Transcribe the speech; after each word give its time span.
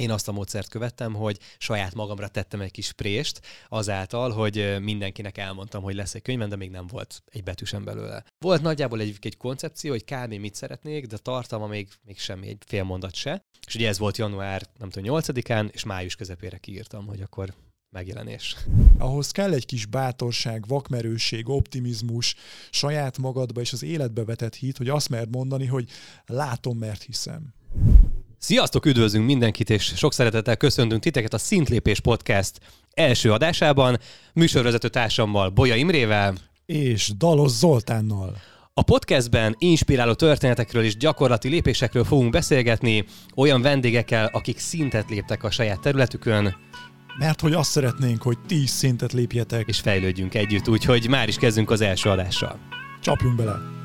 én 0.00 0.10
azt 0.10 0.28
a 0.28 0.32
módszert 0.32 0.68
követtem, 0.68 1.14
hogy 1.14 1.38
saját 1.58 1.94
magamra 1.94 2.28
tettem 2.28 2.60
egy 2.60 2.70
kis 2.70 2.92
prést 2.92 3.40
azáltal, 3.68 4.30
hogy 4.30 4.76
mindenkinek 4.80 5.38
elmondtam, 5.38 5.82
hogy 5.82 5.94
lesz 5.94 6.14
egy 6.14 6.22
könyvem, 6.22 6.48
de 6.48 6.56
még 6.56 6.70
nem 6.70 6.86
volt 6.86 7.22
egy 7.26 7.42
betűsen 7.42 7.84
belőle. 7.84 8.24
Volt 8.38 8.62
nagyjából 8.62 9.00
egy, 9.00 9.16
egy 9.20 9.36
koncepció, 9.36 9.90
hogy 9.90 10.04
kb. 10.04 10.34
mit 10.34 10.54
szeretnék, 10.54 11.06
de 11.06 11.16
tartalma 11.16 11.66
még, 11.66 11.88
még 12.04 12.18
semmi, 12.18 12.48
egy 12.48 12.62
fél 12.66 12.82
mondat 12.82 13.14
se. 13.14 13.44
És 13.66 13.74
ugye 13.74 13.88
ez 13.88 13.98
volt 13.98 14.16
január, 14.16 14.62
nem 14.78 14.90
tudom, 14.90 15.20
8-án, 15.20 15.72
és 15.72 15.84
május 15.84 16.16
közepére 16.16 16.58
kiírtam, 16.58 17.06
hogy 17.06 17.20
akkor 17.20 17.54
megjelenés. 17.90 18.56
Ahhoz 18.98 19.30
kell 19.30 19.52
egy 19.52 19.66
kis 19.66 19.86
bátorság, 19.86 20.66
vakmerőség, 20.66 21.48
optimizmus, 21.48 22.34
saját 22.70 23.18
magadba 23.18 23.60
és 23.60 23.72
az 23.72 23.82
életbe 23.82 24.24
vetett 24.24 24.54
hit, 24.54 24.76
hogy 24.76 24.88
azt 24.88 25.08
mert 25.08 25.30
mondani, 25.30 25.66
hogy 25.66 25.88
látom, 26.26 26.78
mert 26.78 27.02
hiszem. 27.02 27.54
Sziasztok, 28.42 28.86
üdvözlünk 28.86 29.26
mindenkit, 29.26 29.70
és 29.70 29.92
sok 29.96 30.12
szeretettel 30.12 30.56
köszöntünk 30.56 31.02
titeket 31.02 31.34
a 31.34 31.38
Szintlépés 31.38 32.00
Podcast 32.00 32.60
első 32.94 33.32
adásában, 33.32 33.98
műsorvezető 34.34 34.88
társammal, 34.88 35.48
Bolya 35.48 35.74
Imrével. 35.74 36.34
És 36.66 37.10
Dalos 37.16 37.50
Zoltánnal. 37.50 38.36
A 38.74 38.82
podcastben 38.82 39.54
inspiráló 39.58 40.12
történetekről 40.12 40.84
és 40.84 40.96
gyakorlati 40.96 41.48
lépésekről 41.48 42.04
fogunk 42.04 42.30
beszélgetni 42.30 43.04
olyan 43.36 43.62
vendégekkel, 43.62 44.30
akik 44.32 44.58
szintet 44.58 45.10
léptek 45.10 45.44
a 45.44 45.50
saját 45.50 45.80
területükön. 45.80 46.56
Mert 47.18 47.40
hogy 47.40 47.52
azt 47.52 47.70
szeretnénk, 47.70 48.22
hogy 48.22 48.38
ti 48.46 48.62
is 48.62 48.70
szintet 48.70 49.12
lépjetek. 49.12 49.68
És 49.68 49.80
fejlődjünk 49.80 50.34
együtt, 50.34 50.68
úgyhogy 50.68 51.08
már 51.08 51.28
is 51.28 51.36
kezdünk 51.36 51.70
az 51.70 51.80
első 51.80 52.10
adással. 52.10 52.58
Csapjunk 53.00 53.36
bele! 53.36 53.79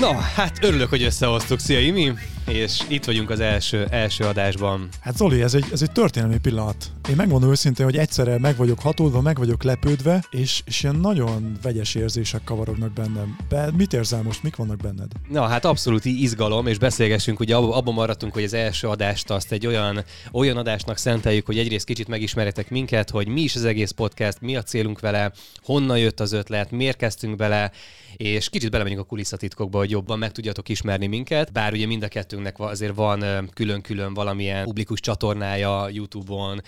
Na, 0.00 0.12
hát 0.12 0.64
örülök, 0.64 0.88
hogy 0.88 1.02
összehoztuk. 1.02 1.58
Szia, 1.58 1.80
Imi! 1.80 2.12
És 2.48 2.80
itt 2.88 3.04
vagyunk 3.04 3.30
az 3.30 3.40
első, 3.40 3.86
első 3.90 4.24
adásban. 4.24 4.88
Hát 5.00 5.16
Zoli, 5.16 5.42
ez 5.42 5.54
egy, 5.54 5.64
ez 5.72 5.82
egy 5.82 5.92
történelmi 5.92 6.38
pillanat. 6.38 6.92
Én 7.08 7.16
megmondom 7.16 7.50
őszintén, 7.50 7.84
hogy 7.84 7.96
egyszerre 7.96 8.38
meg 8.38 8.56
vagyok 8.56 8.80
hatódva, 8.80 9.20
meg 9.20 9.36
vagyok 9.36 9.62
lepődve, 9.62 10.24
és, 10.30 10.62
és 10.64 10.82
ilyen 10.82 10.96
nagyon 10.96 11.58
vegyes 11.62 11.94
érzések 11.94 12.44
kavarognak 12.44 12.92
bennem. 12.92 13.36
Be, 13.48 13.70
mit 13.76 13.92
érzel 13.92 14.22
most, 14.22 14.42
mik 14.42 14.56
vannak 14.56 14.76
benned? 14.76 15.10
Na, 15.28 15.46
hát 15.46 15.64
abszolút 15.64 16.04
izgalom, 16.04 16.66
és 16.66 16.78
beszélgessünk, 16.78 17.40
ugye 17.40 17.56
abban 17.56 17.94
maradtunk, 17.94 18.32
hogy 18.32 18.44
az 18.44 18.54
első 18.54 18.88
adást 18.88 19.30
azt 19.30 19.52
egy 19.52 19.66
olyan, 19.66 20.04
olyan 20.32 20.56
adásnak 20.56 20.96
szenteljük, 20.96 21.46
hogy 21.46 21.58
egyrészt 21.58 21.86
kicsit 21.86 22.08
megismeretek 22.08 22.70
minket, 22.70 23.10
hogy 23.10 23.28
mi 23.28 23.40
is 23.40 23.54
az 23.54 23.64
egész 23.64 23.90
podcast, 23.90 24.40
mi 24.40 24.56
a 24.56 24.62
célunk 24.62 25.00
vele, 25.00 25.32
honnan 25.62 25.98
jött 25.98 26.20
az 26.20 26.32
ötlet, 26.32 26.70
miért 26.70 26.96
kezdtünk 26.96 27.36
bele, 27.36 27.70
és 28.16 28.48
kicsit 28.48 28.70
belemegyünk 28.70 29.00
a 29.02 29.04
kulisszatitkokba, 29.04 29.78
hogy 29.78 29.90
jobban 29.90 30.18
meg 30.18 30.32
tudjatok 30.32 30.68
ismerni 30.68 31.06
minket, 31.06 31.52
bár 31.52 31.72
ugye 31.72 31.86
mind 31.86 32.02
a 32.02 32.08
kettőnknek 32.08 32.58
azért 32.58 32.94
van 32.94 33.50
külön-külön 33.54 34.14
valamilyen 34.14 34.64
publikus 34.64 35.00
csatornája 35.00 35.88
YouTube-on, 35.88 36.62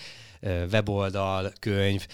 weboldal, 0.71 1.53
könyv, 1.59 2.07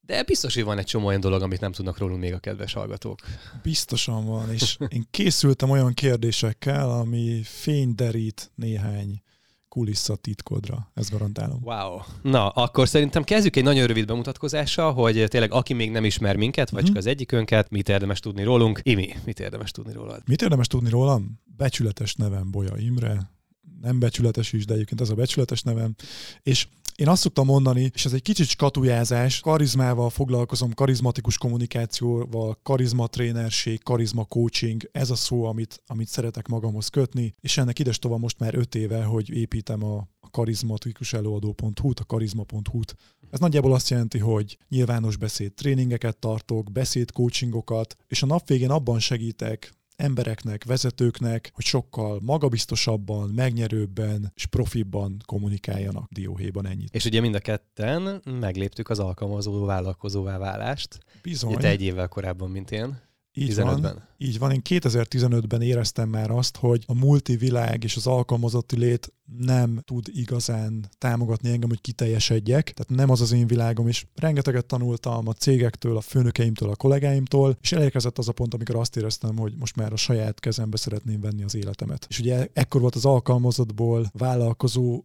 de 0.00 0.22
biztos, 0.22 0.54
hogy 0.54 0.64
van 0.64 0.78
egy 0.78 0.86
csomó 0.86 1.06
olyan 1.06 1.20
dolog, 1.20 1.42
amit 1.42 1.60
nem 1.60 1.72
tudnak 1.72 1.98
rólunk 1.98 2.20
még 2.20 2.32
a 2.32 2.38
kedves 2.38 2.72
hallgatók. 2.72 3.20
Biztosan 3.62 4.26
van, 4.26 4.52
és 4.52 4.76
én 4.88 5.06
készültem 5.10 5.70
olyan 5.70 5.94
kérdésekkel, 5.94 6.90
ami 6.90 7.40
fényderít 7.44 8.50
néhány 8.54 9.22
titkodra, 10.20 10.90
ezt 10.94 11.10
garantálom. 11.10 11.60
Wow. 11.62 11.98
Na, 12.22 12.48
akkor 12.48 12.88
szerintem 12.88 13.24
kezdjük 13.24 13.56
egy 13.56 13.62
nagyon 13.62 13.86
rövid 13.86 14.06
bemutatkozással, 14.06 14.92
hogy 14.92 15.24
tényleg 15.28 15.52
aki 15.52 15.72
még 15.72 15.90
nem 15.90 16.04
ismer 16.04 16.36
minket, 16.36 16.70
vagy 16.70 16.80
hmm. 16.80 16.88
csak 16.88 16.96
az 16.96 17.06
egyikünket, 17.06 17.70
mit 17.70 17.88
érdemes 17.88 18.20
tudni 18.20 18.42
rólunk. 18.42 18.80
Imi, 18.82 19.14
mit 19.24 19.40
érdemes 19.40 19.70
tudni 19.70 19.92
rólad? 19.92 20.22
Mit 20.26 20.42
érdemes 20.42 20.66
tudni 20.66 20.90
rólam? 20.90 21.40
Becsületes 21.56 22.14
nevem 22.14 22.50
Bolya 22.50 22.76
Imre, 22.78 23.30
nem 23.80 23.98
becsületes 23.98 24.52
is, 24.52 24.64
de 24.64 24.74
egyébként 24.74 25.00
ez 25.00 25.10
a 25.10 25.14
becsületes 25.14 25.62
nevem. 25.62 25.94
És 26.42 26.66
én 26.98 27.08
azt 27.08 27.22
szoktam 27.22 27.46
mondani, 27.46 27.90
és 27.94 28.04
ez 28.04 28.12
egy 28.12 28.22
kicsit 28.22 28.46
skatujázás, 28.46 29.40
karizmával 29.40 30.10
foglalkozom, 30.10 30.74
karizmatikus 30.74 31.38
kommunikációval, 31.38 32.58
karizmatrénerség, 32.62 33.82
karizma 33.82 34.24
coaching, 34.24 34.88
ez 34.92 35.10
a 35.10 35.14
szó, 35.14 35.44
amit, 35.44 35.82
amit 35.86 36.08
szeretek 36.08 36.46
magamhoz 36.46 36.88
kötni, 36.88 37.34
és 37.40 37.56
ennek 37.56 37.78
ides 37.78 37.98
tovább 37.98 38.20
most 38.20 38.38
már 38.38 38.54
öt 38.54 38.74
éve, 38.74 39.04
hogy 39.04 39.30
építem 39.30 39.84
a, 39.84 40.08
karizmatikus 40.30 41.12
előadó.hu-t, 41.12 42.00
a 42.00 42.04
karizma.hu-t. 42.04 42.96
Ez 43.30 43.38
nagyjából 43.38 43.74
azt 43.74 43.88
jelenti, 43.90 44.18
hogy 44.18 44.58
nyilvános 44.68 45.16
beszéd 45.16 45.52
tréningeket 45.52 46.16
tartok, 46.16 46.72
beszéd 46.72 47.12
coachingokat, 47.12 47.96
és 48.06 48.22
a 48.22 48.26
nap 48.26 48.48
végén 48.48 48.70
abban 48.70 48.98
segítek 48.98 49.77
embereknek, 49.98 50.64
vezetőknek, 50.64 51.50
hogy 51.54 51.64
sokkal 51.64 52.20
magabiztosabban, 52.22 53.28
megnyerőbben 53.28 54.32
és 54.34 54.46
profibban 54.46 55.16
kommunikáljanak 55.26 56.10
dióhéjban 56.12 56.66
ennyit. 56.66 56.94
És 56.94 57.04
ugye 57.04 57.20
mind 57.20 57.34
a 57.34 57.38
ketten 57.38 58.22
megléptük 58.24 58.88
az 58.88 58.98
alkalmazó 58.98 59.64
vállalkozóvá 59.64 60.38
válást. 60.38 60.98
Bizony. 61.22 61.56
Te 61.56 61.68
egy 61.68 61.82
évvel 61.82 62.08
korábban, 62.08 62.50
mint 62.50 62.70
én. 62.70 63.07
Így 63.38 63.52
15-ben. 63.52 63.80
Van, 63.80 64.08
így 64.16 64.38
van, 64.38 64.52
én 64.52 64.62
2015-ben 64.68 65.62
éreztem 65.62 66.08
már 66.08 66.30
azt, 66.30 66.56
hogy 66.56 66.84
a 66.86 66.94
multivilág 66.94 67.84
és 67.84 67.96
az 67.96 68.06
alkalmazotti 68.06 68.78
lét 68.78 69.12
nem 69.38 69.80
tud 69.84 70.06
igazán 70.12 70.88
támogatni 70.98 71.50
engem, 71.50 71.68
hogy 71.68 71.80
kiteljesedjek. 71.80 72.72
Tehát 72.72 73.00
nem 73.00 73.10
az 73.10 73.20
az 73.20 73.32
én 73.32 73.46
világom, 73.46 73.88
és 73.88 74.06
rengeteget 74.14 74.66
tanultam 74.66 75.28
a 75.28 75.32
cégektől, 75.32 75.96
a 75.96 76.00
főnökeimtől, 76.00 76.70
a 76.70 76.76
kollégáimtól, 76.76 77.58
és 77.60 77.72
elérkezett 77.72 78.18
az 78.18 78.28
a 78.28 78.32
pont, 78.32 78.54
amikor 78.54 78.76
azt 78.76 78.96
éreztem, 78.96 79.36
hogy 79.36 79.54
most 79.58 79.76
már 79.76 79.92
a 79.92 79.96
saját 79.96 80.40
kezembe 80.40 80.76
szeretném 80.76 81.20
venni 81.20 81.42
az 81.42 81.54
életemet. 81.54 82.06
És 82.08 82.18
ugye 82.18 82.48
ekkor 82.52 82.80
volt 82.80 82.94
az 82.94 83.04
alkalmazottból 83.04 84.10
vállalkozó 84.12 85.02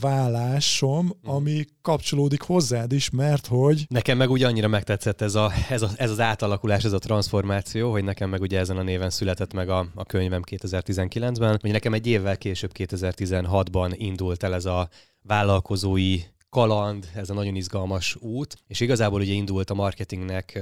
válásom, 0.00 1.04
mhm. 1.04 1.30
ami 1.30 1.64
kapcsolódik 1.82 2.42
hozzád 2.42 2.92
is, 2.92 3.10
mert 3.10 3.46
hogy... 3.46 3.86
Nekem 3.88 4.16
meg 4.16 4.30
ugye 4.30 4.46
annyira 4.46 4.68
megtetszett 4.68 5.20
ez, 5.20 5.34
a, 5.34 5.52
ez, 5.68 5.82
a, 5.82 5.90
ez 5.96 6.10
az 6.10 6.20
átalakulás, 6.20 6.84
ez 6.84 6.92
a 6.92 6.98
transformáció, 6.98 7.90
hogy 7.90 8.04
nekem 8.04 8.30
meg 8.30 8.40
ugye 8.40 8.58
ezen 8.58 8.76
a 8.76 8.82
néven 8.82 9.10
született 9.10 9.52
meg 9.52 9.68
a, 9.68 9.86
a 9.94 10.04
könyvem 10.04 10.42
2019-ben, 10.50 11.58
hogy 11.60 11.70
nekem 11.70 11.94
egy 11.94 12.06
évvel 12.06 12.38
később 12.38 12.70
2016-ban 12.74 13.94
indult 13.96 14.42
el 14.42 14.54
ez 14.54 14.64
a 14.64 14.88
vállalkozói 15.22 16.20
kaland, 16.50 17.08
ez 17.14 17.30
a 17.30 17.34
nagyon 17.34 17.54
izgalmas 17.54 18.16
út, 18.20 18.56
és 18.66 18.80
igazából 18.80 19.20
ugye 19.20 19.32
indult 19.32 19.70
a 19.70 19.74
marketingnek, 19.74 20.60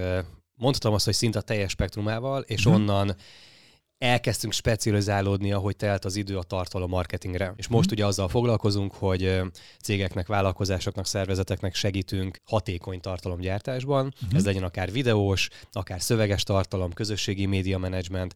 mondhatom 0.54 0.94
azt, 0.94 1.04
hogy 1.04 1.14
szinte 1.14 1.38
a 1.38 1.42
teljes 1.42 1.70
spektrumával, 1.70 2.42
és 2.42 2.64
hmm. 2.64 2.72
onnan 2.72 3.16
elkezdtünk 3.98 4.52
specializálódni, 4.52 5.52
ahogy 5.52 5.76
telt 5.76 6.04
az 6.04 6.16
idő 6.16 6.38
a 6.38 6.42
tartalom 6.42 6.90
marketingre. 6.90 7.52
És 7.56 7.68
most 7.68 7.88
mm. 7.88 7.92
ugye 7.92 8.06
azzal 8.06 8.28
foglalkozunk, 8.28 8.94
hogy 8.94 9.40
cégeknek, 9.82 10.26
vállalkozásoknak, 10.26 11.06
szervezeteknek 11.06 11.74
segítünk 11.74 12.38
hatékony 12.44 13.00
tartalomgyártásban. 13.00 14.04
Mm. 14.04 14.36
Ez 14.36 14.44
legyen 14.44 14.62
akár 14.62 14.92
videós, 14.92 15.48
akár 15.72 16.02
szöveges 16.02 16.42
tartalom, 16.42 16.92
közösségi 16.92 17.46
média 17.46 17.78
menedzsment, 17.78 18.34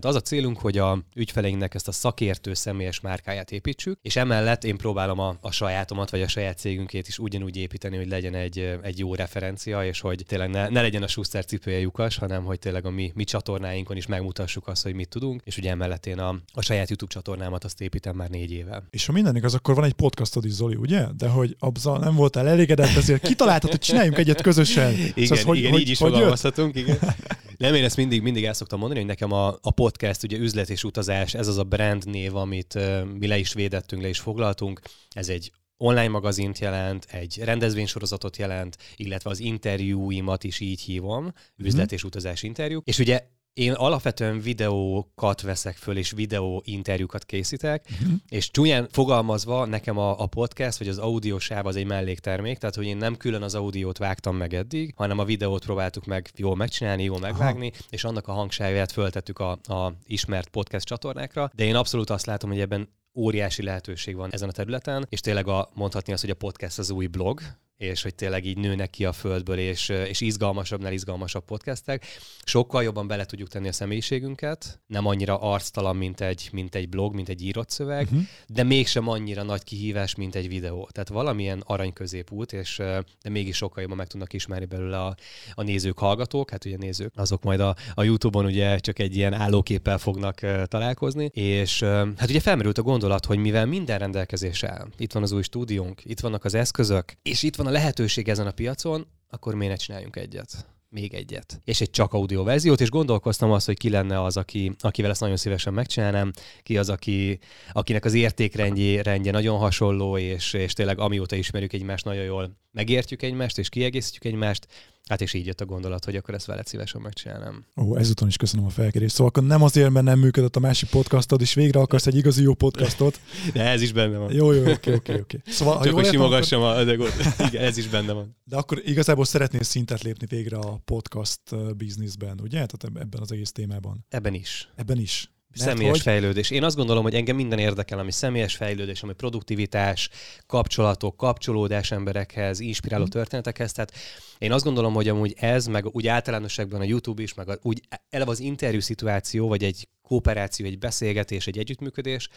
tehát 0.00 0.16
az 0.16 0.22
a 0.22 0.26
célunk, 0.26 0.58
hogy 0.58 0.78
a 0.78 1.02
ügyfeleinknek 1.14 1.74
ezt 1.74 1.88
a 1.88 1.92
szakértő 1.92 2.54
személyes 2.54 3.00
márkáját 3.00 3.50
építsük, 3.50 3.98
és 4.02 4.16
emellett 4.16 4.64
én 4.64 4.76
próbálom 4.76 5.18
a, 5.18 5.36
a 5.40 5.50
sajátomat, 5.50 6.10
vagy 6.10 6.22
a 6.22 6.28
saját 6.28 6.58
cégünkét 6.58 7.08
is 7.08 7.18
ugyanúgy 7.18 7.56
építeni, 7.56 7.96
hogy 7.96 8.08
legyen 8.08 8.34
egy, 8.34 8.78
egy 8.82 8.98
jó 8.98 9.14
referencia, 9.14 9.84
és 9.84 10.00
hogy 10.00 10.24
tényleg 10.26 10.50
ne, 10.50 10.68
ne 10.68 10.80
legyen 10.80 11.02
a 11.02 11.06
Schuster 11.06 11.44
cipője 11.44 11.78
lyukas, 11.78 12.16
hanem 12.16 12.44
hogy 12.44 12.58
tényleg 12.58 12.86
a 12.86 12.90
mi, 12.90 13.12
mi 13.14 13.24
csatornáinkon 13.24 13.96
is 13.96 14.06
megmutassuk 14.06 14.68
azt, 14.68 14.82
hogy 14.82 14.94
mit 14.94 15.08
tudunk, 15.08 15.42
és 15.44 15.58
ugye 15.58 15.70
emellett 15.70 16.06
én 16.06 16.18
a, 16.18 16.28
a 16.52 16.62
saját 16.62 16.88
YouTube 16.88 17.12
csatornámat 17.12 17.64
azt 17.64 17.80
építem 17.80 18.16
már 18.16 18.28
négy 18.28 18.52
éve. 18.52 18.82
És 18.90 19.06
ha 19.06 19.12
minden 19.12 19.36
igaz, 19.36 19.54
akkor 19.54 19.74
van 19.74 19.84
egy 19.84 19.92
podcastod 19.92 20.44
is, 20.44 20.52
Zoli, 20.52 20.74
ugye? 20.74 21.06
De 21.16 21.28
hogy 21.28 21.56
abban 21.58 22.00
nem 22.00 22.14
voltál 22.14 22.48
elégedett, 22.48 22.96
ezért 22.96 23.26
kitaláltad, 23.26 23.70
hogy 23.70 23.80
csináljunk 23.80 24.18
egyet 24.18 24.42
közösen. 24.42 24.92
Igen, 24.92 25.26
szóval, 25.26 25.44
hogy, 25.44 25.58
igen, 25.58 25.70
hogy, 25.70 25.80
így 25.80 25.88
is 25.88 25.98
fogalmazhatunk, 25.98 26.76
igen. 26.76 26.98
Nem, 27.56 27.74
én 27.74 27.84
ezt 27.84 27.96
mindig, 27.96 28.22
mindig 28.22 28.44
el 28.44 28.52
szoktam 28.52 28.78
mondani, 28.78 29.00
hogy 29.00 29.08
nekem 29.08 29.32
a, 29.32 29.48
a 29.48 29.70
podcast, 29.70 30.22
ugye 30.22 30.38
üzlet 30.38 30.70
és 30.70 30.84
utazás, 30.84 31.34
ez 31.34 31.48
az 31.48 31.58
a 31.58 31.64
brand 31.64 32.06
név, 32.06 32.36
amit 32.36 32.74
uh, 32.74 33.04
mi 33.04 33.26
le 33.26 33.38
is 33.38 33.52
védettünk, 33.52 34.02
le 34.02 34.08
is 34.08 34.18
foglaltunk. 34.18 34.80
Ez 35.10 35.28
egy 35.28 35.52
online 35.76 36.08
magazint 36.08 36.58
jelent, 36.58 37.06
egy 37.10 37.38
rendezvénysorozatot 37.38 38.36
jelent, 38.36 38.76
illetve 38.96 39.30
az 39.30 39.40
interjúimat 39.40 40.44
is 40.44 40.60
így 40.60 40.80
hívom, 40.80 41.32
üzlet 41.56 41.90
mm. 41.92 41.94
és 41.94 42.04
utazás 42.04 42.42
interjú. 42.42 42.80
És 42.84 42.98
ugye 42.98 43.20
én 43.56 43.72
alapvetően 43.72 44.40
videókat 44.40 45.40
veszek 45.40 45.76
föl, 45.76 45.96
és 45.96 46.10
videó 46.10 46.62
interjúkat 46.64 47.24
készítek, 47.24 47.86
uh-huh. 47.90 48.16
és 48.28 48.50
csúnyán 48.50 48.88
fogalmazva 48.90 49.64
nekem 49.64 49.98
a, 49.98 50.20
a 50.20 50.26
podcast, 50.26 50.78
vagy 50.78 50.88
az 50.88 50.98
audiósáv 50.98 51.66
az 51.66 51.76
egy 51.76 51.86
melléktermék, 51.86 52.58
tehát 52.58 52.74
hogy 52.74 52.86
én 52.86 52.96
nem 52.96 53.16
külön 53.16 53.42
az 53.42 53.54
audiót 53.54 53.98
vágtam 53.98 54.36
meg 54.36 54.54
eddig, 54.54 54.92
hanem 54.96 55.18
a 55.18 55.24
videót 55.24 55.64
próbáltuk 55.64 56.04
meg 56.04 56.30
jól 56.36 56.56
megcsinálni, 56.56 57.02
jól 57.02 57.18
megvágni, 57.18 57.70
Aha. 57.74 57.84
és 57.90 58.04
annak 58.04 58.28
a 58.28 58.32
hangsávját 58.32 58.92
föltettük 58.92 59.38
a, 59.38 59.50
a 59.50 59.92
ismert 60.04 60.48
podcast 60.48 60.86
csatornákra, 60.86 61.50
de 61.54 61.64
én 61.64 61.74
abszolút 61.74 62.10
azt 62.10 62.26
látom, 62.26 62.50
hogy 62.50 62.60
ebben 62.60 62.88
óriási 63.14 63.62
lehetőség 63.62 64.16
van 64.16 64.32
ezen 64.32 64.48
a 64.48 64.52
területen, 64.52 65.06
és 65.08 65.20
tényleg 65.20 65.48
a, 65.48 65.70
mondhatni 65.74 66.12
azt, 66.12 66.22
hogy 66.22 66.30
a 66.30 66.34
podcast 66.34 66.78
az 66.78 66.90
új 66.90 67.06
blog, 67.06 67.40
és 67.76 68.02
hogy 68.02 68.14
tényleg 68.14 68.44
így 68.44 68.58
nőnek 68.58 68.90
ki 68.90 69.04
a 69.04 69.12
földből, 69.12 69.58
és, 69.58 69.88
és 69.88 70.20
izgalmasabbnál 70.20 70.92
izgalmasabb 70.92 71.44
podcastek. 71.44 72.06
Sokkal 72.44 72.82
jobban 72.82 73.06
bele 73.06 73.24
tudjuk 73.24 73.48
tenni 73.48 73.68
a 73.68 73.72
személyiségünket, 73.72 74.80
nem 74.86 75.06
annyira 75.06 75.38
arctalan, 75.38 75.96
mint 75.96 76.20
egy, 76.20 76.48
mint 76.52 76.74
egy 76.74 76.88
blog, 76.88 77.14
mint 77.14 77.28
egy 77.28 77.42
írott 77.42 77.70
szöveg, 77.70 78.04
uh-huh. 78.04 78.22
de 78.46 78.62
mégsem 78.62 79.08
annyira 79.08 79.42
nagy 79.42 79.64
kihívás, 79.64 80.14
mint 80.14 80.34
egy 80.34 80.48
videó. 80.48 80.88
Tehát 80.92 81.08
valamilyen 81.08 81.62
arany 81.66 81.92
középút, 81.92 82.52
és 82.52 82.76
de 83.22 83.30
mégis 83.30 83.56
sokkal 83.56 83.82
jobban 83.82 83.96
meg 83.96 84.06
tudnak 84.06 84.32
ismerni 84.32 84.64
belőle 84.66 85.02
a, 85.02 85.16
a 85.54 85.62
nézők, 85.62 85.98
hallgatók, 85.98 86.50
hát 86.50 86.64
ugye 86.64 86.76
nézők, 86.76 87.12
azok 87.16 87.42
majd 87.42 87.60
a, 87.60 87.76
a 87.94 88.02
YouTube-on 88.02 88.44
ugye 88.44 88.78
csak 88.78 88.98
egy 88.98 89.16
ilyen 89.16 89.32
állóképpel 89.32 89.98
fognak 89.98 90.40
találkozni, 90.64 91.24
és 91.24 91.82
hát 92.16 92.28
ugye 92.28 92.40
felmerült 92.40 92.78
a 92.78 92.82
gondolat, 92.82 93.26
hogy 93.26 93.38
mivel 93.38 93.66
minden 93.66 93.98
rendelkezésre 93.98 94.86
itt 94.96 95.12
van 95.12 95.22
az 95.22 95.32
új 95.32 95.42
stúdiónk, 95.42 96.04
itt 96.04 96.20
vannak 96.20 96.44
az 96.44 96.54
eszközök, 96.54 97.12
és 97.22 97.42
itt 97.42 97.56
van 97.56 97.65
van 97.66 97.74
a 97.74 97.78
lehetőség 97.78 98.28
ezen 98.28 98.46
a 98.46 98.50
piacon, 98.50 99.06
akkor 99.28 99.54
miért 99.54 99.72
ne 99.72 99.78
csináljunk 99.78 100.16
egyet? 100.16 100.66
még 100.88 101.14
egyet. 101.14 101.60
És 101.64 101.80
egy 101.80 101.90
csak 101.90 102.12
audio 102.12 102.42
verziót, 102.42 102.80
és 102.80 102.90
gondolkoztam 102.90 103.50
azt, 103.50 103.66
hogy 103.66 103.78
ki 103.78 103.90
lenne 103.90 104.22
az, 104.22 104.36
aki, 104.36 104.72
akivel 104.78 105.10
ezt 105.10 105.20
nagyon 105.20 105.36
szívesen 105.36 105.72
megcsinálnám, 105.72 106.32
ki 106.62 106.78
az, 106.78 106.88
aki, 106.88 107.38
akinek 107.72 108.04
az 108.04 108.14
értékrendje 108.14 109.02
rendje 109.02 109.32
nagyon 109.32 109.58
hasonló, 109.58 110.18
és, 110.18 110.52
és 110.52 110.72
tényleg 110.72 110.98
amióta 110.98 111.36
ismerjük 111.36 111.72
egymást, 111.72 112.04
nagyon 112.04 112.24
jól 112.24 112.56
megértjük 112.72 113.22
egymást, 113.22 113.58
és 113.58 113.68
kiegészítjük 113.68 114.24
egymást, 114.24 114.66
Hát 115.08 115.20
és 115.20 115.32
így 115.32 115.46
jött 115.46 115.60
a 115.60 115.64
gondolat, 115.64 116.04
hogy 116.04 116.16
akkor 116.16 116.34
ezt 116.34 116.46
veled 116.46 116.66
szívesen 116.66 117.00
megcsinálnám. 117.00 117.64
Ó, 117.76 117.96
ezúton 117.96 118.28
is 118.28 118.36
köszönöm 118.36 118.66
a 118.66 118.68
felkérést. 118.68 119.14
Szóval 119.14 119.26
akkor 119.26 119.42
nem 119.42 119.62
azért, 119.62 119.90
mert 119.90 120.04
nem 120.04 120.18
működött 120.18 120.56
a 120.56 120.60
másik 120.60 120.88
podcastod, 120.88 121.40
és 121.40 121.54
végre 121.54 121.80
akarsz 121.80 122.06
egy 122.06 122.16
igazi 122.16 122.42
jó 122.42 122.54
podcastot. 122.54 123.20
De 123.52 123.62
ez 123.62 123.82
is 123.82 123.92
benne 123.92 124.18
van. 124.18 124.32
Jó, 124.32 124.52
jó, 124.52 124.70
oké, 124.70 124.94
oké, 124.94 125.18
oké. 125.18 125.40
Szóval, 125.46 125.84
Csak 125.84 125.94
hogy 125.94 126.06
simogassam 126.06 126.62
akkor... 126.62 126.76
a 126.76 126.78
adegot. 126.78 127.12
Igen, 127.48 127.64
ez 127.64 127.76
is 127.76 127.88
benne 127.88 128.12
van. 128.12 128.36
De 128.44 128.56
akkor 128.56 128.82
igazából 128.84 129.24
szeretnél 129.24 129.62
szintet 129.62 130.02
lépni 130.02 130.26
végre 130.26 130.56
a 130.56 130.80
podcast 130.84 131.40
bizniszben, 131.76 132.40
ugye? 132.42 132.66
Tehát 132.66 132.84
ebben 132.84 133.20
az 133.20 133.32
egész 133.32 133.52
témában. 133.52 134.04
Ebben 134.08 134.34
is. 134.34 134.68
Ebben 134.74 134.98
is. 134.98 135.35
Mert 135.58 135.70
személyes 135.70 135.92
hogy... 135.92 136.00
fejlődés. 136.00 136.50
Én 136.50 136.64
azt 136.64 136.76
gondolom, 136.76 137.02
hogy 137.02 137.14
engem 137.14 137.36
minden 137.36 137.58
érdekel, 137.58 137.98
ami 137.98 138.12
személyes 138.12 138.56
fejlődés, 138.56 139.02
ami 139.02 139.12
produktivitás, 139.12 140.08
kapcsolatok, 140.46 141.16
kapcsolódás 141.16 141.90
emberekhez, 141.90 142.60
inspiráló 142.60 143.04
mm. 143.04 143.08
történetekhez. 143.08 143.72
Tehát 143.72 143.92
én 144.38 144.52
azt 144.52 144.64
gondolom, 144.64 144.94
hogy 144.94 145.08
amúgy 145.08 145.34
ez, 145.38 145.66
meg 145.66 145.86
úgy 145.86 146.06
általánosságban 146.06 146.80
a 146.80 146.84
YouTube 146.84 147.22
is, 147.22 147.34
meg 147.34 147.48
a, 147.48 147.58
úgy 147.62 147.80
eleve 148.10 148.30
az 148.30 148.40
interjú 148.40 148.80
szituáció, 148.80 149.48
vagy 149.48 149.64
egy 149.64 149.88
kooperáció, 150.02 150.66
egy 150.66 150.78
beszélgetés, 150.78 151.46
egy 151.46 151.58
együttműködés, 151.58 152.28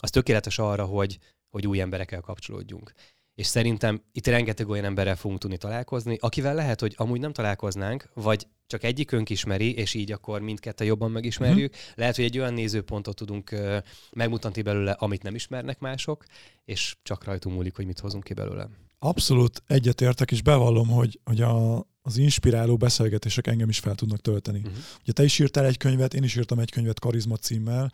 az 0.00 0.10
tökéletes 0.10 0.58
arra, 0.58 0.84
hogy, 0.84 1.18
hogy 1.50 1.66
új 1.66 1.80
emberekkel 1.80 2.20
kapcsolódjunk 2.20 2.92
és 3.36 3.46
szerintem 3.46 4.02
itt 4.12 4.26
rengeteg 4.26 4.68
olyan 4.68 4.84
emberrel 4.84 5.16
fogunk 5.16 5.40
tudni 5.40 5.56
találkozni, 5.56 6.16
akivel 6.20 6.54
lehet, 6.54 6.80
hogy 6.80 6.94
amúgy 6.96 7.20
nem 7.20 7.32
találkoznánk, 7.32 8.10
vagy 8.14 8.46
csak 8.66 8.82
egyikünk 8.82 9.30
ismeri, 9.30 9.74
és 9.74 9.94
így 9.94 10.12
akkor 10.12 10.40
mindketten 10.40 10.86
jobban 10.86 11.10
megismerjük. 11.10 11.72
Uh-huh. 11.72 11.94
Lehet, 11.94 12.16
hogy 12.16 12.24
egy 12.24 12.38
olyan 12.38 12.54
nézőpontot 12.54 13.16
tudunk 13.16 13.50
uh, 13.52 13.76
megmutatni 14.12 14.62
belőle, 14.62 14.90
amit 14.90 15.22
nem 15.22 15.34
ismernek 15.34 15.78
mások, 15.78 16.24
és 16.64 16.96
csak 17.02 17.24
rajtunk 17.24 17.56
múlik, 17.56 17.76
hogy 17.76 17.86
mit 17.86 17.98
hozunk 17.98 18.24
ki 18.24 18.34
belőle. 18.34 18.68
Abszolút 18.98 19.62
egyetértek, 19.66 20.30
és 20.30 20.42
bevallom, 20.42 20.88
hogy, 20.88 21.20
hogy 21.24 21.40
a, 21.40 21.78
az 22.02 22.16
inspiráló 22.16 22.76
beszélgetések 22.76 23.46
engem 23.46 23.68
is 23.68 23.78
fel 23.78 23.94
tudnak 23.94 24.20
tölteni. 24.20 24.58
Uh-huh. 24.58 24.74
Ugye 25.02 25.12
te 25.12 25.24
is 25.24 25.38
írtál 25.38 25.64
egy 25.64 25.76
könyvet, 25.76 26.14
én 26.14 26.22
is 26.22 26.36
írtam 26.36 26.58
egy 26.58 26.70
könyvet 26.70 27.00
Karizma 27.00 27.36
címmel, 27.36 27.92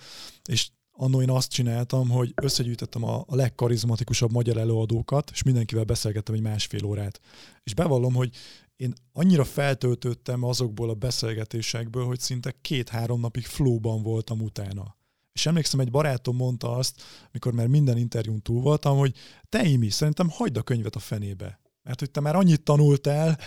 és 0.49 0.69
annó 0.93 1.23
én 1.23 1.31
azt 1.31 1.51
csináltam, 1.51 2.09
hogy 2.09 2.33
összegyűjtöttem 2.43 3.05
a, 3.05 3.25
a 3.27 3.35
legkarizmatikusabb 3.35 4.33
magyar 4.33 4.57
előadókat, 4.57 5.31
és 5.33 5.43
mindenkivel 5.43 5.85
beszélgettem 5.85 6.35
egy 6.35 6.41
másfél 6.41 6.85
órát. 6.85 7.21
És 7.65 7.75
bevallom, 7.75 8.15
hogy 8.15 8.31
én 8.77 8.93
annyira 9.13 9.45
feltöltöttem 9.45 10.43
azokból 10.43 10.91
a 10.91 10.95
beszélgetésekből, 10.95 12.05
hogy 12.05 12.21
szinte 12.21 12.55
két-három 12.61 13.21
napig 13.21 13.45
flóban 13.45 14.03
voltam 14.03 14.41
utána. 14.41 14.97
És 15.33 15.47
emlékszem, 15.47 15.81
egy 15.81 15.91
barátom 15.91 16.37
mondta 16.37 16.77
azt, 16.77 17.03
mikor 17.33 17.53
már 17.53 17.67
minden 17.67 17.97
interjún 17.97 18.43
túl 18.43 18.61
voltam, 18.61 18.99
hogy 18.99 19.15
te 19.49 19.65
Imi, 19.65 19.91
szerintem 19.91 20.29
hagyd 20.29 20.57
a 20.57 20.63
könyvet 20.63 20.97
a 20.97 20.99
fenébe. 20.99 21.61
Mert 21.83 21.99
hogy 21.99 22.11
te 22.11 22.21
már 22.21 22.37
annyit 22.37 22.63
tanultál, 22.63 23.39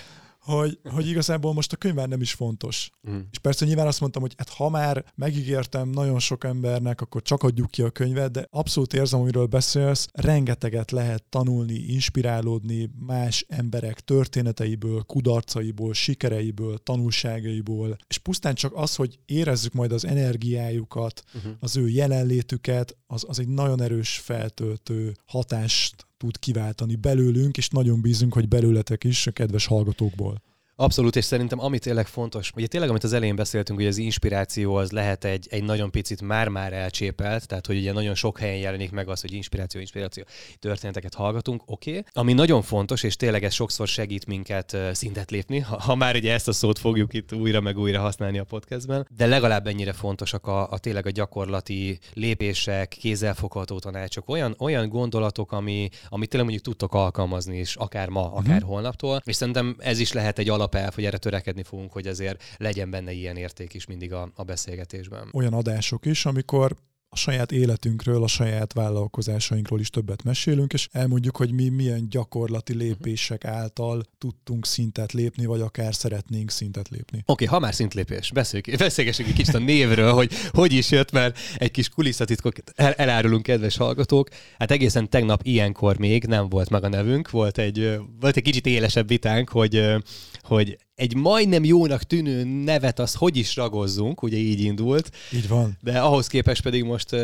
hogy, 0.45 0.79
hogy 0.83 1.07
igazából 1.07 1.53
most 1.53 1.73
a 1.73 1.75
könyv 1.75 1.95
már 1.95 2.07
nem 2.07 2.21
is 2.21 2.33
fontos. 2.33 2.89
Mm. 3.09 3.19
És 3.31 3.37
persze 3.37 3.65
nyilván 3.65 3.87
azt 3.87 3.99
mondtam, 3.99 4.21
hogy 4.21 4.33
hát 4.37 4.49
ha 4.49 4.69
már 4.69 5.05
megígértem 5.15 5.89
nagyon 5.89 6.19
sok 6.19 6.43
embernek, 6.43 7.01
akkor 7.01 7.21
csak 7.21 7.43
adjuk 7.43 7.71
ki 7.71 7.81
a 7.81 7.89
könyvet, 7.89 8.31
de 8.31 8.47
abszolút 8.49 8.93
érzem, 8.93 9.19
amiről 9.19 9.45
beszélsz, 9.45 10.07
rengeteget 10.13 10.91
lehet 10.91 11.23
tanulni, 11.23 11.73
inspirálódni 11.73 12.89
más 13.05 13.45
emberek 13.47 13.99
történeteiből, 13.99 15.01
kudarcaiból, 15.01 15.93
sikereiből, 15.93 16.77
tanulságaiból, 16.77 17.97
és 18.07 18.17
pusztán 18.17 18.55
csak 18.55 18.73
az, 18.75 18.95
hogy 18.95 19.19
érezzük 19.25 19.73
majd 19.73 19.91
az 19.91 20.05
energiájukat, 20.05 21.23
uh-huh. 21.35 21.51
az 21.59 21.77
ő 21.77 21.89
jelenlétüket, 21.89 22.97
az, 23.07 23.25
az 23.27 23.39
egy 23.39 23.47
nagyon 23.47 23.81
erős 23.81 24.17
feltöltő 24.17 25.15
hatást 25.25 26.04
tud 26.17 26.39
kiváltani 26.39 26.95
belőlünk, 26.95 27.57
és 27.57 27.69
nagyon 27.69 28.01
bízunk, 28.01 28.33
hogy 28.33 28.47
belőletek 28.47 29.03
is, 29.03 29.27
a 29.27 29.31
kedves 29.31 29.65
hallgatókból. 29.65 30.41
Abszolút, 30.77 31.15
és 31.15 31.25
szerintem 31.25 31.59
ami 31.59 31.79
tényleg 31.79 32.07
fontos, 32.07 32.51
ugye 32.55 32.67
tényleg, 32.67 32.89
amit 32.89 33.03
az 33.03 33.13
elején 33.13 33.35
beszéltünk, 33.35 33.79
hogy 33.79 33.87
az 33.87 33.97
inspiráció 33.97 34.75
az 34.75 34.91
lehet 34.91 35.23
egy, 35.23 35.47
egy 35.49 35.63
nagyon 35.63 35.91
picit 35.91 36.21
már-már 36.21 36.73
elcsépelt, 36.73 37.47
tehát 37.47 37.65
hogy 37.65 37.77
ugye 37.77 37.91
nagyon 37.91 38.15
sok 38.15 38.39
helyen 38.39 38.57
jelenik 38.57 38.91
meg 38.91 39.09
az, 39.09 39.21
hogy 39.21 39.33
inspiráció, 39.33 39.79
inspiráció, 39.79 40.23
történeteket 40.59 41.13
hallgatunk, 41.13 41.63
oké. 41.65 41.89
Okay. 41.89 42.03
Ami 42.11 42.33
nagyon 42.33 42.61
fontos, 42.61 43.03
és 43.03 43.15
tényleg 43.15 43.43
ez 43.43 43.53
sokszor 43.53 43.87
segít 43.87 44.25
minket 44.25 44.77
szintet 44.91 45.31
lépni, 45.31 45.59
ha, 45.59 45.81
ha 45.81 45.95
már 45.95 46.15
ugye 46.15 46.33
ezt 46.33 46.47
a 46.47 46.53
szót 46.53 46.79
fogjuk 46.79 47.13
itt 47.13 47.33
újra 47.33 47.61
meg 47.61 47.77
újra 47.77 47.99
használni 47.99 48.37
a 48.37 48.43
podcastben, 48.43 49.07
de 49.17 49.25
legalább 49.25 49.67
ennyire 49.67 49.93
fontosak 49.93 50.47
a, 50.47 50.71
a 50.71 50.77
tényleg 50.77 51.05
a 51.05 51.09
gyakorlati 51.09 51.99
lépések, 52.13 52.87
kézzelfogható 52.87 53.79
tanácsok, 53.79 54.29
olyan, 54.29 54.55
olyan 54.59 54.89
gondolatok, 54.89 55.51
ami, 55.51 55.89
amit 56.09 56.29
tényleg 56.29 56.49
mondjuk 56.49 56.67
tudtok 56.67 56.93
alkalmazni, 56.93 57.57
és 57.57 57.75
akár 57.75 58.09
ma, 58.09 58.33
akár 58.33 58.55
mm-hmm. 58.55 58.67
holnaptól, 58.67 59.21
és 59.25 59.35
szerintem 59.35 59.75
ez 59.79 59.99
is 59.99 60.11
lehet 60.11 60.39
egy 60.39 60.49
alap 60.49 60.63
alapelv, 60.65 60.93
hogy 60.93 61.05
erre 61.05 61.17
törekedni 61.17 61.63
fogunk, 61.63 61.91
hogy 61.91 62.07
azért 62.07 62.43
legyen 62.57 62.89
benne 62.89 63.11
ilyen 63.11 63.35
érték 63.35 63.73
is 63.73 63.85
mindig 63.85 64.13
a, 64.13 64.31
a 64.35 64.43
beszélgetésben. 64.43 65.29
Olyan 65.33 65.53
adások 65.53 66.05
is, 66.05 66.25
amikor 66.25 66.75
a 67.15 67.17
saját 67.17 67.51
életünkről, 67.51 68.23
a 68.23 68.27
saját 68.27 68.73
vállalkozásainkról 68.73 69.79
is 69.79 69.89
többet 69.89 70.23
mesélünk, 70.23 70.73
és 70.73 70.87
elmondjuk, 70.91 71.37
hogy 71.37 71.51
mi 71.51 71.69
milyen 71.69 72.09
gyakorlati 72.09 72.73
mhm. 72.73 72.81
lépések 72.81 73.45
által 73.45 74.03
tudtunk 74.17 74.65
szintet 74.65 75.11
lépni, 75.11 75.45
vagy 75.45 75.61
akár 75.61 75.95
szeretnénk 75.95 76.49
szintet 76.51 76.89
lépni. 76.89 77.17
Oké, 77.17 77.31
okay, 77.31 77.47
ha 77.47 77.59
már 77.59 77.73
szintlépés, 77.73 78.31
beszéljük, 78.31 78.77
beszélgessünk 78.77 79.29
egy 79.29 79.35
kicsit 79.35 79.55
a 79.55 79.59
névről, 79.59 80.13
hogy 80.13 80.31
hogy 80.51 80.73
is 80.73 80.91
jött, 80.91 81.11
mert 81.11 81.37
egy 81.57 81.71
kis 81.71 81.89
kulisszatitkot 81.89 82.61
el, 82.75 82.93
elárulunk, 82.93 83.43
kedves 83.43 83.77
hallgatók. 83.77 84.29
Hát 84.57 84.71
egészen 84.71 85.09
tegnap 85.09 85.39
ilyenkor 85.43 85.97
még 85.97 86.23
nem 86.23 86.49
volt 86.49 86.69
meg 86.69 86.83
a 86.83 86.89
nevünk, 86.89 87.29
volt 87.29 87.57
egy, 87.57 87.99
volt 88.19 88.37
egy 88.37 88.43
kicsit 88.43 88.65
élesebb 88.65 89.07
vitánk, 89.07 89.49
hogy, 89.49 89.95
hogy 90.41 90.77
egy 90.95 91.15
majdnem 91.15 91.63
jónak 91.63 92.03
tűnő 92.03 92.43
nevet 92.43 92.99
az 92.99 93.13
hogy 93.13 93.37
is 93.37 93.55
ragozzunk, 93.55 94.21
ugye 94.21 94.37
így 94.37 94.59
indult. 94.59 95.09
Így 95.33 95.47
van. 95.47 95.77
De 95.81 95.99
ahhoz 95.99 96.27
képest 96.27 96.61
pedig 96.61 96.83
most 96.83 97.15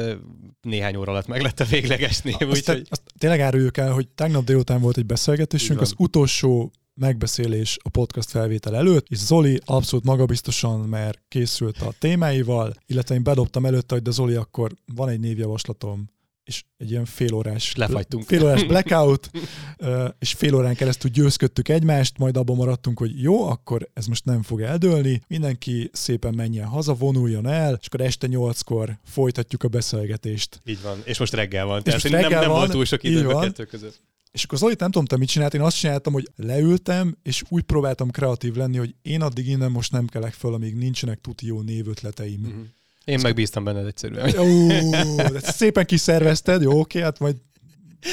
néhány 0.62 0.96
óra 0.96 1.12
alatt 1.12 1.28
meg 1.28 1.42
lett 1.42 1.60
a 1.60 1.66
végleges 1.66 2.22
név. 2.22 2.36
Azt, 2.40 2.70
úgy, 2.70 2.88
azt 2.90 3.02
tényleg 3.18 3.40
áruljuk 3.40 3.78
el, 3.78 3.92
hogy 3.92 4.08
tegnap 4.08 4.44
délután 4.44 4.82
volt 4.82 4.98
egy 4.98 5.06
beszélgetésünk, 5.06 5.82
az 5.82 5.94
utolsó 5.98 6.72
megbeszélés 6.94 7.78
a 7.82 7.90
podcast 7.90 8.30
felvétel 8.30 8.76
előtt, 8.76 9.06
és 9.10 9.18
Zoli 9.18 9.62
abszolút 9.66 10.06
magabiztosan, 10.06 10.80
mert 10.80 11.22
készült 11.28 11.78
a 11.82 11.94
témáival, 12.00 12.74
illetve 12.86 13.16
én 13.16 13.24
bedobtam 13.24 13.66
előtte, 13.66 13.94
hogy 13.94 14.04
de 14.04 14.12
Zoli, 14.12 14.36
akkor 14.36 14.72
van 14.96 15.10
egy 15.10 15.20
névjavaslatom, 15.20 16.10
és 16.52 16.64
egy 16.78 16.92
ilyen 16.92 17.06
félórás, 17.06 17.76
Lefagytunk. 17.76 18.24
félórás 18.24 18.64
blackout, 18.72 19.30
és 20.20 20.34
fél 20.34 20.56
órán 20.56 20.76
keresztül 20.76 21.12
győzködtük 21.12 21.70
egymást, 21.70 22.18
majd 22.18 22.38
abban 22.38 22.56
maradtunk, 22.56 23.00
hogy 23.00 23.22
jó, 23.22 23.50
akkor 23.50 23.90
ez 23.94 24.06
most 24.06 24.26
nem 24.26 24.42
fog 24.42 24.62
eldőlni, 24.62 25.22
mindenki 25.28 25.90
szépen 25.94 26.34
menjen 26.34 26.68
haza, 26.68 26.94
vonuljon 26.94 27.48
el, 27.48 27.78
és 27.82 27.88
akkor 27.88 28.02
este 28.02 28.28
nyolckor 28.28 28.98
folytatjuk 29.04 29.64
a 29.64 29.68
beszélgetést. 29.68 30.62
Így 30.66 30.82
van, 30.82 31.02
és 31.04 31.18
most 31.18 31.34
reggel 31.34 31.66
van, 31.66 31.84
tehát 31.84 32.02
reggel 32.02 32.30
nem, 32.30 32.40
nem 32.40 32.50
van, 32.50 32.58
volt 32.58 32.72
túl 32.72 32.86
sok 32.86 33.04
idő 33.04 33.28
a 33.28 33.40
kettő 33.40 33.66
között. 33.66 34.02
És 34.32 34.44
akkor 34.44 34.58
Zoli, 34.58 34.76
nem 34.78 34.92
tudom, 34.92 35.06
te 35.06 35.18
mit 35.18 35.30
csinált, 35.30 35.54
én 35.54 35.62
azt 35.62 35.78
csináltam, 35.78 36.14
hogy 36.14 36.30
leültem, 36.36 37.18
és 37.24 37.44
úgy 37.50 37.64
próbáltam 37.64 38.10
kreatív 38.10 38.56
lenni, 38.56 38.78
hogy 38.78 38.96
én 39.02 39.22
addig 39.22 39.48
innen 39.48 39.72
most 39.72 39.92
nem 39.92 40.08
kelek 40.08 40.34
föl, 40.34 40.54
amíg 40.54 40.76
nincsenek 40.76 41.22
tuti 41.22 41.46
jó 41.46 41.62
névötleteim. 41.62 42.46
Uh-huh. 42.46 42.66
Én 43.12 43.20
megbíztam 43.22 43.64
benned 43.64 43.86
egyszerűen. 43.86 44.40
Ó, 44.40 44.68
szépen 45.42 45.86
kiszervezted, 45.86 46.62
jó, 46.62 46.80
oké, 46.80 47.02
hát 47.02 47.20
majd 47.20 47.36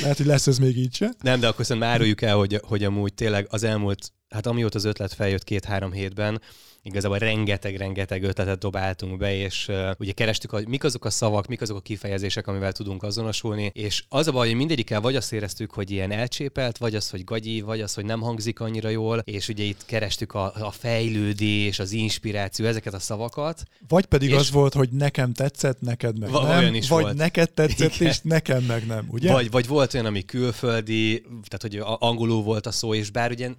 lehet, 0.01 0.17
hogy 0.17 0.27
lesz 0.27 0.47
ez 0.47 0.59
még 0.59 0.79
így 0.79 0.95
se. 0.95 1.11
Nem, 1.21 1.41
de 1.41 1.49
akkor 1.49 1.65
szerintem 1.65 1.91
áruljuk 1.91 2.23
el, 2.23 2.37
hogy, 2.37 2.61
hogy 2.63 2.85
amúgy 2.85 3.15
tényleg 3.15 3.47
az 3.51 3.63
elmúlt 3.63 4.13
hát 4.29 4.47
amióta 4.47 4.79
az 4.79 4.85
ötlet 4.85 5.13
feljött 5.13 5.45
két-három 5.45 5.93
hétben, 5.93 6.41
igazából 6.89 7.19
rengeteg-rengeteg 7.19 8.23
ötletet 8.23 8.59
dobáltunk 8.59 9.19
be, 9.19 9.37
és 9.37 9.69
uh, 9.69 9.91
ugye 9.99 10.13
kerestük, 10.13 10.51
hogy 10.51 10.69
mik 10.69 10.85
azok 10.85 11.05
a 11.05 11.11
szavak, 11.11 11.47
mik 11.47 11.61
azok 11.61 11.77
a 11.77 11.81
kifejezések, 11.81 12.47
amivel 12.47 12.73
tudunk 12.73 13.03
azonosulni, 13.03 13.71
és 13.75 14.05
az 14.09 14.27
a 14.27 14.33
baj, 14.33 14.47
hogy 14.47 14.57
mindegyikkel 14.57 15.01
vagy 15.01 15.17
azt 15.17 15.33
éreztük, 15.33 15.71
hogy 15.71 15.91
ilyen 15.91 16.11
elcsépelt, 16.11 16.79
vagy 16.79 16.95
az, 16.95 17.11
hogy 17.11 17.25
gagyi, 17.25 17.61
vagy 17.61 17.81
az, 17.81 17.95
hogy 17.95 18.05
nem 18.05 18.21
hangzik 18.21 18.61
annyira 18.61 18.89
jól, 18.89 19.19
és 19.25 19.49
ugye 19.49 19.65
itt 19.65 19.85
kerestük 19.85 20.35
a, 20.35 20.53
a 20.55 20.71
fejlődés, 20.71 21.79
az 21.79 21.93
inspiráció, 21.93 22.67
ezeket 22.67 22.95
a 22.95 22.99
szavakat. 22.99 23.63
Vagy 23.89 24.05
pedig 24.05 24.35
az 24.35 24.51
volt, 24.51 24.75
hogy 24.75 24.89
nekem 24.91 25.33
tetszett, 25.33 25.81
neked 25.81 26.19
meg 26.19 26.31
nem, 26.31 26.45
olyan 26.45 26.75
is 26.75 26.89
vagy 26.89 27.03
volt. 27.03 27.17
neked 27.17 27.53
tetszett, 27.53 27.95
Igen. 27.95 28.09
és 28.09 28.19
nekem 28.23 28.63
meg 28.63 28.87
nem, 28.87 29.07
ugye? 29.11 29.33
Vagy, 29.33 29.51
vagy 29.51 29.67
volt 29.67 29.95
olyan, 29.95 30.07
ami 30.07 30.25
külföldi, 30.25 31.21
tehát 31.21 31.63
hogy 31.63 31.81
angolul 31.83 32.43
volt 32.43 32.67
a 32.67 32.71
szó, 32.71 32.95
és 32.95 33.11
bár 33.11 33.31
ugye 33.31 33.51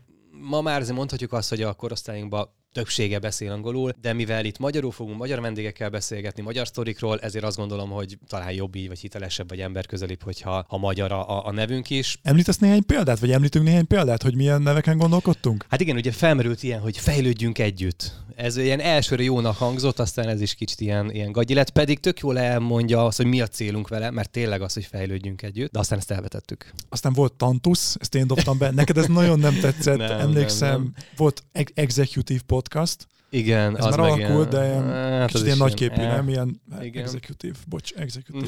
ma 0.42 0.62
már 0.62 0.82
azért 0.82 0.96
mondhatjuk 0.96 1.34
azt, 1.34 1.50
hogy 1.50 1.62
a 1.62 1.74
korosztályunkban 1.74 2.50
többsége 2.72 3.20
beszél 3.20 3.52
angolul, 3.52 3.92
de 4.02 4.14
mivel 4.14 4.46
itt 4.46 4.60
magyarul 4.60 4.92
fogunk 4.92 5.18
magyar 5.18 5.42
vendégekkel 5.42 5.90
beszélgetni, 5.90 6.42
magyar 6.42 6.68
sztorikról, 6.68 7.20
ezért 7.20 7.44
azt 7.44 7.58
gondolom, 7.58 7.90
hogy 7.90 8.18
talán 8.28 8.52
jobb 8.52 8.76
így, 8.76 8.88
vagy 8.88 9.00
hitelesebb, 9.00 9.50
vagy 9.50 9.60
emberközelibb, 9.60 10.24
hogyha 10.24 10.66
ha 10.68 10.78
magyar 10.78 11.12
a, 11.12 11.46
a 11.46 11.52
nevünk 11.52 11.90
is. 11.90 12.20
Említesz 12.24 12.58
néhány 12.58 12.86
példát, 12.86 13.20
vagy 13.20 13.32
említünk 13.32 13.66
néhány 13.66 13.88
példát, 13.88 14.24
hogy 14.24 14.36
milyen 14.36 14.62
neveken 14.62 14.98
gondolkodtunk? 14.98 15.66
Hát 15.70 15.82
igen, 15.82 15.96
ugye 15.96 16.12
felmerült 16.12 16.64
ilyen, 16.64 16.80
hogy 16.80 16.98
fejlődjünk 16.98 17.60
együtt. 17.60 18.28
Ez 18.36 18.58
ilyen 18.58 18.80
elsőre 18.80 19.24
jónak 19.24 19.58
hangzott, 19.58 20.00
aztán 20.00 20.28
ez 20.28 20.42
is 20.42 20.56
kicsit 20.56 20.82
ilyen, 20.82 21.12
ilyen 21.12 21.32
gagyi 21.32 21.54
lett, 21.54 21.70
pedig 21.70 22.00
tök 22.00 22.20
jól 22.20 22.40
elmondja 22.40 23.06
azt, 23.06 23.18
hogy 23.18 23.26
mi 23.26 23.42
a 23.42 23.48
célunk 23.48 23.88
vele, 23.88 24.12
mert 24.12 24.30
tényleg 24.30 24.62
az, 24.62 24.74
hogy 24.74 24.86
fejlődjünk 24.86 25.42
együtt, 25.42 25.72
de 25.72 25.80
aztán 25.80 26.00
ezt 26.00 26.12
elvetettük. 26.12 26.74
Aztán 26.90 27.14
volt 27.14 27.34
Tantus, 27.34 27.96
ezt 28.00 28.16
én 28.16 28.28
dobtam 28.28 28.58
be. 28.58 28.72
Neked 28.72 28.98
ez 28.98 29.06
nagyon 29.06 29.40
nem 29.40 29.60
tetszett, 29.60 29.98
nem, 29.98 30.20
emlékszem. 30.20 30.70
Nem, 30.70 30.82
nem. 30.82 30.94
Volt 31.16 31.44
executive 31.74 32.42
podcast. 32.60 33.08
Igen, 33.30 33.78
Ez 33.78 33.86
az 33.86 33.96
már 33.96 34.10
alakult, 34.10 34.50
de 34.50 34.66
ilyen, 34.66 34.84
hát 34.92 35.32
kicsit 35.32 35.46
ilyen 35.46 35.58
nagyképű, 35.58 36.02
nem? 36.02 36.30
Ilyen 36.30 36.62
igen. 36.82 37.04
executive, 37.04 37.56
bocs, 37.68 37.94
executive. 37.94 38.48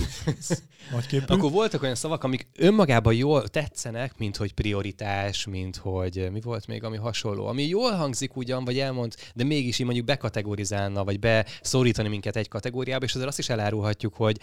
nagyképű. 0.92 1.34
Akkor 1.34 1.52
voltak 1.52 1.82
olyan 1.82 1.96
szavak, 1.96 2.24
amik 2.24 2.48
önmagában 2.58 3.14
jól 3.14 3.48
tetszenek, 3.48 4.18
mint 4.18 4.38
hogy 4.38 4.54
prioritás, 4.54 5.46
mint 5.46 5.76
hogy 5.76 6.28
mi 6.32 6.42
volt 6.42 6.68
még, 6.68 6.84
ami 6.84 6.98
hasonló. 6.98 7.48
Ami 7.48 7.68
jól 7.68 7.92
hangzik 7.92 8.36
ugyan, 8.36 8.66
vagy 8.66 8.80
elmond, 8.80 9.16
de 9.34 9.44
mégis 9.44 9.80
így 9.80 9.86
mondjuk 9.86 10.06
bekategorizálna, 10.06 11.04
vagy 11.04 11.20
beszorítani 11.20 12.10
minket 12.10 12.36
egy 12.36 12.48
kategóriába, 12.48 13.06
és 13.06 13.14
azért 13.14 13.30
azt 13.30 13.40
is 13.40 13.50
elárulhatjuk, 13.50 14.14
hogy 14.14 14.38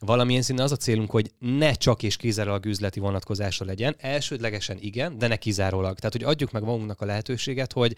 valamilyen 0.00 0.42
szinten 0.42 0.64
az 0.64 0.72
a 0.72 0.76
célunk, 0.76 1.10
hogy 1.10 1.30
ne 1.38 1.72
csak 1.72 2.02
és 2.02 2.16
kizárólag 2.16 2.66
üzleti 2.66 3.00
vonatkozása 3.00 3.64
legyen. 3.64 3.94
Elsődlegesen 3.98 4.76
igen, 4.80 5.18
de 5.18 5.26
ne 5.26 5.36
kizárólag. 5.36 5.98
Tehát, 5.98 6.12
hogy 6.12 6.24
adjuk 6.24 6.50
meg 6.50 6.62
magunknak 6.62 7.00
a 7.00 7.04
lehetőséget, 7.04 7.72
hogy 7.72 7.96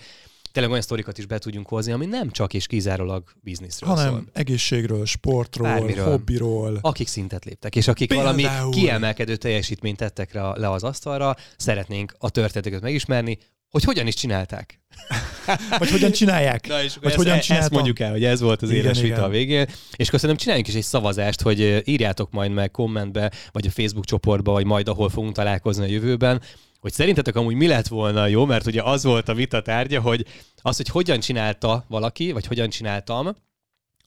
tényleg 0.53 0.71
olyan 0.71 0.83
sztorikat 0.83 1.19
is 1.19 1.27
be 1.27 1.39
tudjunk 1.39 1.69
hozni, 1.69 1.93
ami 1.93 2.07
nem 2.07 2.31
csak 2.31 2.55
és 2.55 2.67
kizárólag 2.67 3.23
bizniszről 3.41 3.91
Hanem 3.91 4.09
szól. 4.13 4.25
egészségről, 4.33 5.07
sportról, 5.07 5.69
Bármiről. 5.69 6.05
hobbiról. 6.05 6.79
Akik 6.81 7.09
szintet 7.09 7.45
léptek, 7.45 7.77
és 7.77 7.89
akik 7.89 8.09
Például. 8.09 8.43
valami 8.43 8.71
kiemelkedő 8.71 9.37
teljesítményt 9.37 9.97
tettek 9.97 10.33
le 10.33 10.71
az 10.71 10.83
asztalra, 10.83 11.37
szeretnénk 11.57 12.15
a 12.19 12.31
történeteket 12.31 12.81
megismerni, 12.81 13.39
hogy 13.71 13.85
hogyan 13.85 14.07
is 14.07 14.15
csinálták. 14.15 14.81
Vagy 15.79 15.91
hogyan 15.91 16.11
csinálják? 16.11 16.67
Na 16.67 16.83
és 16.83 16.95
Vagy 16.95 17.07
ezt, 17.07 17.17
hogyan 17.17 17.41
csináltam? 17.41 17.57
ezt 17.67 17.71
mondjuk 17.71 18.01
el, 18.01 18.11
hogy 18.11 18.25
ez 18.25 18.41
volt 18.41 18.63
az 18.63 18.71
igen, 18.71 18.85
éles 18.85 19.01
vita 19.01 19.25
a 19.25 19.29
végén. 19.29 19.67
És 19.97 20.11
köszönöm, 20.11 20.37
csináljunk 20.37 20.69
is 20.69 20.75
egy 20.75 20.83
szavazást, 20.83 21.41
hogy 21.41 21.83
írjátok 21.85 22.31
majd 22.31 22.51
meg 22.53 22.71
kommentbe, 22.71 23.33
vagy 23.51 23.67
a 23.67 23.71
Facebook 23.71 24.05
csoportba, 24.05 24.53
vagy 24.53 24.65
majd 24.65 24.89
ahol 24.89 25.09
fogunk 25.09 25.35
találkozni 25.35 25.85
a 25.85 25.89
jövőben, 25.89 26.41
hogy 26.83 26.93
szerintetek 26.93 27.37
amúgy 27.37 27.55
mi 27.55 27.67
lett 27.67 27.89
volna 27.89 28.27
jó, 28.27 28.45
mert 28.45 28.67
ugye 28.67 28.83
az 28.83 29.05
volt 29.05 29.29
a 29.29 29.35
vita 29.35 29.63
tárgya, 29.63 30.01
hogy 30.01 30.27
az, 30.63 30.77
hogy 30.77 30.89
hogyan 30.89 31.21
csinálta 31.21 31.85
valaki, 31.89 32.33
vagy 32.33 32.47
hogyan 32.47 32.69
csináltam, 32.69 33.37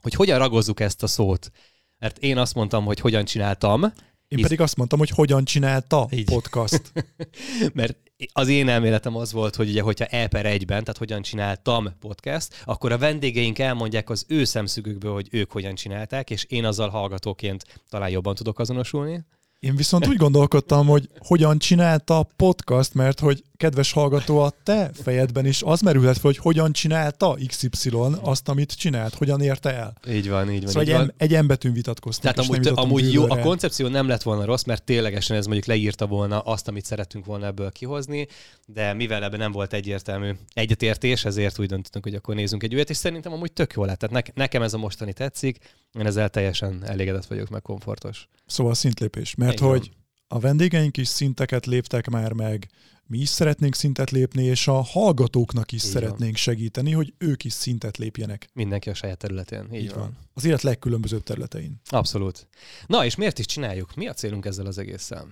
hogy 0.01 0.13
hogyan 0.13 0.37
ragozzuk 0.37 0.79
ezt 0.79 1.03
a 1.03 1.07
szót. 1.07 1.51
Mert 1.99 2.17
én 2.17 2.37
azt 2.37 2.53
mondtam, 2.53 2.85
hogy 2.85 2.99
hogyan 2.99 3.25
csináltam. 3.25 3.81
Én 4.27 4.41
pedig 4.41 4.61
azt 4.61 4.75
mondtam, 4.75 4.99
hogy 4.99 5.09
hogyan 5.09 5.45
csinálta 5.45 6.07
Így. 6.11 6.25
podcast. 6.25 6.91
mert 7.73 7.97
az 8.33 8.47
én 8.47 8.69
elméletem 8.69 9.15
az 9.15 9.31
volt, 9.31 9.55
hogy 9.55 9.69
ugye, 9.69 9.81
hogyha 9.81 10.05
E 10.05 10.27
per 10.27 10.45
egyben, 10.45 10.83
tehát 10.83 10.97
hogyan 10.97 11.21
csináltam 11.21 11.97
podcast, 11.99 12.61
akkor 12.65 12.91
a 12.91 12.97
vendégeink 12.97 13.59
elmondják 13.59 14.09
az 14.09 14.25
ő 14.27 14.43
szemszögükből, 14.43 15.13
hogy 15.13 15.27
ők 15.31 15.51
hogyan 15.51 15.75
csinálták, 15.75 16.29
és 16.29 16.43
én 16.43 16.65
azzal 16.65 16.89
hallgatóként 16.89 17.81
talán 17.89 18.09
jobban 18.09 18.35
tudok 18.35 18.59
azonosulni. 18.59 19.25
Én 19.59 19.75
viszont 19.75 20.07
úgy 20.07 20.17
gondolkodtam, 20.17 20.87
hogy 20.87 21.09
hogyan 21.17 21.57
csinálta 21.57 22.19
a 22.19 22.27
podcast, 22.35 22.93
mert 22.93 23.19
hogy 23.19 23.43
kedves 23.57 23.91
hallgató, 23.91 24.39
a 24.39 24.51
te 24.63 24.91
fejedben 24.93 25.45
is 25.45 25.61
az 25.61 25.81
merülhet 25.81 26.13
fel, 26.13 26.23
hogy 26.23 26.37
hogyan 26.37 26.71
csinálta 26.71 27.37
XY 27.47 27.89
azt, 28.21 28.49
amit 28.49 28.77
csinált, 28.77 29.13
hogyan 29.13 29.41
érte 29.41 29.73
el. 29.73 29.97
Így 30.09 30.29
van, 30.29 30.51
így 30.51 30.61
van. 30.61 30.67
Szóval 30.67 30.83
így 30.83 30.89
egy, 30.89 30.95
van. 30.95 31.13
egy 31.17 31.33
embetűn 31.33 31.73
vitatkoztunk. 31.73 32.35
Tehát 32.35 32.49
amúgy, 32.49 32.71
amúgy 32.75 33.13
jó, 33.13 33.29
a 33.29 33.39
koncepció 33.39 33.87
nem 33.87 34.07
lett 34.07 34.21
volna 34.21 34.45
rossz, 34.45 34.63
mert 34.63 34.83
ténylegesen 34.83 35.37
ez 35.37 35.45
mondjuk 35.45 35.65
leírta 35.65 36.07
volna 36.07 36.39
azt, 36.39 36.67
amit 36.67 36.85
szerettünk 36.85 37.25
volna 37.25 37.45
ebből 37.45 37.71
kihozni, 37.71 38.27
de 38.65 38.93
mivel 38.93 39.23
ebben 39.23 39.39
nem 39.39 39.51
volt 39.51 39.73
egyértelmű 39.73 40.31
egyetértés, 40.53 41.25
ezért 41.25 41.59
úgy 41.59 41.67
döntöttünk, 41.67 42.03
hogy 42.03 42.15
akkor 42.15 42.35
nézzünk 42.35 42.63
egy 42.63 42.73
újat, 42.73 42.89
és 42.89 42.97
szerintem 42.97 43.33
amúgy 43.33 43.53
tök 43.53 43.73
jó 43.73 43.85
lett. 43.85 43.99
Tehát 43.99 44.25
ne, 44.25 44.33
nekem 44.43 44.61
ez 44.61 44.73
a 44.73 44.77
mostani 44.77 45.13
tetszik, 45.13 45.57
én 45.99 46.05
ezzel 46.05 46.29
teljesen 46.29 46.83
elégedett 46.85 47.25
vagyok, 47.25 47.49
meg 47.49 47.61
komfortos. 47.61 48.27
Szóval 48.45 48.73
szintlépés, 48.73 49.35
mert 49.35 49.53
Igen. 49.53 49.69
hogy 49.69 49.91
a 50.27 50.39
vendégeink 50.39 50.97
is 50.97 51.07
szinteket 51.07 51.65
léptek 51.65 52.09
már 52.09 52.31
meg, 52.31 52.69
mi 53.07 53.17
is 53.17 53.29
szeretnénk 53.29 53.75
szintet 53.75 54.11
lépni, 54.11 54.43
és 54.43 54.67
a 54.67 54.81
hallgatóknak 54.81 55.71
is 55.71 55.83
Így 55.83 55.89
szeretnénk 55.89 56.31
van. 56.31 56.41
segíteni, 56.41 56.91
hogy 56.91 57.13
ők 57.17 57.43
is 57.43 57.53
szintet 57.53 57.97
lépjenek. 57.97 58.47
Mindenki 58.53 58.89
a 58.89 58.93
saját 58.93 59.17
területén. 59.17 59.67
Így, 59.71 59.81
Így 59.81 59.89
van. 59.89 59.99
van. 59.99 60.17
Az 60.33 60.45
élet 60.45 60.61
legkülönbözőbb 60.61 61.23
területein. 61.23 61.81
Abszolút. 61.89 62.47
Na, 62.85 63.05
és 63.05 63.15
miért 63.15 63.39
is 63.39 63.45
csináljuk? 63.45 63.95
Mi 63.95 64.07
a 64.07 64.13
célunk 64.13 64.45
ezzel 64.45 64.65
az 64.65 64.77
egésszel? 64.77 65.27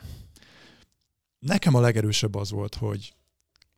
Nekem 1.40 1.76
a 1.76 1.80
legerősebb 1.80 2.36
az 2.36 2.52
volt, 2.52 2.76
hogy, 2.76 3.14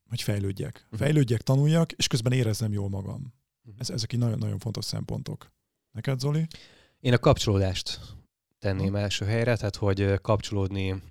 hogy 0.10 0.22
fejlődjek. 0.22 0.82
Uh-huh. 0.84 1.00
Fejlődjek, 1.00 1.42
tanuljak, 1.42 1.92
és 1.92 2.08
közben 2.08 2.32
érezzem 2.32 2.72
jól 2.72 2.90
magam. 2.90 3.34
Uh-huh. 3.64 3.76
Ez, 3.78 3.90
ezek 3.90 4.14
így 4.14 4.20
nagyon-nagyon 4.20 4.60
fontos 4.60 4.86
szempontok. 4.86 5.52
Neked, 5.92 6.20
Zoli? 6.20 6.48
Én 7.00 7.14
a 7.14 7.18
kapcsolódást 7.18 8.00
tenném 8.60 8.86
uh-huh. 8.86 9.02
első 9.02 9.26
helyre, 9.26 9.56
tehát 9.56 9.76
hogy 9.76 10.22
kapcsolódni 10.22 11.02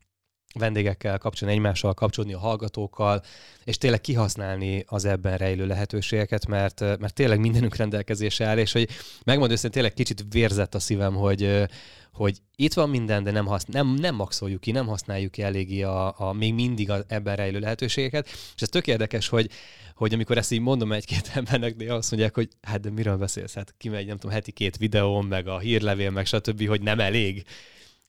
vendégekkel 0.59 1.19
kapcsolni, 1.19 1.55
egymással 1.55 1.95
kapcsolni 1.95 2.33
a 2.33 2.39
hallgatókkal, 2.39 3.23
és 3.65 3.79
tényleg 3.79 4.01
kihasználni 4.01 4.85
az 4.87 5.05
ebben 5.05 5.37
rejlő 5.37 5.67
lehetőségeket, 5.67 6.47
mert, 6.47 6.81
mert 6.81 7.15
tényleg 7.15 7.39
mindenünk 7.39 7.77
rendelkezésre 7.77 8.47
áll, 8.47 8.59
és 8.59 8.73
hogy 8.73 8.89
megmondom 9.25 9.57
őszintén, 9.57 9.71
tényleg 9.71 9.93
kicsit 9.95 10.25
vérzett 10.31 10.75
a 10.75 10.79
szívem, 10.79 11.15
hogy, 11.15 11.67
hogy 12.13 12.39
itt 12.57 12.73
van 12.73 12.91
minden, 12.91 13.23
de 13.23 13.31
nem, 13.31 13.47
hasz, 13.47 13.65
nem, 13.65 13.95
nem 13.95 14.15
maxoljuk 14.15 14.61
ki, 14.61 14.71
nem 14.71 14.87
használjuk 14.87 15.33
ki 15.33 15.43
eléggé 15.43 15.83
a, 15.83 16.21
a 16.21 16.33
még 16.33 16.55
mindig 16.55 16.91
a, 16.91 17.05
ebben 17.09 17.37
rejlő 17.37 17.59
lehetőségeket. 17.59 18.29
És 18.29 18.63
ez 18.63 18.69
tök 18.69 18.87
érdekes, 18.87 19.29
hogy, 19.29 19.51
hogy 19.95 20.15
amikor 20.15 20.39
ezt 20.39 20.53
így 20.53 20.61
mondom 20.61 20.93
egy-két 20.93 21.31
embernek, 21.35 21.75
de 21.75 21.95
azt 21.95 22.11
mondják, 22.11 22.35
hogy 22.35 22.49
hát 22.63 22.81
de 22.81 22.91
miről 22.91 23.17
beszélsz? 23.17 23.55
Hát 23.55 23.75
kimegy, 23.79 24.07
nem 24.07 24.17
tudom, 24.17 24.35
heti 24.35 24.53
két 24.53 24.77
videóm, 24.77 25.27
meg 25.27 25.49
a 25.49 25.59
hírlevél, 25.59 26.11
meg 26.11 26.27
stb., 26.27 26.67
hogy 26.67 26.83
nem 26.83 27.01
elég. 27.01 27.45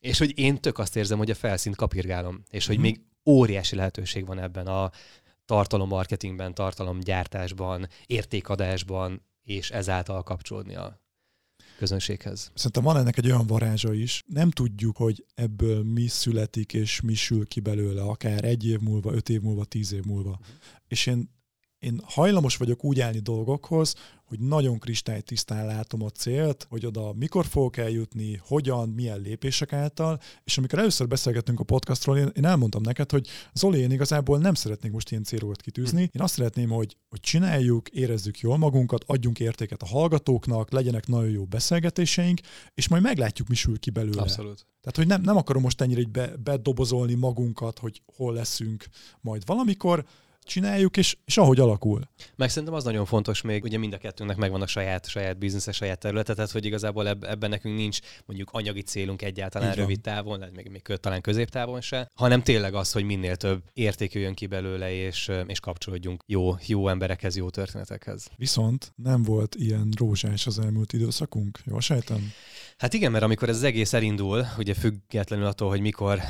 És 0.00 0.18
hogy 0.18 0.38
én 0.38 0.60
tök 0.60 0.78
azt 0.78 0.96
érzem, 0.96 1.18
hogy 1.18 1.30
a 1.30 1.34
felszínt 1.34 1.76
kapirgálom, 1.76 2.42
és 2.50 2.66
hogy 2.66 2.78
mm. 2.78 2.80
még 2.80 3.00
óriási 3.24 3.76
lehetőség 3.76 4.26
van 4.26 4.38
ebben 4.38 4.66
a 4.66 4.90
tartalommarketingben, 5.44 6.54
tartalomgyártásban, 6.54 7.88
értékadásban, 8.06 9.22
és 9.42 9.70
ezáltal 9.70 10.22
kapcsolódni 10.22 10.74
a 10.74 11.00
közönséghez. 11.76 12.50
Szerintem 12.54 12.82
van 12.82 12.96
ennek 12.96 13.16
egy 13.16 13.26
olyan 13.26 13.46
varázsa 13.46 13.94
is, 13.94 14.22
nem 14.26 14.50
tudjuk, 14.50 14.96
hogy 14.96 15.24
ebből 15.34 15.82
mi 15.82 16.06
születik 16.06 16.72
és 16.72 17.00
mi 17.00 17.14
sül 17.14 17.46
ki 17.46 17.60
belőle, 17.60 18.02
akár 18.02 18.44
egy 18.44 18.66
év 18.66 18.80
múlva, 18.80 19.12
öt 19.12 19.28
év 19.28 19.40
múlva, 19.40 19.64
tíz 19.64 19.92
év 19.92 20.04
múlva. 20.04 20.30
Uh-huh. 20.30 20.46
És 20.88 21.06
én 21.06 21.30
én 21.78 22.00
hajlamos 22.04 22.56
vagyok 22.56 22.84
úgy 22.84 23.00
állni 23.00 23.18
dolgokhoz, 23.18 23.94
hogy 24.24 24.40
nagyon 24.40 24.78
kristálytisztán 24.78 25.66
látom 25.66 26.02
a 26.02 26.10
célt, 26.10 26.66
hogy 26.68 26.86
oda 26.86 27.12
mikor 27.12 27.46
fogok 27.46 27.76
eljutni, 27.76 28.40
hogyan, 28.44 28.88
milyen 28.88 29.20
lépések 29.20 29.72
által, 29.72 30.20
és 30.44 30.58
amikor 30.58 30.78
először 30.78 31.08
beszélgettünk 31.08 31.60
a 31.60 31.64
podcastról, 31.64 32.18
én, 32.18 32.30
én 32.34 32.44
elmondtam 32.44 32.82
neked, 32.82 33.10
hogy 33.10 33.28
Zoli, 33.54 33.78
én 33.78 33.90
igazából 33.90 34.38
nem 34.38 34.54
szeretnék 34.54 34.92
most 34.92 35.10
ilyen 35.10 35.22
célokat 35.22 35.60
kitűzni, 35.60 36.00
én 36.00 36.22
azt 36.22 36.34
szeretném, 36.34 36.68
hogy, 36.68 36.96
hogy 37.08 37.20
csináljuk, 37.20 37.88
érezzük 37.88 38.38
jól 38.38 38.56
magunkat, 38.56 39.04
adjunk 39.06 39.40
értéket 39.40 39.82
a 39.82 39.86
hallgatóknak, 39.86 40.70
legyenek 40.70 41.06
nagyon 41.06 41.30
jó 41.30 41.44
beszélgetéseink, 41.44 42.40
és 42.74 42.88
majd 42.88 43.02
meglátjuk, 43.02 43.48
mi 43.48 43.54
sül 43.54 43.78
ki 43.78 43.90
belőle. 43.90 44.20
Abszolút. 44.20 44.66
Tehát, 44.80 44.96
hogy 44.96 45.06
nem, 45.06 45.20
nem 45.20 45.36
akarom 45.36 45.62
most 45.62 45.80
ennyire 45.80 46.02
be, 46.12 46.36
bedobozolni 46.36 47.14
magunkat, 47.14 47.78
hogy 47.78 48.02
hol 48.16 48.34
leszünk 48.34 48.86
majd 49.20 49.42
valamikor, 49.46 50.04
csináljuk, 50.46 50.96
és, 50.96 51.16
és 51.24 51.36
ahogy 51.36 51.60
alakul. 51.60 52.00
Meg 52.36 52.48
szerintem 52.48 52.74
az 52.74 52.84
nagyon 52.84 53.04
fontos 53.04 53.40
még, 53.42 53.64
ugye 53.64 53.78
mind 53.78 53.92
a 53.92 53.98
kettőnknek 53.98 54.38
megvan 54.38 54.62
a 54.62 54.66
saját, 54.66 55.08
saját 55.08 55.38
biznisze, 55.38 55.72
saját 55.72 55.98
területe, 55.98 56.34
tehát 56.34 56.50
hogy 56.50 56.64
igazából 56.64 57.08
eb- 57.08 57.24
ebben 57.24 57.50
nekünk 57.50 57.76
nincs 57.76 57.98
mondjuk 58.26 58.50
anyagi 58.52 58.82
célunk 58.82 59.22
egyáltalán 59.22 59.68
van. 59.68 59.76
rövid 59.76 60.00
távon, 60.00 60.38
lehet 60.38 60.54
még, 60.54 60.68
még 60.68 60.82
talán 60.82 61.20
középtávon 61.20 61.80
se, 61.80 62.10
hanem 62.14 62.42
tényleg 62.42 62.74
az, 62.74 62.92
hogy 62.92 63.04
minél 63.04 63.36
több 63.36 63.62
érték 63.72 64.12
jöjjön 64.12 64.34
ki 64.34 64.46
belőle, 64.46 64.92
és, 64.92 65.30
és 65.46 65.60
kapcsolódjunk 65.60 66.22
jó, 66.26 66.56
jó 66.66 66.88
emberekhez, 66.88 67.36
jó 67.36 67.50
történetekhez. 67.50 68.28
Viszont 68.36 68.92
nem 68.96 69.22
volt 69.22 69.54
ilyen 69.54 69.88
rózsás 69.98 70.46
az 70.46 70.58
elmúlt 70.58 70.92
időszakunk, 70.92 71.58
jól 71.64 71.80
sejtem? 71.80 72.32
Hát 72.78 72.94
igen, 72.94 73.10
mert 73.10 73.24
amikor 73.24 73.48
ez 73.48 73.56
az 73.56 73.62
egész 73.62 73.92
elindul, 73.92 74.46
ugye 74.58 74.74
függetlenül 74.74 75.46
attól, 75.46 75.68
hogy 75.68 75.80
mikor 75.80 76.20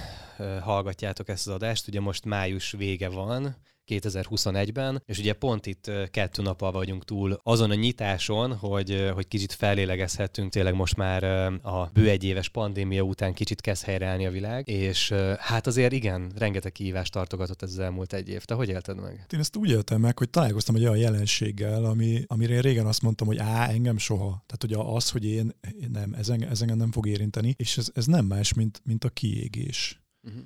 hallgatjátok 0.61 1.29
ezt 1.29 1.47
az 1.47 1.55
adást, 1.55 1.89
ugye 1.89 2.01
most 2.01 2.25
május 2.25 2.71
vége 2.71 3.09
van, 3.09 3.57
2021-ben, 3.87 5.03
és 5.07 5.19
ugye 5.19 5.33
pont 5.33 5.67
itt 5.67 5.91
kettő 6.11 6.43
nappal 6.43 6.73
vagyunk 6.73 7.05
túl 7.05 7.41
azon 7.43 7.71
a 7.71 7.75
nyitáson, 7.75 8.57
hogy, 8.57 9.11
hogy 9.15 9.29
kicsit 9.29 9.53
fellélegezhetünk, 9.53 10.53
tényleg 10.53 10.75
most 10.75 10.97
már 10.97 11.25
a 11.63 11.91
bő 11.93 12.09
egy 12.09 12.25
éves 12.25 12.49
pandémia 12.49 13.03
után 13.03 13.35
kicsit 13.35 13.61
kezd 13.61 13.85
helyreállni 13.85 14.27
a 14.27 14.31
világ, 14.31 14.69
és 14.69 15.15
hát 15.39 15.67
azért 15.67 15.93
igen, 15.93 16.33
rengeteg 16.37 16.73
kihívást 16.73 17.13
tartogatott 17.13 17.63
ez 17.63 17.71
az 17.71 17.79
elmúlt 17.79 18.13
egy 18.13 18.29
év. 18.29 18.45
Te 18.45 18.55
hogy 18.55 18.69
élted 18.69 19.01
meg? 19.01 19.27
Én 19.33 19.41
ezt 19.41 19.57
úgy 19.57 19.71
éltem 19.71 20.01
meg, 20.01 20.19
hogy 20.19 20.31
találkoztam 20.31 20.75
egy 20.75 20.83
olyan 20.83 20.97
jelenséggel, 20.97 21.85
ami, 21.85 22.25
amire 22.27 22.55
én 22.55 22.61
régen 22.61 22.87
azt 22.87 23.03
mondtam, 23.03 23.27
hogy 23.27 23.39
á, 23.39 23.69
engem 23.69 23.99
soha. 23.99 24.45
Tehát, 24.47 24.59
hogy 24.61 24.95
az, 24.97 25.11
hogy 25.11 25.25
én, 25.25 25.53
nem, 25.93 26.13
ez 26.13 26.29
engem, 26.29 26.51
ez 26.51 26.61
engem 26.61 26.77
nem 26.77 26.93
fog 26.93 27.07
érinteni, 27.07 27.55
és 27.57 27.77
ez, 27.77 27.91
ez 27.95 28.07
nem 28.07 28.25
más, 28.25 28.55
mint, 28.55 28.81
mint 28.85 29.05
a 29.05 29.09
kiégés. 29.09 30.01
Uh-huh. 30.23 30.43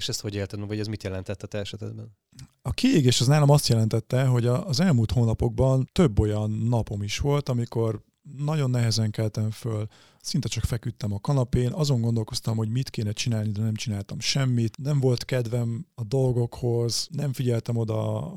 És 0.00 0.08
ezt 0.08 0.20
hogy 0.20 0.34
élted 0.34 0.66
vagy 0.66 0.78
ez 0.78 0.86
mit 0.86 1.02
jelentett 1.02 1.42
a 1.42 1.46
te 1.46 1.58
esetedben? 1.58 2.16
A 2.62 2.70
kiégés 2.70 3.20
az 3.20 3.26
nálam 3.26 3.50
azt 3.50 3.68
jelentette, 3.68 4.24
hogy 4.24 4.46
az 4.46 4.80
elmúlt 4.80 5.10
hónapokban 5.10 5.88
több 5.92 6.18
olyan 6.18 6.50
napom 6.50 7.02
is 7.02 7.18
volt, 7.18 7.48
amikor 7.48 8.02
nagyon 8.36 8.70
nehezen 8.70 9.10
keltem 9.10 9.50
föl, 9.50 9.86
szinte 10.20 10.48
csak 10.48 10.64
feküdtem 10.64 11.12
a 11.12 11.20
kanapén, 11.20 11.72
azon 11.72 12.00
gondolkoztam, 12.00 12.56
hogy 12.56 12.68
mit 12.68 12.90
kéne 12.90 13.12
csinálni, 13.12 13.50
de 13.50 13.62
nem 13.62 13.74
csináltam 13.74 14.20
semmit, 14.20 14.76
nem 14.76 15.00
volt 15.00 15.24
kedvem 15.24 15.86
a 15.94 16.04
dolgokhoz, 16.04 17.08
nem 17.10 17.32
figyeltem 17.32 17.76
oda 17.76 18.32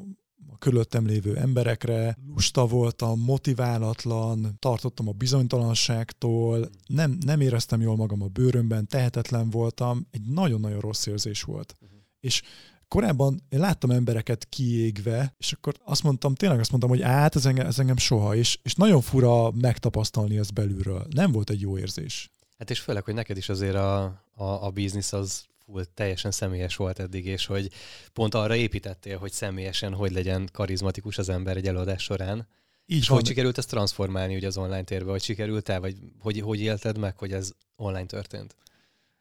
a 0.51 0.57
körülöttem 0.57 1.05
lévő 1.05 1.37
emberekre, 1.37 2.17
lusta 2.27 2.65
voltam, 2.65 3.19
motiválatlan, 3.19 4.55
tartottam 4.59 5.07
a 5.07 5.11
bizonytalanságtól, 5.11 6.69
nem, 6.87 7.17
nem 7.25 7.41
éreztem 7.41 7.81
jól 7.81 7.95
magam 7.95 8.21
a 8.21 8.27
bőrömben, 8.27 8.87
tehetetlen 8.87 9.49
voltam, 9.49 10.07
egy 10.11 10.21
nagyon-nagyon 10.21 10.79
rossz 10.79 11.05
érzés 11.05 11.41
volt. 11.41 11.75
És 12.19 12.41
korábban 12.87 13.41
én 13.49 13.59
láttam 13.59 13.91
embereket 13.91 14.45
kiégve, 14.49 15.35
és 15.37 15.51
akkor 15.51 15.73
azt 15.83 16.03
mondtam, 16.03 16.35
tényleg 16.35 16.59
azt 16.59 16.69
mondtam, 16.69 16.91
hogy 16.91 17.01
át, 17.01 17.35
ez 17.35 17.45
engem, 17.45 17.65
ez 17.65 17.79
engem 17.79 17.97
soha, 17.97 18.35
és, 18.35 18.59
és 18.63 18.75
nagyon 18.75 19.01
fura 19.01 19.51
megtapasztalni 19.51 20.37
ezt 20.37 20.53
belülről. 20.53 21.07
Nem 21.09 21.31
volt 21.31 21.49
egy 21.49 21.61
jó 21.61 21.77
érzés. 21.77 22.29
Hát 22.57 22.69
és 22.69 22.79
főleg, 22.79 23.03
hogy 23.03 23.13
neked 23.13 23.37
is 23.37 23.49
azért 23.49 23.75
a, 23.75 24.03
a, 24.35 24.43
a 24.43 24.69
biznisz 24.69 25.13
az 25.13 25.45
full, 25.65 25.83
teljesen 25.93 26.31
személyes 26.31 26.75
volt 26.75 26.99
eddig, 26.99 27.25
és 27.25 27.45
hogy 27.45 27.69
pont 28.13 28.33
arra 28.33 28.55
építettél, 28.55 29.17
hogy 29.17 29.31
személyesen 29.31 29.93
hogy 29.93 30.11
legyen 30.11 30.49
karizmatikus 30.51 31.17
az 31.17 31.29
ember 31.29 31.57
egy 31.57 31.67
előadás 31.67 32.03
során. 32.03 32.47
Így 32.85 32.97
és 32.97 33.07
van. 33.07 33.17
hogy 33.17 33.27
sikerült 33.27 33.57
ezt 33.57 33.69
transformálni 33.69 34.35
ugye 34.35 34.47
az 34.47 34.57
online 34.57 34.83
térbe, 34.83 35.11
vagy 35.11 35.23
sikerült 35.23 35.69
el, 35.69 35.79
vagy 35.79 35.95
hogy, 36.19 36.39
hogy 36.39 36.59
élted 36.59 36.97
meg, 36.97 37.17
hogy 37.17 37.31
ez 37.31 37.51
online 37.75 38.05
történt? 38.05 38.55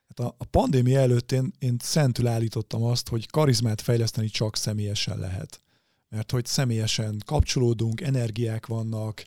Hát 0.09 0.27
a, 0.27 0.35
a 0.39 0.45
pandémia 0.45 1.01
előtt 1.01 1.33
én, 1.33 1.53
én 1.59 1.77
szentül 1.81 2.27
állítottam 2.27 2.83
azt, 2.83 3.09
hogy 3.09 3.31
karizmát 3.31 3.81
fejleszteni 3.81 4.29
csak 4.29 4.57
személyesen 4.57 5.19
lehet. 5.19 5.61
Mert 6.09 6.31
hogy 6.31 6.47
személyesen 6.47 7.23
kapcsolódunk, 7.27 8.01
energiák 8.01 8.67
vannak, 8.67 9.25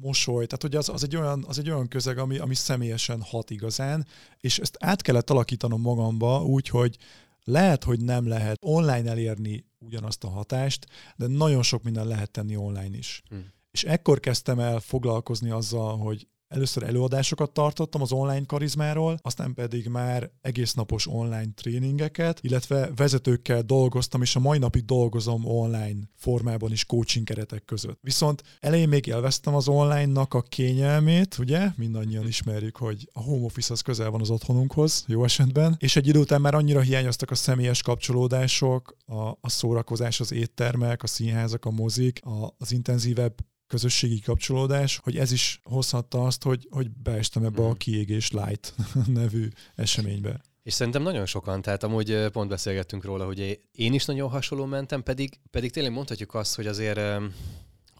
mosoly, 0.00 0.46
tehát 0.46 0.62
hogy 0.62 0.76
az, 0.76 0.88
az, 0.88 1.04
egy, 1.04 1.16
olyan, 1.16 1.44
az 1.48 1.58
egy 1.58 1.70
olyan 1.70 1.88
közeg, 1.88 2.18
ami, 2.18 2.38
ami 2.38 2.54
személyesen 2.54 3.22
hat 3.22 3.50
igazán, 3.50 4.06
és 4.40 4.58
ezt 4.58 4.76
át 4.80 5.02
kellett 5.02 5.30
alakítanom 5.30 5.80
magamba 5.80 6.42
úgy, 6.42 6.68
hogy 6.68 6.96
lehet, 7.44 7.84
hogy 7.84 8.00
nem 8.00 8.28
lehet 8.28 8.58
online 8.60 9.10
elérni 9.10 9.64
ugyanazt 9.78 10.24
a 10.24 10.28
hatást, 10.28 10.86
de 11.16 11.26
nagyon 11.26 11.62
sok 11.62 11.82
minden 11.82 12.06
lehet 12.06 12.30
tenni 12.30 12.56
online 12.56 12.96
is. 12.96 13.22
Hm. 13.28 13.36
És 13.70 13.84
ekkor 13.84 14.20
kezdtem 14.20 14.58
el 14.58 14.80
foglalkozni 14.80 15.50
azzal, 15.50 15.96
hogy 15.96 16.26
először 16.48 16.82
előadásokat 16.82 17.50
tartottam 17.50 18.02
az 18.02 18.12
online 18.12 18.46
karizmáról, 18.46 19.18
aztán 19.22 19.54
pedig 19.54 19.88
már 19.88 20.30
egész 20.40 20.74
napos 20.74 21.06
online 21.06 21.48
tréningeket, 21.54 22.38
illetve 22.42 22.90
vezetőkkel 22.96 23.62
dolgoztam, 23.62 24.22
és 24.22 24.36
a 24.36 24.40
mai 24.40 24.58
napig 24.58 24.84
dolgozom 24.84 25.44
online 25.44 25.98
formában 26.14 26.72
is 26.72 26.84
coaching 26.84 27.26
keretek 27.26 27.64
között. 27.64 27.98
Viszont 28.00 28.42
elején 28.60 28.88
még 28.88 29.06
élveztem 29.06 29.54
az 29.54 29.68
online-nak 29.68 30.34
a 30.34 30.42
kényelmét, 30.42 31.38
ugye? 31.38 31.68
Mindannyian 31.76 32.26
ismerjük, 32.26 32.76
hogy 32.76 33.08
a 33.12 33.20
home 33.20 33.44
office 33.44 33.72
az 33.72 33.80
közel 33.80 34.10
van 34.10 34.20
az 34.20 34.30
otthonunkhoz, 34.30 35.04
jó 35.06 35.24
esetben, 35.24 35.76
és 35.78 35.96
egy 35.96 36.06
idő 36.06 36.18
után 36.18 36.40
már 36.40 36.54
annyira 36.54 36.80
hiányoztak 36.80 37.30
a 37.30 37.34
személyes 37.34 37.82
kapcsolódások, 37.82 38.96
a, 39.06 39.28
a 39.40 39.48
szórakozás, 39.48 40.20
az 40.20 40.32
éttermek, 40.32 41.02
a 41.02 41.06
színházak, 41.06 41.64
a 41.64 41.70
mozik, 41.70 42.20
a, 42.24 42.54
az 42.58 42.72
intenzívebb 42.72 43.34
közösségi 43.68 44.20
kapcsolódás, 44.20 45.00
hogy 45.02 45.16
ez 45.16 45.32
is 45.32 45.60
hozhatta 45.62 46.24
azt, 46.24 46.42
hogy, 46.42 46.66
hogy 46.70 46.90
beestem 46.90 47.44
ebbe 47.44 47.62
a 47.62 47.68
Mhm. 47.68 47.76
kiégés 47.76 48.30
light 48.30 48.74
nevű 49.06 49.48
eseménybe. 49.74 50.40
És 50.62 50.74
szerintem 50.74 51.02
nagyon 51.02 51.26
sokan, 51.26 51.62
tehát 51.62 51.82
amúgy 51.82 52.26
pont 52.32 52.48
beszélgettünk 52.48 53.04
róla, 53.04 53.24
hogy 53.24 53.60
én 53.72 53.92
is 53.92 54.04
nagyon 54.04 54.28
hasonló 54.28 54.64
mentem, 54.64 55.02
pedig, 55.02 55.38
pedig 55.50 55.70
tényleg 55.70 55.92
mondhatjuk 55.92 56.34
azt, 56.34 56.54
hogy 56.54 56.66
azért 56.66 57.00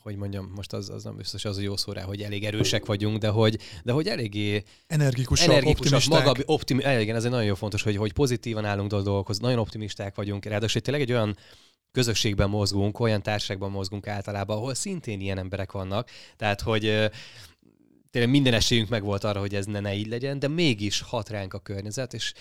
hogy 0.02 0.16
mondjam, 0.16 0.52
most 0.54 0.72
az, 0.72 0.88
az 0.90 1.04
nem 1.04 1.16
biztos 1.16 1.44
az 1.44 1.56
a 1.56 1.60
jó 1.60 1.76
szó 1.76 1.92
rá, 1.92 2.02
hogy 2.02 2.22
elég 2.22 2.44
erősek 2.44 2.86
vagyunk, 2.86 3.18
de 3.18 3.28
hogy, 3.28 3.58
de 3.84 3.92
hogy 3.92 4.06
eléggé 4.08 4.62
Energikusak, 4.86 5.48
energikusak, 5.48 6.04
maga, 6.04 6.34
optimi, 6.44 6.82
igen, 7.00 7.16
ez 7.16 7.24
egy 7.24 7.30
nagyon 7.30 7.46
jó 7.46 7.54
fontos, 7.54 7.82
hogy, 7.82 7.96
hogy 7.96 8.12
pozitívan 8.12 8.64
állunk 8.64 8.92
a 8.92 9.02
dolgokhoz, 9.02 9.38
nagyon 9.38 9.58
optimisták 9.58 10.14
vagyunk, 10.14 10.44
ráadásul 10.44 10.80
tényleg 10.80 11.02
egy 11.02 11.12
olyan 11.12 11.36
közösségben 11.92 12.50
mozgunk, 12.50 13.00
olyan 13.00 13.22
társaságban 13.22 13.70
mozgunk 13.70 14.06
általában, 14.06 14.56
ahol 14.56 14.74
szintén 14.74 15.20
ilyen 15.20 15.38
emberek 15.38 15.72
vannak, 15.72 16.10
tehát 16.36 16.60
hogy 16.60 17.10
tényleg 18.10 18.30
minden 18.30 18.54
esélyünk 18.54 18.88
meg 18.88 19.02
volt 19.02 19.24
arra, 19.24 19.40
hogy 19.40 19.54
ez 19.54 19.66
ne, 19.66 19.80
ne 19.80 19.94
így 19.94 20.08
legyen, 20.08 20.38
de 20.38 20.48
mégis 20.48 21.00
hat 21.00 21.28
ránk 21.28 21.54
a 21.54 21.58
környezet, 21.58 22.14
és 22.14 22.32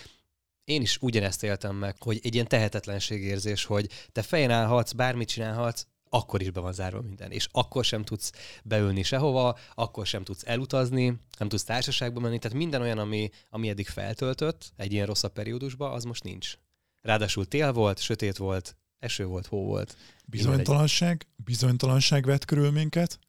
én 0.63 0.81
is 0.81 0.97
ugyanezt 1.01 1.43
éltem 1.43 1.75
meg, 1.75 1.95
hogy 1.99 2.19
egy 2.23 2.33
ilyen 2.33 2.47
tehetetlenségérzés, 2.47 3.65
hogy 3.65 3.89
te 4.11 4.21
fejen 4.21 4.51
állhatsz, 4.51 4.91
bármit 4.91 5.27
csinálhatsz, 5.27 5.85
akkor 6.09 6.41
is 6.41 6.51
be 6.51 6.59
van 6.59 6.73
zárva 6.73 7.01
minden. 7.01 7.31
És 7.31 7.47
akkor 7.51 7.85
sem 7.85 8.03
tudsz 8.03 8.31
beülni 8.63 9.03
sehova, 9.03 9.57
akkor 9.75 10.05
sem 10.05 10.23
tudsz 10.23 10.43
elutazni, 10.45 11.05
nem 11.37 11.47
tudsz 11.47 11.63
társaságba 11.63 12.19
menni, 12.19 12.39
tehát 12.39 12.57
minden 12.57 12.81
olyan, 12.81 12.97
ami, 12.97 13.29
ami 13.49 13.69
eddig 13.69 13.87
feltöltött 13.87 14.71
egy 14.75 14.93
ilyen 14.93 15.05
rosszabb 15.05 15.33
periódusba, 15.33 15.91
az 15.91 16.03
most 16.03 16.23
nincs. 16.23 16.57
Ráadásul 17.01 17.45
tél 17.45 17.73
volt, 17.73 17.99
sötét 17.99 18.37
volt, 18.37 18.75
eső 18.99 19.25
volt, 19.25 19.45
hó 19.45 19.65
volt. 19.65 19.97
Bizonytalanság, 20.25 21.27
bizonytalanság 21.35 22.25
vett 22.25 22.45
körül 22.45 22.71
minket, 22.71 23.19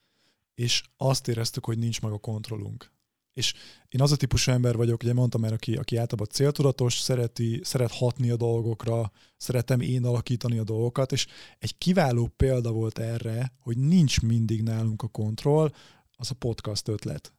és 0.54 0.83
azt 0.96 1.28
éreztük, 1.28 1.64
hogy 1.64 1.78
nincs 1.78 2.00
meg 2.00 2.12
a 2.12 2.18
kontrollunk. 2.18 2.90
És 3.33 3.54
én 3.88 4.00
az 4.00 4.12
a 4.12 4.16
típusú 4.16 4.50
ember 4.50 4.76
vagyok, 4.76 5.02
ugye 5.02 5.12
mondtam 5.12 5.40
már, 5.40 5.52
aki, 5.52 5.74
aki 5.74 5.96
általában 5.96 6.33
céltudatos, 6.33 6.98
szereti, 6.98 7.61
szeret 7.62 7.92
hatni 7.92 8.31
a 8.31 8.37
dolgokra, 8.37 9.12
szeretem 9.37 9.81
én 9.81 10.04
alakítani 10.04 10.59
a 10.59 10.64
dolgokat, 10.64 11.12
és 11.12 11.26
egy 11.59 11.78
kiváló 11.78 12.26
példa 12.37 12.70
volt 12.70 12.98
erre, 12.98 13.52
hogy 13.61 13.76
nincs 13.76 14.20
mindig 14.20 14.62
nálunk 14.62 15.02
a 15.02 15.09
kontroll, 15.09 15.72
az 16.16 16.31
a 16.31 16.35
podcast 16.35 16.88
ötlet. 16.88 17.33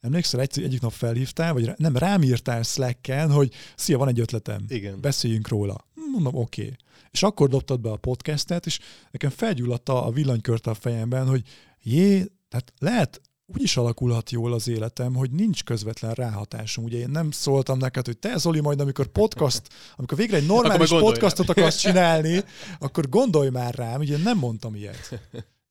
Emlékszel, 0.00 0.40
egy, 0.40 0.62
egyik 0.62 0.80
nap 0.80 0.92
felhívtál, 0.92 1.52
vagy 1.52 1.72
nem, 1.76 1.96
rám 1.96 2.22
írtál 2.22 2.62
Slacken, 2.62 3.30
hogy 3.30 3.52
szia, 3.76 3.98
van 3.98 4.08
egy 4.08 4.20
ötletem, 4.20 4.64
Igen. 4.68 5.00
beszéljünk 5.00 5.48
róla. 5.48 5.87
Mondom, 6.22 6.42
oké. 6.42 6.62
Okay. 6.62 6.76
És 7.10 7.22
akkor 7.22 7.48
dobtad 7.48 7.80
be 7.80 7.90
a 7.90 7.96
podcastet, 7.96 8.66
és 8.66 8.78
nekem 9.10 9.30
felgyulladt 9.30 9.88
a 9.88 10.10
villanykört 10.10 10.66
a 10.66 10.74
fejemben, 10.74 11.26
hogy 11.26 11.42
jé, 11.82 12.26
tehát 12.48 12.72
lehet, 12.78 13.20
úgy 13.46 13.62
is 13.62 13.76
alakulhat 13.76 14.30
jól 14.30 14.52
az 14.52 14.68
életem, 14.68 15.14
hogy 15.14 15.30
nincs 15.30 15.64
közvetlen 15.64 16.12
ráhatásom. 16.12 16.84
Ugye 16.84 16.98
én 16.98 17.08
nem 17.08 17.30
szóltam 17.30 17.78
neked, 17.78 18.06
hogy 18.06 18.18
te 18.18 18.36
Zoli 18.36 18.60
majd, 18.60 18.80
amikor 18.80 19.06
podcast, 19.06 19.62
amikor 19.96 20.18
végre 20.18 20.36
egy 20.36 20.46
normális 20.46 20.88
podcastot 20.88 21.48
akarsz 21.48 21.76
csinálni, 21.76 22.44
akkor 22.78 23.08
gondolj 23.08 23.48
már 23.48 23.74
rám, 23.74 24.00
ugye 24.00 24.16
nem 24.16 24.38
mondtam 24.38 24.74
ilyet. 24.74 25.20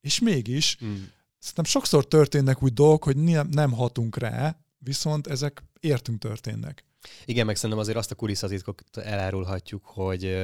És 0.02 0.20
mégis, 0.20 0.78
Mm. 0.86 0.96
szerintem 1.40 1.64
sokszor 1.64 2.08
történnek 2.08 2.64
úgy 2.64 2.74
dolgok, 2.74 3.04
hogy 3.04 3.18
nem, 3.18 3.48
nem 3.52 3.72
hatunk 3.72 4.18
rá, 4.18 4.58
viszont 4.78 5.28
ezek 5.28 5.64
értünk 5.80 6.20
történnek. 6.20 6.86
Igen, 7.26 7.46
meg 7.46 7.56
szerintem 7.56 7.80
azért 7.80 7.98
azt 7.98 8.12
a 8.12 8.16
kulisszatitkot 8.16 8.98
elárulhatjuk, 8.98 9.86
hogy 9.86 10.38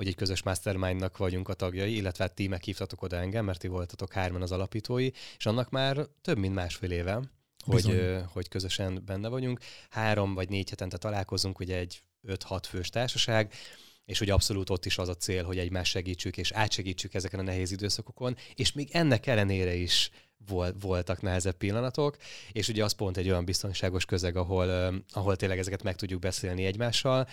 hogy 0.00 0.08
egy 0.08 0.14
közös 0.14 0.42
mastermindnak 0.42 1.16
vagyunk 1.16 1.48
a 1.48 1.54
tagjai, 1.54 1.94
illetve 1.96 2.24
hát 2.24 2.34
ti 2.34 2.48
meghívtatok 2.48 3.02
oda 3.02 3.16
engem, 3.16 3.44
mert 3.44 3.58
ti 3.58 3.68
voltatok 3.68 4.12
hárman 4.12 4.42
az 4.42 4.52
alapítói, 4.52 5.10
és 5.36 5.46
annak 5.46 5.70
már 5.70 6.06
több 6.22 6.38
mint 6.38 6.54
másfél 6.54 6.90
éve, 6.90 7.14
hogy, 7.64 7.74
Bizony. 7.74 8.24
hogy 8.32 8.48
közösen 8.48 9.02
benne 9.04 9.28
vagyunk. 9.28 9.60
Három 9.90 10.34
vagy 10.34 10.48
négy 10.48 10.70
hetente 10.70 10.96
találkozunk, 10.96 11.58
ugye 11.58 11.76
egy 11.76 12.02
5-6 12.28 12.62
fős 12.68 12.88
társaság, 12.88 13.52
és 14.04 14.18
hogy 14.18 14.30
abszolút 14.30 14.70
ott 14.70 14.86
is 14.86 14.98
az 14.98 15.08
a 15.08 15.14
cél, 15.14 15.44
hogy 15.44 15.58
egymást 15.58 15.90
segítsük, 15.90 16.36
és 16.36 16.52
átsegítsük 16.52 17.14
ezeken 17.14 17.40
a 17.40 17.42
nehéz 17.42 17.70
időszakokon, 17.70 18.36
és 18.54 18.72
még 18.72 18.88
ennek 18.92 19.26
ellenére 19.26 19.74
is 19.74 20.10
volt, 20.46 20.74
voltak 20.80 21.22
nehezebb 21.22 21.56
pillanatok, 21.56 22.16
és 22.52 22.68
ugye 22.68 22.84
az 22.84 22.92
pont 22.92 23.16
egy 23.16 23.28
olyan 23.28 23.44
biztonságos 23.44 24.04
közeg, 24.04 24.36
ahol, 24.36 24.94
ahol 25.12 25.36
tényleg 25.36 25.58
ezeket 25.58 25.82
meg 25.82 25.96
tudjuk 25.96 26.20
beszélni 26.20 26.64
egymással, 26.64 27.28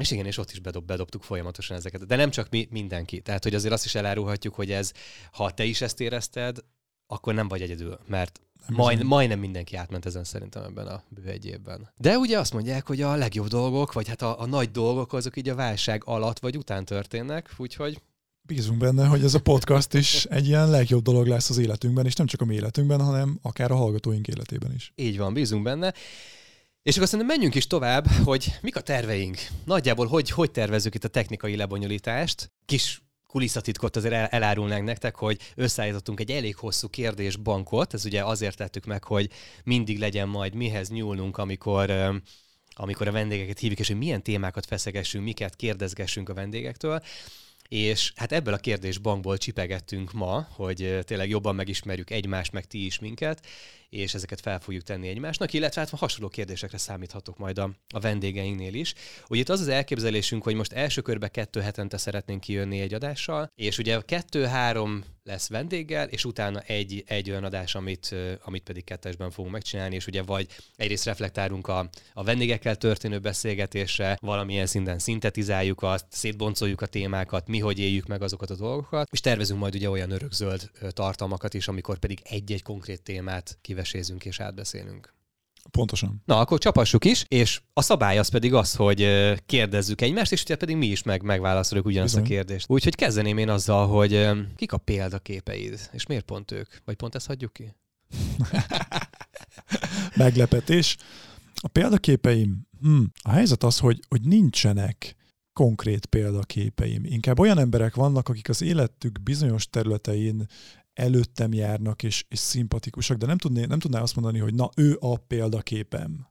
és 0.00 0.10
igen, 0.10 0.26
és 0.26 0.38
ott 0.38 0.50
is 0.50 0.58
bedob, 0.58 0.86
bedobtuk 0.86 1.22
folyamatosan 1.22 1.76
ezeket. 1.76 2.06
De 2.06 2.16
nem 2.16 2.30
csak 2.30 2.50
mi, 2.50 2.68
mindenki. 2.70 3.20
Tehát, 3.20 3.42
hogy 3.42 3.54
azért 3.54 3.74
azt 3.74 3.84
is 3.84 3.94
elárulhatjuk, 3.94 4.54
hogy 4.54 4.70
ez, 4.70 4.92
ha 5.32 5.50
te 5.50 5.64
is 5.64 5.80
ezt 5.80 6.00
érezted, 6.00 6.58
akkor 7.06 7.34
nem 7.34 7.48
vagy 7.48 7.62
egyedül, 7.62 7.98
mert 8.06 8.40
majd, 8.68 9.02
majdnem 9.02 9.38
mindenki 9.38 9.76
átment 9.76 10.06
ezen 10.06 10.24
szerintem 10.24 10.62
ebben 10.62 10.86
a 10.86 11.02
bő 11.08 11.28
egy 11.28 11.46
évben. 11.46 11.90
De 11.96 12.18
ugye 12.18 12.38
azt 12.38 12.52
mondják, 12.52 12.86
hogy 12.86 13.02
a 13.02 13.14
legjobb 13.14 13.46
dolgok, 13.46 13.92
vagy 13.92 14.08
hát 14.08 14.22
a, 14.22 14.40
a 14.40 14.46
nagy 14.46 14.70
dolgok, 14.70 15.12
azok 15.12 15.36
így 15.36 15.48
a 15.48 15.54
válság 15.54 16.02
alatt 16.04 16.38
vagy 16.38 16.56
után 16.56 16.84
történnek, 16.84 17.54
úgyhogy 17.56 18.00
Bízunk 18.46 18.78
benne, 18.78 19.06
hogy 19.06 19.24
ez 19.24 19.34
a 19.34 19.40
podcast 19.40 19.94
is 19.94 20.24
egy 20.24 20.46
ilyen 20.46 20.70
legjobb 20.70 21.02
dolog 21.02 21.26
lesz 21.26 21.50
az 21.50 21.58
életünkben, 21.58 22.06
és 22.06 22.14
nem 22.14 22.26
csak 22.26 22.40
a 22.40 22.44
mi 22.44 22.54
életünkben, 22.54 23.00
hanem 23.00 23.38
akár 23.42 23.70
a 23.70 23.76
hallgatóink 23.76 24.28
életében 24.28 24.74
is. 24.74 24.92
Így 24.94 25.18
van, 25.18 25.34
bízunk 25.34 25.62
benne. 25.62 25.94
És 26.82 26.96
akkor 26.96 27.08
szerintem 27.08 27.36
menjünk 27.36 27.54
is 27.54 27.66
tovább, 27.66 28.06
hogy 28.06 28.58
mik 28.60 28.76
a 28.76 28.80
terveink. 28.80 29.38
Nagyjából 29.64 30.06
hogy, 30.06 30.30
hogy 30.30 30.50
tervezzük 30.50 30.94
itt 30.94 31.04
a 31.04 31.08
technikai 31.08 31.56
lebonyolítást. 31.56 32.52
Kis 32.66 33.02
kulisszatitkot 33.26 33.96
azért 33.96 34.14
el, 34.14 34.26
elárulnánk 34.26 34.84
nektek, 34.84 35.14
hogy 35.14 35.40
összeállítottunk 35.54 36.20
egy 36.20 36.30
elég 36.30 36.56
hosszú 36.56 36.88
kérdésbankot, 36.88 37.94
ez 37.94 38.04
ugye 38.04 38.24
azért 38.24 38.56
tettük 38.56 38.84
meg, 38.84 39.04
hogy 39.04 39.30
mindig 39.64 39.98
legyen 39.98 40.28
majd 40.28 40.54
mihez 40.54 40.88
nyúlnunk, 40.88 41.38
amikor 41.38 41.90
amikor 42.78 43.08
a 43.08 43.12
vendégeket 43.12 43.58
hívjuk, 43.58 43.80
és 43.80 43.86
hogy 43.86 43.98
milyen 43.98 44.22
témákat 44.22 44.66
feszegessünk, 44.66 45.24
miket 45.24 45.56
kérdezgessünk 45.56 46.28
a 46.28 46.34
vendégektől. 46.34 47.02
És 47.68 48.12
hát 48.16 48.32
ebből 48.32 48.54
a 48.54 48.58
kérdésbankból 48.58 49.36
csipegettünk 49.38 50.12
ma, 50.12 50.46
hogy 50.50 50.98
tényleg 51.02 51.28
jobban 51.28 51.54
megismerjük 51.54 52.10
egymást, 52.10 52.52
meg 52.52 52.64
ti 52.64 52.84
is 52.84 52.98
minket, 52.98 53.46
és 53.96 54.14
ezeket 54.14 54.40
fel 54.40 54.60
fogjuk 54.60 54.82
tenni 54.82 55.08
egymásnak, 55.08 55.52
illetve 55.52 55.80
hát 55.80 55.90
hasonló 55.90 56.28
kérdésekre 56.28 56.78
számíthatok 56.78 57.38
majd 57.38 57.58
a, 57.58 57.70
a 57.94 58.00
vendégeinknél 58.00 58.74
is. 58.74 58.94
Ugye 59.28 59.40
itt 59.40 59.48
az 59.48 59.60
az 59.60 59.68
elképzelésünk, 59.68 60.42
hogy 60.42 60.54
most 60.54 60.72
első 60.72 61.00
körbe 61.00 61.28
kettő 61.28 61.60
hetente 61.60 61.96
szeretnénk 61.96 62.40
kijönni 62.40 62.80
egy 62.80 62.94
adással, 62.94 63.50
és 63.54 63.78
ugye 63.78 64.00
kettő-három 64.00 65.04
lesz 65.26 65.48
vendéggel, 65.48 66.08
és 66.08 66.24
utána 66.24 66.60
egy, 66.60 67.04
egy 67.06 67.30
olyan 67.30 67.44
adás, 67.44 67.74
amit, 67.74 68.14
amit 68.42 68.62
pedig 68.62 68.84
kettesben 68.84 69.30
fogunk 69.30 69.52
megcsinálni, 69.52 69.94
és 69.94 70.06
ugye 70.06 70.22
vagy 70.22 70.46
egyrészt 70.76 71.04
reflektálunk 71.04 71.68
a, 71.68 71.88
a 72.12 72.24
vendégekkel 72.24 72.76
történő 72.76 73.18
beszélgetésre, 73.18 74.18
valamilyen 74.20 74.66
szinten 74.66 74.98
szintetizáljuk 74.98 75.82
azt, 75.82 76.06
szétboncoljuk 76.08 76.80
a 76.80 76.86
témákat, 76.86 77.48
mi 77.48 77.58
hogy 77.58 77.78
éljük 77.78 78.06
meg 78.06 78.22
azokat 78.22 78.50
a 78.50 78.56
dolgokat, 78.56 79.08
és 79.10 79.20
tervezünk 79.20 79.60
majd 79.60 79.74
ugye 79.74 79.90
olyan 79.90 80.10
örökzöld 80.10 80.70
tartalmakat 80.88 81.54
is, 81.54 81.68
amikor 81.68 81.98
pedig 81.98 82.20
egy-egy 82.24 82.62
konkrét 82.62 83.02
témát 83.02 83.58
kivesézünk 83.86 84.24
és 84.24 84.40
átbeszélünk. 84.40 85.14
Pontosan. 85.70 86.22
Na, 86.24 86.38
akkor 86.38 86.58
csapassuk 86.58 87.04
is, 87.04 87.24
és 87.28 87.60
a 87.72 87.82
szabály 87.82 88.18
az 88.18 88.28
pedig 88.28 88.54
az, 88.54 88.74
hogy 88.74 89.08
kérdezzük 89.46 90.00
egymást, 90.00 90.32
és 90.32 90.42
ugye 90.42 90.56
pedig 90.56 90.76
mi 90.76 90.86
is 90.86 91.02
meg, 91.02 91.22
megválaszoljuk 91.22 91.86
ugyanazt 91.86 92.14
Bizony. 92.14 92.30
a 92.30 92.34
kérdést. 92.34 92.70
Úgyhogy 92.70 92.94
kezdeném 92.94 93.38
én 93.38 93.48
azzal, 93.48 93.86
hogy 93.86 94.28
kik 94.56 94.72
a 94.72 94.78
példaképeid, 94.78 95.88
és 95.92 96.06
miért 96.06 96.24
pont 96.24 96.50
ők? 96.50 96.68
Vagy 96.84 96.96
pont 96.96 97.14
ezt 97.14 97.26
hagyjuk 97.26 97.52
ki? 97.52 97.74
Meglepetés. 100.16 100.96
A 101.54 101.68
példaképeim, 101.68 102.66
hm, 102.80 103.02
a 103.22 103.30
helyzet 103.30 103.62
az, 103.62 103.78
hogy, 103.78 104.00
hogy 104.08 104.20
nincsenek 104.20 105.16
konkrét 105.52 106.06
példaképeim. 106.06 107.04
Inkább 107.04 107.38
olyan 107.38 107.58
emberek 107.58 107.94
vannak, 107.94 108.28
akik 108.28 108.48
az 108.48 108.62
életük 108.62 109.22
bizonyos 109.22 109.68
területein 109.68 110.46
előttem 110.96 111.52
járnak 111.52 112.02
és, 112.02 112.24
és 112.28 112.38
szimpatikusak, 112.38 113.16
de 113.16 113.26
nem, 113.26 113.38
tudné, 113.38 113.64
nem 113.64 113.78
tudná 113.78 114.00
azt 114.00 114.14
mondani, 114.14 114.38
hogy 114.38 114.54
na, 114.54 114.70
ő 114.76 114.96
a 115.00 115.16
példaképem, 115.16 116.26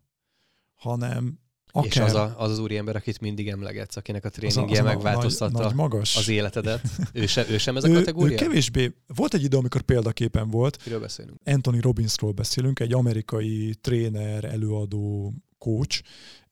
hanem 0.73 1.39
akár... 1.71 1.87
És 1.87 1.97
az, 1.97 2.13
a, 2.13 2.35
az 2.37 2.51
az 2.51 2.59
úriember, 2.59 2.95
akit 2.95 3.19
mindig 3.19 3.49
emlegetsz, 3.49 3.95
akinek 3.95 4.25
a 4.25 4.29
tréningje 4.29 4.79
az 4.79 4.85
a, 4.85 4.89
az 4.89 4.95
megváltoztatta 4.95 5.51
nagy, 5.51 5.65
nagy 5.65 5.75
magas. 5.75 6.15
az 6.15 6.27
életedet. 6.27 6.81
Ő, 7.13 7.25
se, 7.25 7.49
ő 7.49 7.57
sem 7.57 7.77
ez 7.77 7.83
a 7.83 7.91
kategória? 7.91 8.31
Ő, 8.31 8.35
ő 8.35 8.37
kevésbé. 8.37 8.95
Volt 9.07 9.33
egy 9.33 9.43
idő, 9.43 9.57
amikor 9.57 9.81
példaképen 9.81 10.49
volt. 10.49 10.77
Kiről 10.77 10.99
beszélünk? 10.99 11.39
Anthony 11.43 11.79
Robbinsról 11.79 12.31
beszélünk, 12.31 12.79
egy 12.79 12.93
amerikai 12.93 13.75
tréner, 13.81 14.43
előadó, 14.43 15.33
coach, 15.57 16.01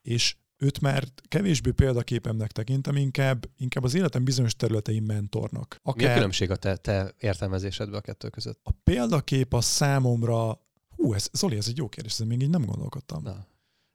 és 0.02 0.36
őt 0.64 0.82
már 0.82 1.08
kevésbé 1.28 1.72
példaképemnek 1.72 2.52
tekintem, 2.52 2.96
inkább, 2.96 3.46
inkább 3.58 3.84
az 3.84 3.94
életem 3.94 4.24
bizonyos 4.24 4.56
területein 4.56 5.04
mentornak. 5.04 5.80
Akár... 5.84 6.06
Mi 6.06 6.12
a 6.12 6.14
különbség 6.14 6.52
a 6.52 6.56
te, 6.56 6.76
te 6.76 7.14
értelmezésedben 7.20 8.00
a 8.00 8.02
kettő 8.02 8.30
között? 8.30 8.60
A 8.64 8.72
példakép 8.84 9.54
a 9.54 9.62
számomra, 9.62 10.62
hú, 10.96 11.14
ez, 11.14 11.30
Zoli, 11.34 11.58
ez 11.58 11.68
egy 11.68 11.78
jó 11.78 11.90
kérdés, 11.90 12.12
ez 12.12 12.28
még 12.28 12.42
így 12.42 12.50
nem 12.50 12.66
gondolkodtam. 12.66 13.24
Na. 13.24 13.46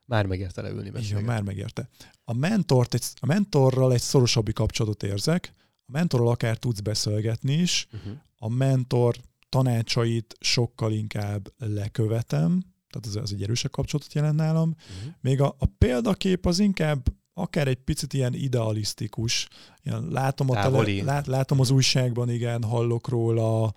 Már 0.04 0.26
megérte 0.26 0.62
leülni 0.62 0.90
beszélgetni. 0.90 1.22
Igen, 1.22 1.34
már 1.34 1.42
megérte. 1.42 1.88
A, 2.24 2.34
mentort, 2.34 2.94
egy, 2.94 3.04
a 3.14 3.26
mentorral 3.26 3.92
egy 3.92 4.00
szorosabbi 4.00 4.52
kapcsolatot 4.52 5.02
érzek, 5.02 5.52
a 5.86 5.90
mentorral 5.92 6.28
akár 6.28 6.56
tudsz 6.56 6.80
beszélgetni 6.80 7.52
is, 7.52 7.86
uh-huh. 7.92 8.12
a 8.38 8.48
mentor 8.48 9.16
tanácsait 9.48 10.36
sokkal 10.40 10.92
inkább 10.92 11.52
lekövetem, 11.58 12.62
tehát 12.90 13.06
ez, 13.06 13.22
ez 13.22 13.30
egy 13.32 13.42
erősebb 13.42 13.70
kapcsolatot 13.70 14.14
jelent 14.14 14.36
nálam. 14.36 14.68
Uh-huh. 14.68 15.12
Még 15.20 15.40
a, 15.40 15.54
a 15.58 15.66
példakép 15.78 16.46
az 16.46 16.58
inkább 16.58 17.08
akár 17.34 17.68
egy 17.68 17.76
picit 17.78 18.12
ilyen 18.12 18.34
idealisztikus. 18.34 19.48
Ilyen 19.82 20.08
látom, 20.10 20.50
a 20.50 20.54
tele, 20.54 21.02
lát, 21.02 21.26
látom 21.26 21.60
az 21.60 21.70
újságban, 21.70 22.30
igen, 22.30 22.62
hallok 22.62 23.08
róla, 23.08 23.74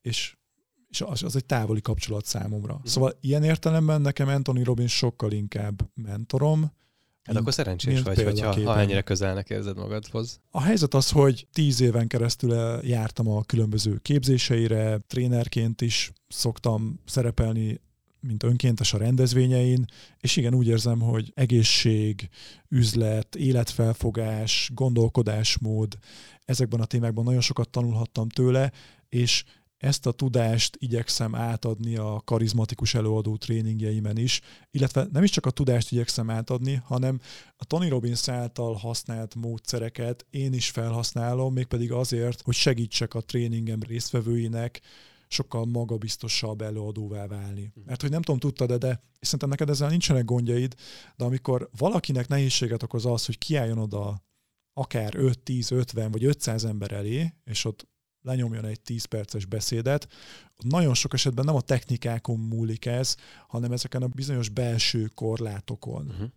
és, 0.00 0.36
és 0.88 1.00
az, 1.00 1.22
az 1.22 1.36
egy 1.36 1.44
távoli 1.44 1.80
kapcsolat 1.80 2.24
számomra. 2.24 2.72
Uh-huh. 2.72 2.88
Szóval 2.88 3.18
ilyen 3.20 3.42
értelemben 3.42 4.00
nekem 4.00 4.28
Anthony 4.28 4.62
Robbins 4.62 4.96
sokkal 4.96 5.32
inkább 5.32 5.90
mentorom, 5.94 6.72
Hát 7.22 7.36
akkor 7.36 7.52
szerencsés 7.52 8.02
vagy, 8.02 8.22
hogyha 8.22 8.64
ha 8.64 8.80
ennyire 8.80 9.02
közelnek 9.02 9.50
érzed 9.50 9.76
magadhoz. 9.76 10.40
A 10.50 10.60
helyzet 10.60 10.94
az, 10.94 11.10
hogy 11.10 11.46
tíz 11.52 11.80
éven 11.80 12.06
keresztül 12.06 12.52
jártam 12.82 13.28
a 13.28 13.42
különböző 13.42 13.98
képzéseire, 13.98 14.98
trénerként 14.98 15.80
is 15.80 16.12
szoktam 16.28 17.00
szerepelni 17.04 17.80
mint 18.22 18.42
önkéntes 18.42 18.92
a 18.92 18.98
rendezvényein, 18.98 19.84
és 20.20 20.36
igen, 20.36 20.54
úgy 20.54 20.66
érzem, 20.66 21.00
hogy 21.00 21.32
egészség, 21.34 22.28
üzlet, 22.68 23.36
életfelfogás, 23.36 24.70
gondolkodásmód, 24.74 25.98
ezekben 26.44 26.80
a 26.80 26.84
témákban 26.84 27.24
nagyon 27.24 27.40
sokat 27.40 27.68
tanulhattam 27.68 28.28
tőle, 28.28 28.72
és 29.08 29.44
ezt 29.82 30.06
a 30.06 30.12
tudást 30.12 30.76
igyekszem 30.78 31.34
átadni 31.34 31.96
a 31.96 32.22
karizmatikus 32.24 32.94
előadó 32.94 33.36
tréningjeimen 33.36 34.16
is, 34.16 34.40
illetve 34.70 35.06
nem 35.12 35.22
is 35.22 35.30
csak 35.30 35.46
a 35.46 35.50
tudást 35.50 35.92
igyekszem 35.92 36.30
átadni, 36.30 36.82
hanem 36.84 37.20
a 37.56 37.64
Tony 37.64 37.88
Robbins 37.88 38.28
által 38.28 38.74
használt 38.74 39.34
módszereket 39.34 40.26
én 40.30 40.52
is 40.52 40.70
felhasználom, 40.70 41.52
mégpedig 41.52 41.92
azért, 41.92 42.40
hogy 42.40 42.54
segítsek 42.54 43.14
a 43.14 43.20
tréningem 43.20 43.82
résztvevőinek, 43.82 44.80
sokkal 45.32 45.64
magabiztosabb 45.64 46.60
előadóvá 46.60 47.26
válni. 47.26 47.72
Mhm. 47.74 47.86
Mert 47.86 48.00
hogy 48.00 48.10
nem 48.10 48.22
tudom, 48.22 48.40
tudtad 48.40 48.74
de 48.74 49.00
és 49.20 49.26
szerintem 49.28 49.48
neked 49.48 49.70
ezzel 49.70 49.88
nincsenek 49.88 50.24
gondjaid, 50.24 50.74
de 51.16 51.24
amikor 51.24 51.68
valakinek 51.76 52.28
nehézséget 52.28 52.82
okoz 52.82 53.06
az, 53.06 53.26
hogy 53.26 53.38
kiálljon 53.38 53.78
oda 53.78 54.22
akár 54.72 55.14
5, 55.16 55.38
10, 55.38 55.70
50 55.70 56.10
vagy 56.10 56.24
500 56.24 56.64
ember 56.64 56.92
elé, 56.92 57.34
és 57.44 57.64
ott 57.64 57.88
lenyomjon 58.22 58.64
egy 58.64 58.80
10 58.80 59.04
perces 59.04 59.44
beszédet, 59.44 60.08
nagyon 60.56 60.94
sok 60.94 61.12
esetben 61.12 61.44
nem 61.44 61.54
a 61.54 61.60
technikákon 61.60 62.38
múlik 62.38 62.86
ez, 62.86 63.16
hanem 63.46 63.72
ezeken 63.72 64.02
a 64.02 64.06
bizonyos 64.06 64.48
belső 64.48 65.10
korlátokon. 65.14 66.06
Uh-huh. 66.06 66.28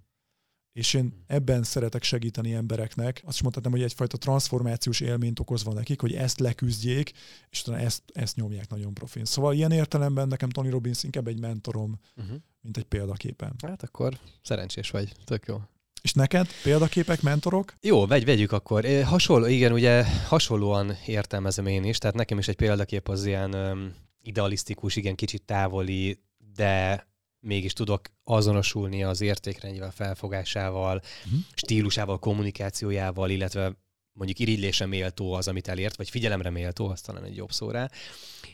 És 0.75 0.93
én 0.93 1.23
ebben 1.27 1.63
szeretek 1.63 2.03
segíteni 2.03 2.53
embereknek. 2.53 3.21
Azt 3.25 3.35
is 3.35 3.41
mondhatom, 3.41 3.71
hogy 3.71 3.81
egyfajta 3.81 4.17
transformációs 4.17 4.99
élményt 4.99 5.39
okozva 5.39 5.73
nekik, 5.73 6.01
hogy 6.01 6.13
ezt 6.13 6.39
leküzdjék, 6.39 7.11
és 7.49 7.61
utána 7.61 7.77
ezt, 7.77 8.03
ezt 8.13 8.35
nyomják 8.35 8.69
nagyon 8.69 8.93
profin. 8.93 9.25
Szóval 9.25 9.53
ilyen 9.53 9.71
értelemben 9.71 10.27
nekem 10.27 10.49
Tony 10.49 10.69
Robbins 10.69 11.03
inkább 11.03 11.27
egy 11.27 11.39
mentorom, 11.39 11.99
uh-huh. 12.15 12.35
mint 12.61 12.77
egy 12.77 12.83
példaképen. 12.83 13.55
Hát 13.67 13.83
akkor 13.83 14.17
szerencsés 14.41 14.89
vagy, 14.89 15.11
tök 15.23 15.45
jó. 15.47 15.61
És 16.01 16.13
neked 16.13 16.47
példaképek, 16.63 17.21
mentorok? 17.21 17.73
Jó, 17.81 18.05
vegy, 18.05 18.25
vegyük 18.25 18.51
akkor. 18.51 18.85
Hasonló, 19.03 19.45
igen, 19.45 19.71
ugye 19.71 20.05
hasonlóan 20.27 20.95
értelmezem 21.05 21.65
én 21.65 21.83
is, 21.83 21.97
tehát 21.97 22.15
nekem 22.15 22.37
is 22.37 22.47
egy 22.47 22.55
példakép 22.55 23.07
az 23.07 23.25
ilyen 23.25 23.53
um, 23.53 23.93
idealisztikus, 24.21 24.95
igen, 24.95 25.15
kicsit 25.15 25.41
távoli, 25.41 26.19
de 26.55 27.07
mégis 27.45 27.73
tudok 27.73 28.01
azonosulni 28.23 29.03
az 29.03 29.21
értékrendjével, 29.21 29.91
felfogásával, 29.91 31.01
uh-huh. 31.25 31.39
stílusával, 31.53 32.19
kommunikációjával, 32.19 33.29
illetve 33.29 33.77
mondjuk 34.13 34.39
irigylése 34.39 34.85
méltó 34.85 35.33
az, 35.33 35.47
amit 35.47 35.67
elért, 35.67 35.95
vagy 35.95 36.09
figyelemre 36.09 36.49
méltó, 36.49 36.87
az 36.87 37.01
talán 37.01 37.23
egy 37.23 37.35
jobb 37.35 37.51
szó 37.51 37.71
rá. 37.71 37.89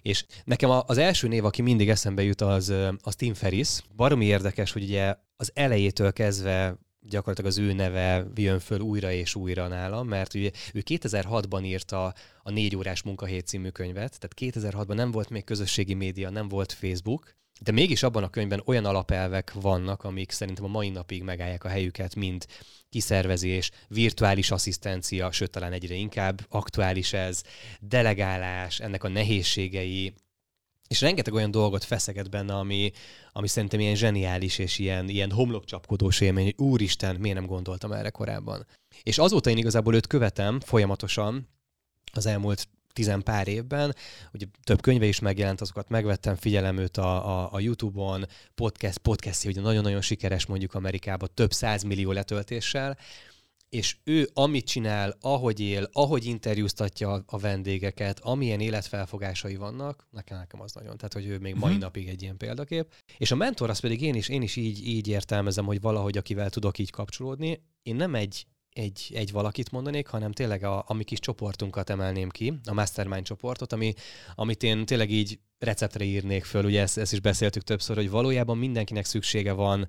És 0.01 0.25
nekem 0.43 0.69
az 0.69 0.97
első 0.97 1.27
név, 1.27 1.45
aki 1.45 1.61
mindig 1.61 1.89
eszembe 1.89 2.23
jut, 2.23 2.41
az, 2.41 2.73
az 3.01 3.15
Tim 3.15 3.33
Ferris. 3.33 3.79
Baromi 3.95 4.25
érdekes, 4.25 4.71
hogy 4.71 4.83
ugye 4.83 5.15
az 5.35 5.51
elejétől 5.53 6.13
kezdve 6.13 6.77
gyakorlatilag 7.09 7.51
az 7.51 7.57
ő 7.57 7.73
neve 7.73 8.25
jön 8.35 8.59
föl 8.59 8.79
újra 8.79 9.11
és 9.11 9.35
újra 9.35 9.67
nálam, 9.67 10.07
mert 10.07 10.33
ugye 10.33 10.51
ő 10.73 10.83
2006-ban 10.85 11.65
írta 11.65 12.13
a 12.43 12.51
négy 12.51 12.75
órás 12.75 13.01
munkahét 13.01 13.47
című 13.47 13.69
könyvet, 13.69 14.19
tehát 14.19 14.55
2006-ban 14.55 14.95
nem 14.95 15.11
volt 15.11 15.29
még 15.29 15.43
közösségi 15.43 15.93
média, 15.93 16.29
nem 16.29 16.47
volt 16.47 16.71
Facebook, 16.71 17.35
de 17.63 17.71
mégis 17.71 18.03
abban 18.03 18.23
a 18.23 18.29
könyvben 18.29 18.61
olyan 18.65 18.85
alapelvek 18.85 19.53
vannak, 19.53 20.03
amik 20.03 20.31
szerintem 20.31 20.63
a 20.63 20.67
mai 20.67 20.89
napig 20.89 21.23
megállják 21.23 21.63
a 21.63 21.67
helyüket, 21.67 22.15
mint 22.15 22.47
kiszervezés, 22.89 23.71
virtuális 23.87 24.51
asszisztencia, 24.51 25.31
sőt 25.31 25.51
talán 25.51 25.73
egyre 25.73 25.95
inkább 25.95 26.45
aktuális 26.49 27.13
ez, 27.13 27.43
delegálás, 27.79 28.79
ennek 28.79 29.03
a 29.03 29.07
nehézségei, 29.07 30.13
és 30.87 31.01
rengeteg 31.01 31.33
olyan 31.33 31.51
dolgot 31.51 31.83
feszeget 31.83 32.29
benne, 32.29 32.53
ami, 32.53 32.91
ami 33.31 33.47
szerintem 33.47 33.79
ilyen 33.79 33.95
zseniális 33.95 34.57
és 34.57 34.79
ilyen, 34.79 35.09
ilyen 35.09 35.31
homlokcsapkodós 35.31 36.21
élmény, 36.21 36.43
hogy 36.43 36.65
úristen, 36.67 37.15
miért 37.15 37.37
nem 37.37 37.45
gondoltam 37.45 37.91
erre 37.91 38.09
korábban. 38.09 38.67
És 39.03 39.17
azóta 39.17 39.49
én 39.49 39.57
igazából 39.57 39.95
őt 39.95 40.07
követem 40.07 40.59
folyamatosan, 40.59 41.49
az 42.13 42.25
elmúlt 42.25 42.67
tizen 42.93 43.23
pár 43.23 43.47
évben, 43.47 43.95
ugye 44.33 44.45
több 44.63 44.81
könyve 44.81 45.05
is 45.05 45.19
megjelent, 45.19 45.61
azokat 45.61 45.89
megvettem, 45.89 46.35
figyelem 46.35 46.77
őt 46.77 46.97
a, 46.97 47.39
a, 47.39 47.49
a 47.53 47.59
YouTube-on, 47.59 48.25
podcast, 48.55 48.97
podcasti, 48.97 49.47
ugye 49.47 49.61
nagyon-nagyon 49.61 50.01
sikeres 50.01 50.45
mondjuk 50.45 50.73
Amerikában, 50.73 51.29
több 51.33 51.51
százmillió 51.51 52.11
letöltéssel, 52.11 52.97
és 53.71 53.97
ő 54.03 54.29
amit 54.33 54.65
csinál, 54.65 55.17
ahogy 55.21 55.59
él, 55.59 55.89
ahogy 55.91 56.25
interjúztatja 56.25 57.23
a 57.25 57.37
vendégeket, 57.37 58.19
amilyen 58.19 58.59
életfelfogásai 58.59 59.55
vannak, 59.55 60.07
nekem, 60.09 60.37
nekem 60.37 60.61
az 60.61 60.73
nagyon. 60.73 60.97
Tehát, 60.97 61.13
hogy 61.13 61.25
ő 61.25 61.37
még 61.37 61.53
mai 61.53 61.63
uh-huh. 61.63 61.81
napig 61.81 62.07
egy 62.07 62.21
ilyen 62.21 62.37
példakép. 62.37 62.93
És 63.17 63.31
a 63.31 63.35
mentor 63.35 63.69
az 63.69 63.79
pedig 63.79 64.01
én 64.01 64.15
is, 64.15 64.29
én 64.29 64.41
is 64.41 64.55
így, 64.55 64.87
így 64.87 65.07
értelmezem, 65.07 65.65
hogy 65.65 65.81
valahogy 65.81 66.17
akivel 66.17 66.49
tudok 66.49 66.77
így 66.77 66.89
kapcsolódni. 66.89 67.63
Én 67.83 67.95
nem 67.95 68.15
egy 68.15 68.45
egy, 68.73 69.11
egy 69.13 69.31
valakit 69.31 69.71
mondanék, 69.71 70.07
hanem 70.07 70.31
tényleg 70.31 70.63
a, 70.63 70.83
a 70.87 70.93
mi 70.93 71.03
kis 71.03 71.19
csoportunkat 71.19 71.89
emelném 71.89 72.29
ki, 72.29 72.53
a 72.65 72.73
Mastermind 72.73 73.25
csoportot, 73.25 73.73
ami, 73.73 73.93
amit 74.35 74.63
én 74.63 74.85
tényleg 74.85 75.11
így 75.11 75.39
receptre 75.59 76.03
írnék 76.03 76.43
föl, 76.43 76.65
ugye 76.65 76.81
ezt, 76.81 76.97
ezt 76.97 77.13
is 77.13 77.19
beszéltük 77.19 77.63
többször, 77.63 77.95
hogy 77.95 78.09
valójában 78.09 78.57
mindenkinek 78.57 79.05
szüksége 79.05 79.51
van 79.51 79.87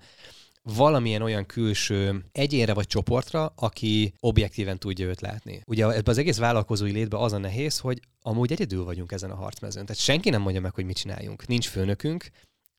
valamilyen 0.62 1.23
olyan 1.23 1.47
külső 1.47 2.25
egyénre 2.33 2.75
vagy 2.75 2.87
csoportra, 2.87 3.53
aki 3.57 4.12
objektíven 4.21 4.79
tudja 4.79 5.07
őt 5.07 5.21
látni. 5.21 5.62
Ugye 5.66 5.85
ebben 5.85 6.03
az 6.05 6.18
egész 6.18 6.38
vállalkozói 6.38 6.90
létben 6.90 7.21
az 7.21 7.33
a 7.33 7.38
nehéz, 7.38 7.79
hogy 7.79 8.01
amúgy 8.21 8.53
egyedül 8.53 8.85
vagyunk 8.85 9.12
ezen 9.12 9.31
a 9.31 9.35
harcmezőn. 9.35 9.87
Tehát 9.87 10.03
senki 10.03 10.31
nem 10.31 10.42
mondja 10.42 10.61
meg, 10.61 10.75
hogy 10.75 10.85
mit 10.85 10.97
csináljunk. 10.97 11.47
Nincs 11.47 11.68
főnökünk, 11.68 12.31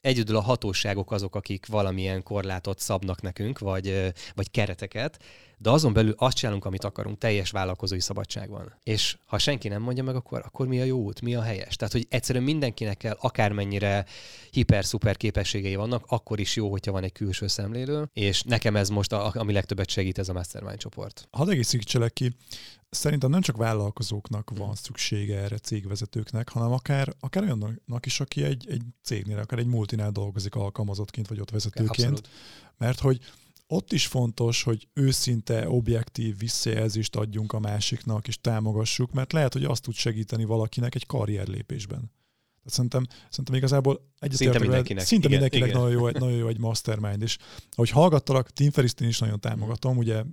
egyedül 0.03 0.35
a 0.35 0.41
hatóságok 0.41 1.11
azok, 1.11 1.35
akik 1.35 1.65
valamilyen 1.65 2.23
korlátot 2.23 2.79
szabnak 2.79 3.21
nekünk, 3.21 3.59
vagy, 3.59 4.13
vagy 4.35 4.51
kereteket, 4.51 5.23
de 5.57 5.69
azon 5.69 5.93
belül 5.93 6.13
azt 6.17 6.37
csinálunk, 6.37 6.65
amit 6.65 6.83
akarunk, 6.83 7.17
teljes 7.17 7.51
vállalkozói 7.51 7.99
szabadság 7.99 8.49
van. 8.49 8.73
És 8.83 9.17
ha 9.25 9.37
senki 9.37 9.67
nem 9.67 9.81
mondja 9.81 10.03
meg, 10.03 10.15
akkor, 10.15 10.41
akkor 10.45 10.67
mi 10.67 10.81
a 10.81 10.83
jó 10.83 10.97
út, 10.97 11.21
mi 11.21 11.35
a 11.35 11.41
helyes? 11.41 11.75
Tehát, 11.75 11.93
hogy 11.93 12.05
egyszerűen 12.09 12.43
mindenkinek 12.43 12.97
kell, 12.97 13.17
akármennyire 13.19 14.05
hiper-szuper 14.51 15.17
képességei 15.17 15.75
vannak, 15.75 16.03
akkor 16.07 16.39
is 16.39 16.55
jó, 16.55 16.69
hogyha 16.69 16.91
van 16.91 17.03
egy 17.03 17.11
külső 17.11 17.47
szemlélő, 17.47 18.09
és 18.13 18.43
nekem 18.43 18.75
ez 18.75 18.89
most, 18.89 19.11
a, 19.11 19.31
ami 19.33 19.53
legtöbbet 19.53 19.89
segít, 19.89 20.17
ez 20.17 20.29
a 20.29 20.33
Mastermind 20.33 20.77
csoport. 20.77 21.27
Hadd 21.31 21.49
egészítselek 21.49 22.13
ki, 22.13 22.35
szerintem 22.93 23.29
nem 23.29 23.41
csak 23.41 23.57
vállalkozóknak 23.57 24.49
van 24.55 24.65
hmm. 24.65 24.75
szüksége 24.75 25.37
erre 25.37 25.57
cégvezetőknek, 25.57 26.49
hanem 26.49 26.71
akár, 26.71 27.15
akár 27.19 27.43
olyannak 27.43 28.05
is, 28.05 28.19
aki 28.19 28.43
egy, 28.43 28.65
egy 28.69 28.81
cégnél, 29.03 29.37
akár 29.37 29.59
egy 29.59 29.67
multinál 29.67 30.11
dolgozik 30.11 30.55
alkalmazottként, 30.55 31.27
vagy 31.27 31.39
ott 31.39 31.49
vezetőként. 31.49 31.89
Abszolút. 31.89 32.29
Mert 32.77 32.99
hogy 32.99 33.19
ott 33.67 33.91
is 33.91 34.07
fontos, 34.07 34.63
hogy 34.63 34.87
őszinte, 34.93 35.69
objektív 35.69 36.37
visszajelzést 36.37 37.15
adjunk 37.15 37.53
a 37.53 37.59
másiknak, 37.59 38.27
és 38.27 38.41
támogassuk, 38.41 39.11
mert 39.11 39.33
lehet, 39.33 39.53
hogy 39.53 39.63
azt 39.63 39.81
tud 39.81 39.93
segíteni 39.93 40.45
valakinek 40.45 40.95
egy 40.95 41.05
karrierlépésben. 41.05 42.11
Tehát 42.63 42.77
szerintem, 42.77 43.05
szerintem 43.29 43.55
igazából 43.55 43.93
egyetértek, 44.19 44.37
szinte 44.37 44.59
mindenkinek, 44.59 45.05
szinte 45.05 45.27
igen, 45.27 45.39
mindenkinek 45.39 45.69
igen. 45.69 45.81
Nagyon, 45.81 45.99
jó, 45.99 46.09
nagyon 46.09 46.37
jó 46.37 46.47
egy 46.47 46.59
mastermind, 46.59 47.21
és 47.21 47.37
ahogy 47.71 47.89
hallgattalak, 47.89 48.51
Tim 48.51 48.71
ferriss 48.71 48.93
is 48.99 49.19
nagyon 49.19 49.39
támogatom, 49.39 49.97
ugye 49.97 50.23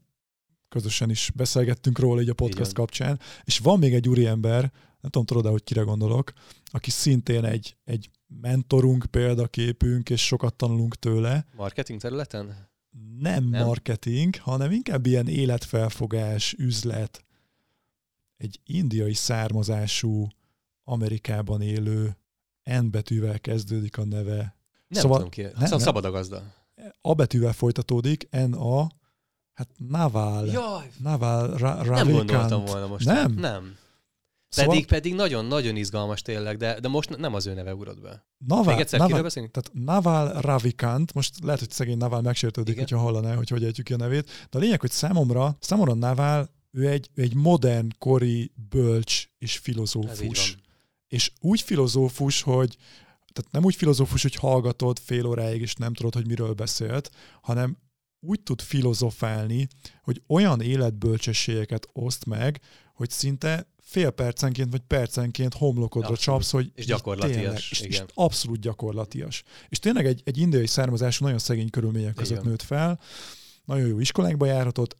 közösen 0.71 1.11
is 1.11 1.31
beszélgettünk 1.35 1.99
róla 1.99 2.21
így 2.21 2.29
a 2.29 2.35
podcast 2.35 2.71
Igen. 2.71 2.85
kapcsán, 2.85 3.21
és 3.45 3.59
van 3.59 3.79
még 3.79 3.95
egy 3.95 4.09
úriember, 4.09 4.61
nem 5.01 5.11
tudom, 5.11 5.25
tudod 5.25 5.47
hogy 5.47 5.65
kire 5.65 5.83
gondolok, 5.83 6.33
aki 6.65 6.91
szintén 6.91 7.45
egy, 7.45 7.77
egy 7.85 8.11
mentorunk, 8.41 9.05
példaképünk, 9.11 10.11
és 10.11 10.27
sokat 10.27 10.55
tanulunk 10.55 10.97
tőle. 10.97 11.47
Marketing 11.57 12.01
területen? 12.01 12.69
Nem, 13.19 13.45
nem 13.45 13.67
marketing, 13.67 14.37
hanem 14.37 14.71
inkább 14.71 15.07
ilyen 15.07 15.29
életfelfogás, 15.29 16.55
üzlet. 16.59 17.25
Egy 18.37 18.61
indiai 18.65 19.15
származású, 19.15 20.29
Amerikában 20.85 21.61
élő, 21.63 22.17
N 22.65 22.91
betűvel 22.91 23.41
kezdődik 23.41 23.99
a 23.99 24.05
neve. 24.05 24.37
Nem 24.89 25.03
szóval, 25.03 25.17
tudom 25.17 25.31
ki. 25.31 25.43
Nem, 25.43 25.53
szóval 25.53 25.79
szabad 25.79 26.05
a 26.05 26.11
gazda. 26.11 26.43
A 27.01 27.15
betűvel 27.15 27.53
folytatódik, 27.53 28.29
N-A, 28.31 28.87
Hát 29.61 29.69
Naval. 29.89 30.47
Jaj. 30.47 30.91
Naval 31.03 31.57
ra- 31.57 31.85
Nem 31.85 32.11
gondoltam 32.11 32.65
volna 32.65 32.87
most. 32.87 33.05
Nem? 33.05 33.33
Nem. 33.33 33.77
Szóval... 34.49 34.71
Pedig, 34.71 34.87
pedig 34.87 35.15
nagyon-nagyon 35.15 35.77
izgalmas 35.77 36.23
tényleg, 36.23 36.57
de, 36.57 36.81
de 36.81 36.89
most 36.89 37.17
nem 37.17 37.35
az 37.35 37.47
ő 37.47 37.55
neve 37.55 37.75
ugrott 37.75 38.01
be. 38.01 38.27
Naval, 38.47 38.73
Még 38.73 38.81
egyszer 38.81 38.99
Naval, 38.99 39.31
Tehát 39.31 39.71
Naval 39.73 40.41
Ravikant, 40.41 41.13
most 41.13 41.35
lehet, 41.43 41.59
hogy 41.59 41.71
szegény 41.71 41.97
Naval 41.97 42.21
megsértődik, 42.21 42.79
hogyha 42.79 42.99
hallaná, 42.99 43.35
hogy 43.35 43.49
hogy 43.49 43.65
ejtjük 43.65 43.87
ki 43.87 43.93
a 43.93 43.97
nevét, 43.97 44.31
de 44.51 44.59
a 44.59 44.61
lényeg, 44.61 44.81
hogy 44.81 44.91
számomra, 44.91 45.57
számomra 45.61 45.95
Naval, 45.95 46.51
ő 46.71 46.89
egy, 46.89 47.11
egy 47.15 47.35
modern, 47.35 47.89
kori, 47.99 48.53
bölcs 48.69 49.27
és 49.39 49.57
filozófus. 49.59 50.57
És 51.09 51.33
úgy 51.41 51.61
filozófus, 51.61 52.43
hogy 52.43 52.77
tehát 53.33 53.53
nem 53.53 53.65
úgy 53.65 53.75
filozófus, 53.75 54.23
hogy 54.23 54.35
hallgatod 54.35 54.99
fél 54.99 55.27
óráig, 55.27 55.61
és 55.61 55.75
nem 55.75 55.95
tudod, 55.95 56.15
hogy 56.15 56.27
miről 56.27 56.53
beszélt, 56.53 57.11
hanem 57.41 57.77
úgy 58.21 58.41
tud 58.41 58.61
filozofálni, 58.61 59.69
hogy 60.03 60.23
olyan 60.27 60.61
életbölcsességeket 60.61 61.89
oszt 61.93 62.27
meg, 62.27 62.61
hogy 62.95 63.11
szinte 63.11 63.69
fél 63.83 64.11
percenként 64.11 64.71
vagy 64.71 64.81
percenként 64.81 65.55
homlokodra 65.55 66.09
abszolút. 66.09 66.41
csapsz, 66.41 66.51
hogy 66.51 66.73
és 66.75 66.87
gyakorlatias. 66.87 67.37
Tényleg, 67.37 67.57
és, 67.71 67.81
és 67.81 68.03
abszolút 68.15 68.61
gyakorlatias. 68.61 69.43
És 69.69 69.79
tényleg 69.79 70.07
egy, 70.07 70.23
egy 70.25 70.39
indiai 70.39 70.67
származású, 70.67 71.25
nagyon 71.25 71.39
szegény 71.39 71.71
körülmények 71.71 72.15
között 72.15 72.37
igen. 72.37 72.49
nőtt 72.49 72.63
fel, 72.63 73.01
nagyon 73.65 73.87
jó 73.87 74.01
iskolákba 74.01 74.47
járhatott, 74.47 74.97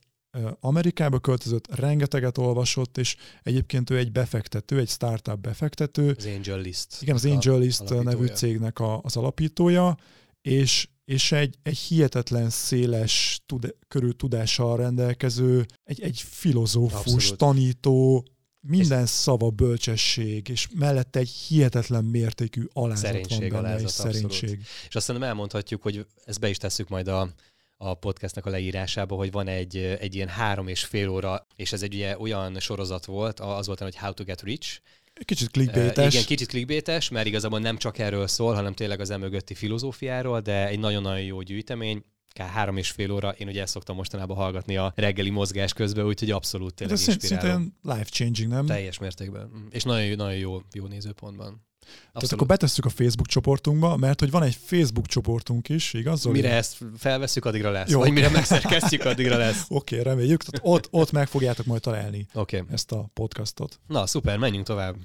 Amerikába 0.59 1.19
költözött, 1.19 1.75
rengeteget 1.75 2.37
olvasott, 2.37 2.97
és 2.97 3.15
egyébként 3.43 3.89
ő 3.89 3.97
egy 3.97 4.11
befektető, 4.11 4.79
egy 4.79 4.89
startup 4.89 5.39
befektető. 5.39 6.15
Az 6.17 6.25
Angel 6.25 6.59
List. 6.59 6.97
Igen, 7.01 7.15
az 7.15 7.25
Angel 7.25 7.57
List 7.57 8.03
nevű 8.03 8.25
cégnek 8.25 8.79
a, 8.79 9.01
az 9.01 9.15
alapítója, 9.15 9.97
és 10.41 10.87
és 11.11 11.31
egy, 11.31 11.55
egy 11.63 11.77
hihetetlen 11.77 12.49
széles 12.49 13.41
tud, 13.45 13.75
körül 13.87 14.15
tudással 14.15 14.77
rendelkező, 14.77 15.65
egy, 15.83 16.01
egy 16.01 16.23
filozófus, 16.29 17.13
Abszolút. 17.13 17.37
tanító, 17.37 18.25
minden 18.59 19.03
és 19.03 19.09
szava 19.09 19.49
bölcsesség, 19.49 20.47
és 20.47 20.67
mellette 20.73 21.19
egy 21.19 21.29
hihetetlen 21.29 22.03
mértékű 22.03 22.63
alázat 22.73 23.05
szerénység, 23.05 23.51
van 23.51 23.61
benne, 23.61 23.73
alázat, 23.73 23.87
és 23.87 23.93
szerénység. 23.93 24.59
És 24.87 24.95
azt 24.95 25.07
hiszem 25.07 25.23
elmondhatjuk, 25.23 25.81
hogy 25.81 26.05
ezt 26.25 26.39
be 26.39 26.49
is 26.49 26.57
tesszük 26.57 26.89
majd 26.89 27.07
a, 27.07 27.29
a 27.77 27.93
podcastnak 27.93 28.45
a 28.45 28.49
leírásába, 28.49 29.15
hogy 29.15 29.31
van 29.31 29.47
egy, 29.47 29.77
egy 29.77 30.15
ilyen 30.15 30.27
három 30.27 30.67
és 30.67 30.83
fél 30.83 31.09
óra, 31.09 31.47
és 31.55 31.71
ez 31.71 31.81
egy 31.81 31.93
ugye 31.93 32.19
olyan 32.19 32.59
sorozat 32.59 33.05
volt, 33.05 33.39
az 33.39 33.65
volt, 33.65 33.79
hogy 33.79 33.95
How 33.95 34.13
to 34.13 34.23
Get 34.23 34.41
Rich, 34.41 34.79
Kicsit 35.25 35.49
clickbaites. 35.49 36.13
Igen, 36.13 36.25
kicsit 36.25 36.47
clickbaites, 36.47 37.09
mert 37.09 37.27
igazából 37.27 37.59
nem 37.59 37.77
csak 37.77 37.97
erről 37.97 38.27
szól, 38.27 38.53
hanem 38.53 38.73
tényleg 38.73 38.99
az 38.99 39.09
emögötti 39.09 39.53
filozófiáról, 39.53 40.39
de 40.41 40.67
egy 40.67 40.79
nagyon-nagyon 40.79 41.23
jó 41.23 41.41
gyűjtemény 41.41 42.03
kár 42.33 42.49
három 42.49 42.77
és 42.77 42.89
fél 42.89 43.11
óra, 43.11 43.29
én 43.29 43.47
ugye 43.47 43.61
ezt 43.61 43.71
szoktam 43.73 43.95
mostanában 43.95 44.37
hallgatni 44.37 44.77
a 44.77 44.93
reggeli 44.95 45.29
mozgás 45.29 45.73
közben, 45.73 46.05
úgyhogy 46.05 46.31
abszolút 46.31 46.73
tényleg 46.73 46.97
Ez 46.97 47.07
inspiráló. 47.07 47.63
life-changing, 47.81 48.51
nem? 48.51 48.65
Teljes 48.65 48.99
mértékben. 48.99 49.67
És 49.69 49.83
nagyon, 49.83 50.15
nagyon 50.15 50.37
jó, 50.37 50.61
jó 50.73 50.87
nézőpontban. 50.87 51.65
Abszolút. 51.81 52.13
Tehát 52.13 52.31
akkor 52.31 52.47
betesszük 52.47 52.85
a 52.85 52.89
Facebook 52.89 53.27
csoportunkba, 53.27 53.97
mert 53.97 54.19
hogy 54.19 54.31
van 54.31 54.43
egy 54.43 54.55
Facebook 54.55 55.05
csoportunk 55.05 55.69
is, 55.69 55.93
igaz? 55.93 56.19
Zoli? 56.19 56.35
Mire 56.35 56.53
ezt 56.53 56.77
felveszünk, 56.97 57.45
addigra 57.45 57.71
lesz. 57.71 57.89
Jó. 57.89 57.99
Vagy 57.99 58.11
mire 58.11 58.29
megszerkeztjük, 58.29 59.05
addigra 59.05 59.37
lesz. 59.45 59.65
Oké, 59.69 59.99
okay, 59.99 60.11
reméljük. 60.11 60.43
Tehát 60.43 60.67
ott, 60.75 60.87
ott 60.91 61.11
meg 61.11 61.27
fogjátok 61.27 61.65
majd 61.65 61.81
találni 61.81 62.27
okay. 62.33 62.63
ezt 62.71 62.91
a 62.91 63.09
podcastot. 63.13 63.79
Na, 63.87 64.05
szuper, 64.05 64.37
menjünk 64.37 64.65
tovább. 64.65 64.95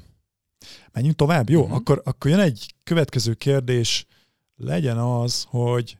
Menjünk 0.93 1.17
tovább? 1.17 1.51
Jó, 1.51 1.61
uh-huh. 1.61 1.77
akkor, 1.77 2.03
akkor 2.05 2.31
jön 2.31 2.41
egy 2.41 2.75
következő 2.85 3.35
kérdés. 3.35 4.07
Legyen 4.57 4.99
az, 4.99 5.47
hogy 5.49 5.99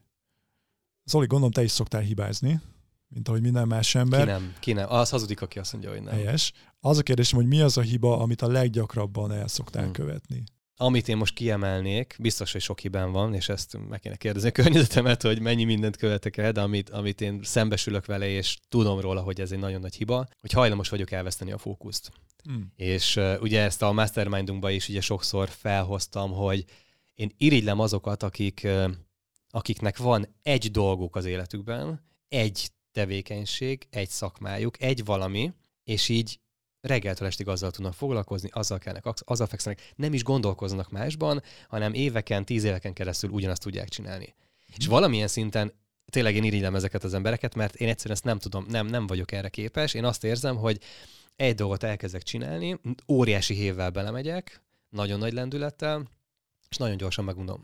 Zoli, 1.05 1.27
gondolom 1.27 1.53
te 1.53 1.63
is 1.63 1.71
szoktál 1.71 2.01
hibázni, 2.01 2.61
mint 3.09 3.29
ahogy 3.29 3.41
minden 3.41 3.67
más 3.67 3.95
ember. 3.95 4.21
Ki 4.21 4.27
nem, 4.27 4.55
ki 4.61 4.73
nem. 4.73 4.93
Az 4.93 5.11
hazudik, 5.11 5.43
aki 5.43 5.59
azt 5.59 5.73
mondja, 5.73 5.91
hogy 5.91 6.03
nem. 6.03 6.15
Helyes. 6.15 6.53
Az 6.81 6.99
a 6.99 7.03
kérdésem, 7.03 7.39
hogy 7.39 7.49
mi 7.49 7.61
az 7.61 7.77
a 7.77 7.81
hiba, 7.81 8.19
amit 8.19 8.43
a 8.43 8.49
leggyakrabban 8.49 9.33
el 9.33 9.49
szoktál 9.49 9.83
hmm. 9.83 9.93
követni? 9.93 10.45
Amit 10.77 11.09
én 11.09 11.17
most 11.17 11.35
kiemelnék, 11.35 12.17
biztos, 12.19 12.53
hogy 12.53 12.61
sok 12.61 12.81
hibám 12.81 13.13
van, 13.13 13.35
és 13.35 13.49
ezt 13.49 13.79
meg 13.89 14.01
kéne 14.01 14.17
kérdezni 14.17 14.49
a 14.49 14.53
környezetemet, 14.53 15.23
hogy 15.23 15.41
mennyi 15.41 15.65
mindent 15.65 15.97
követek 15.97 16.37
el, 16.37 16.53
de 16.53 16.61
amit, 16.61 16.91
amit 16.91 17.21
én 17.21 17.41
szembesülök 17.43 18.07
vele, 18.07 18.29
és 18.29 18.59
tudom 18.69 19.01
róla, 19.01 19.21
hogy 19.21 19.41
ez 19.41 19.53
egy 19.53 19.59
nagyon 19.59 19.81
nagy 19.81 19.95
hiba, 19.95 20.27
hogy 20.41 20.53
hajlamos 20.53 20.89
vagyok 20.89 21.11
elveszteni 21.11 21.53
a 21.53 21.59
fókuszt. 21.59 22.13
Hmm. 22.43 22.73
És 22.77 23.17
uh, 23.17 23.37
ugye 23.41 23.61
ezt 23.61 23.83
a 23.83 23.93
mastermindunkban 23.93 24.71
is 24.71 24.89
ugye 24.89 25.01
sokszor 25.01 25.49
felhoztam, 25.49 26.33
hogy 26.33 26.65
én 27.15 27.33
irigylem 27.37 27.81
azokat, 27.81 28.23
akik, 28.23 28.61
uh, 28.65 28.91
akiknek 29.51 29.97
van 29.97 30.37
egy 30.43 30.71
dolguk 30.71 31.17
az 31.17 31.25
életükben, 31.25 32.05
egy 32.29 32.69
tevékenység, 32.93 33.87
egy 33.91 34.09
szakmájuk, 34.09 34.83
egy 34.83 35.05
valami, 35.05 35.53
és 35.85 36.09
így 36.09 36.41
reggeltől 36.87 37.27
estig 37.27 37.49
azzal 37.49 37.71
tudnak 37.71 37.95
foglalkozni, 37.95 38.49
azzal 38.53 38.79
kellnek, 38.79 39.05
azzal 39.19 39.47
fekszenek, 39.47 39.93
nem 39.97 40.13
is 40.13 40.23
gondolkoznak 40.23 40.91
másban, 40.91 41.43
hanem 41.69 41.95
éveken, 41.95 42.45
tíz 42.45 42.65
éveken 42.65 42.93
keresztül 42.93 43.31
ugyanazt 43.31 43.63
tudják 43.63 43.89
csinálni. 43.89 44.35
Mm. 44.37 44.75
És 44.77 44.87
valamilyen 44.87 45.29
szinten 45.29 45.73
tényleg 46.11 46.35
én 46.35 46.45
irigylem 46.45 46.75
ezeket 46.75 47.05
az 47.05 47.15
embereket, 47.15 47.55
mert 47.55 47.75
én 47.75 47.89
egyszerűen 47.89 48.17
ezt 48.17 48.25
nem 48.25 48.39
tudom, 48.39 48.67
nem, 48.69 48.87
nem 48.87 49.07
vagyok 49.07 49.33
erre 49.33 49.49
képes. 49.49 49.95
Én 49.95 50.05
azt 50.05 50.25
érzem, 50.25 50.57
hogy 50.57 50.81
egy 51.37 51.55
dolgot 51.55 51.83
elkezdek 51.83 52.23
csinálni, 52.23 52.81
óriási 53.09 53.55
hévvel 53.55 53.91
belemegyek, 53.91 54.63
nagyon 54.89 55.19
nagy 55.19 55.33
lendülettel, 55.33 56.11
és 56.69 56.77
nagyon 56.77 56.97
gyorsan 56.97 57.25
megunom. 57.25 57.63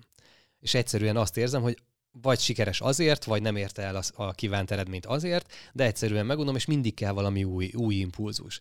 És 0.58 0.74
egyszerűen 0.74 1.16
azt 1.16 1.36
érzem, 1.36 1.62
hogy 1.62 1.78
vagy 2.20 2.38
sikeres 2.38 2.80
azért, 2.80 3.24
vagy 3.24 3.42
nem 3.42 3.56
érte 3.56 3.82
el 3.82 3.96
a, 3.96 4.02
a 4.14 4.32
kívánt 4.32 4.70
eredményt 4.70 5.06
azért, 5.06 5.52
de 5.72 5.84
egyszerűen 5.84 6.26
megunom, 6.26 6.56
és 6.56 6.64
mindig 6.64 6.94
kell 6.94 7.12
valami 7.12 7.44
új, 7.44 7.70
új 7.74 7.94
impulzus. 7.94 8.60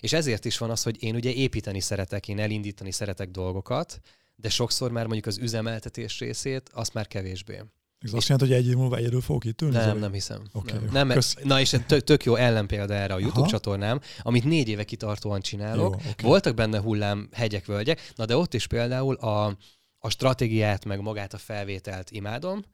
És 0.00 0.12
ezért 0.12 0.44
is 0.44 0.58
van 0.58 0.70
az, 0.70 0.82
hogy 0.82 1.02
én 1.02 1.14
ugye 1.14 1.32
építeni 1.32 1.80
szeretek, 1.80 2.28
én 2.28 2.38
elindítani 2.38 2.92
szeretek 2.92 3.30
dolgokat, 3.30 4.00
de 4.36 4.48
sokszor 4.48 4.90
már 4.90 5.04
mondjuk 5.04 5.26
az 5.26 5.38
üzemeltetés 5.38 6.18
részét, 6.18 6.70
azt 6.72 6.94
már 6.94 7.06
kevésbé. 7.06 7.62
Ez 8.04 8.12
azt 8.12 8.28
jelenti, 8.28 8.52
hogy 8.52 8.62
egy 8.62 8.68
év 8.68 8.76
múlva 8.76 8.96
egyedül 8.96 9.20
fogok 9.20 9.44
itt 9.44 9.62
ülni? 9.62 9.74
Nem, 9.74 9.98
nem 9.98 10.12
hiszem. 10.12 10.42
Okay, 10.52 10.78
nem. 10.92 11.06
nem 11.06 11.18
na 11.42 11.60
és 11.60 11.76
tök, 11.86 12.04
tök 12.04 12.24
jó 12.24 12.34
ellenpélda 12.34 12.94
erre 12.94 13.14
a 13.14 13.18
YouTube 13.18 13.40
Aha. 13.40 13.50
csatornám, 13.50 14.00
amit 14.22 14.44
négy 14.44 14.68
éve 14.68 14.84
kitartóan 14.84 15.40
csinálok. 15.40 15.78
Jó, 15.78 16.10
okay. 16.10 16.12
Voltak 16.22 16.54
benne 16.54 16.78
hullám, 16.80 17.28
hegyek, 17.32 17.66
völgyek, 17.66 18.12
na 18.14 18.24
de 18.24 18.36
ott 18.36 18.54
is 18.54 18.66
például 18.66 19.14
a, 19.14 19.56
a 19.98 20.10
stratégiát, 20.10 20.84
meg 20.84 21.00
magát 21.00 21.34
a 21.34 21.38
felvételt 21.38 22.10
imádom, 22.10 22.64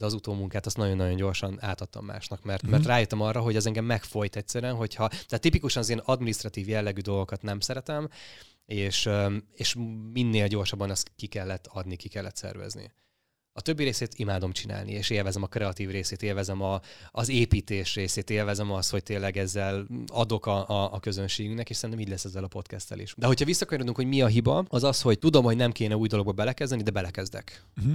de 0.00 0.06
az 0.06 0.14
utómunkát 0.14 0.66
azt 0.66 0.76
nagyon-nagyon 0.76 1.16
gyorsan 1.16 1.58
átadtam 1.60 2.04
másnak, 2.04 2.42
mert, 2.42 2.62
mm-hmm. 2.62 2.72
mert 2.72 2.86
rájöttem 2.86 3.20
arra, 3.20 3.40
hogy 3.40 3.56
ez 3.56 3.66
engem 3.66 3.84
megfojt 3.84 4.36
egyszerűen, 4.36 4.74
hogyha, 4.74 5.08
tehát 5.08 5.40
tipikusan 5.40 5.82
az 5.82 5.88
ilyen 5.88 6.02
administratív 6.04 6.68
jellegű 6.68 7.00
dolgokat 7.00 7.42
nem 7.42 7.60
szeretem, 7.60 8.08
és, 8.66 9.08
és 9.54 9.76
minél 10.12 10.46
gyorsabban 10.46 10.90
azt 10.90 11.10
ki 11.16 11.26
kellett 11.26 11.66
adni, 11.66 11.96
ki 11.96 12.08
kellett 12.08 12.36
szervezni. 12.36 12.92
A 13.52 13.60
többi 13.60 13.84
részét 13.84 14.14
imádom 14.14 14.52
csinálni, 14.52 14.92
és 14.92 15.10
élvezem 15.10 15.42
a 15.42 15.46
kreatív 15.46 15.90
részét, 15.90 16.22
élvezem 16.22 16.62
a, 16.62 16.80
az 17.10 17.28
építés 17.28 17.94
részét, 17.94 18.30
élvezem 18.30 18.72
azt, 18.72 18.90
hogy 18.90 19.02
tényleg 19.02 19.36
ezzel 19.36 19.86
adok 20.06 20.46
a, 20.46 20.68
a, 20.68 20.92
a 20.92 21.00
közönségünknek, 21.00 21.70
és 21.70 21.76
szerintem 21.76 22.04
így 22.04 22.10
lesz 22.10 22.24
ezzel 22.24 22.44
a 22.44 22.48
podcasttel 22.48 22.98
is. 22.98 23.14
De 23.16 23.26
hogyha 23.26 23.44
visszakanyarodunk, 23.44 23.96
hogy 23.96 24.06
mi 24.06 24.22
a 24.22 24.26
hiba, 24.26 24.64
az 24.68 24.84
az, 24.84 25.00
hogy 25.00 25.18
tudom, 25.18 25.44
hogy 25.44 25.56
nem 25.56 25.72
kéne 25.72 25.96
új 25.96 26.08
dologba 26.08 26.32
belekezdeni, 26.32 26.82
de 26.82 26.90
belekezdek. 26.90 27.64
Uh-huh 27.76 27.94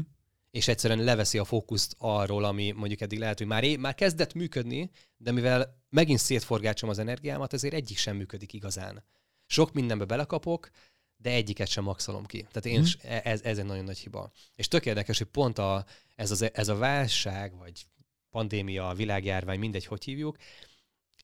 és 0.56 0.68
egyszerűen 0.68 1.04
leveszi 1.04 1.38
a 1.38 1.44
fókuszt 1.44 1.96
arról, 1.98 2.44
ami 2.44 2.72
mondjuk 2.72 3.02
eddig 3.02 3.20
lehet, 3.20 3.38
hogy 3.38 3.48
már, 3.48 3.64
é- 3.64 3.78
már 3.78 3.96
kezdett 3.96 4.34
működni, 4.34 4.90
de 5.18 5.32
mivel 5.32 5.82
megint 5.90 6.20
szétforgácsom 6.20 6.90
az 6.90 7.00
energiámat, 7.00 7.54
ezért 7.54 7.74
egyik 7.74 7.98
sem 7.98 8.16
működik 8.16 8.54
igazán. 8.54 9.04
Sok 9.46 9.74
mindenbe 9.74 10.06
belekapok, 10.06 10.70
de 11.18 11.30
egyiket 11.30 11.68
sem 11.68 11.84
maxolom 11.84 12.26
ki. 12.26 12.38
Tehát 12.38 12.66
én, 12.66 12.80
mm. 12.80 13.10
ez, 13.24 13.42
ez 13.42 13.58
egy 13.58 13.66
nagyon 13.66 13.84
nagy 13.84 13.98
hiba. 13.98 14.32
És 14.56 14.68
tök 14.68 14.86
érdekes, 14.86 15.18
hogy 15.18 15.28
pont 15.28 15.58
a, 15.58 15.86
ez, 16.16 16.32
az, 16.32 16.54
ez 16.54 16.68
a 16.68 16.76
válság, 16.76 17.58
vagy 17.58 17.86
pandémia, 18.30 18.94
világjárvány, 18.96 19.60
mindegy, 19.60 19.86
hogy 19.86 20.04
hívjuk, 20.04 20.38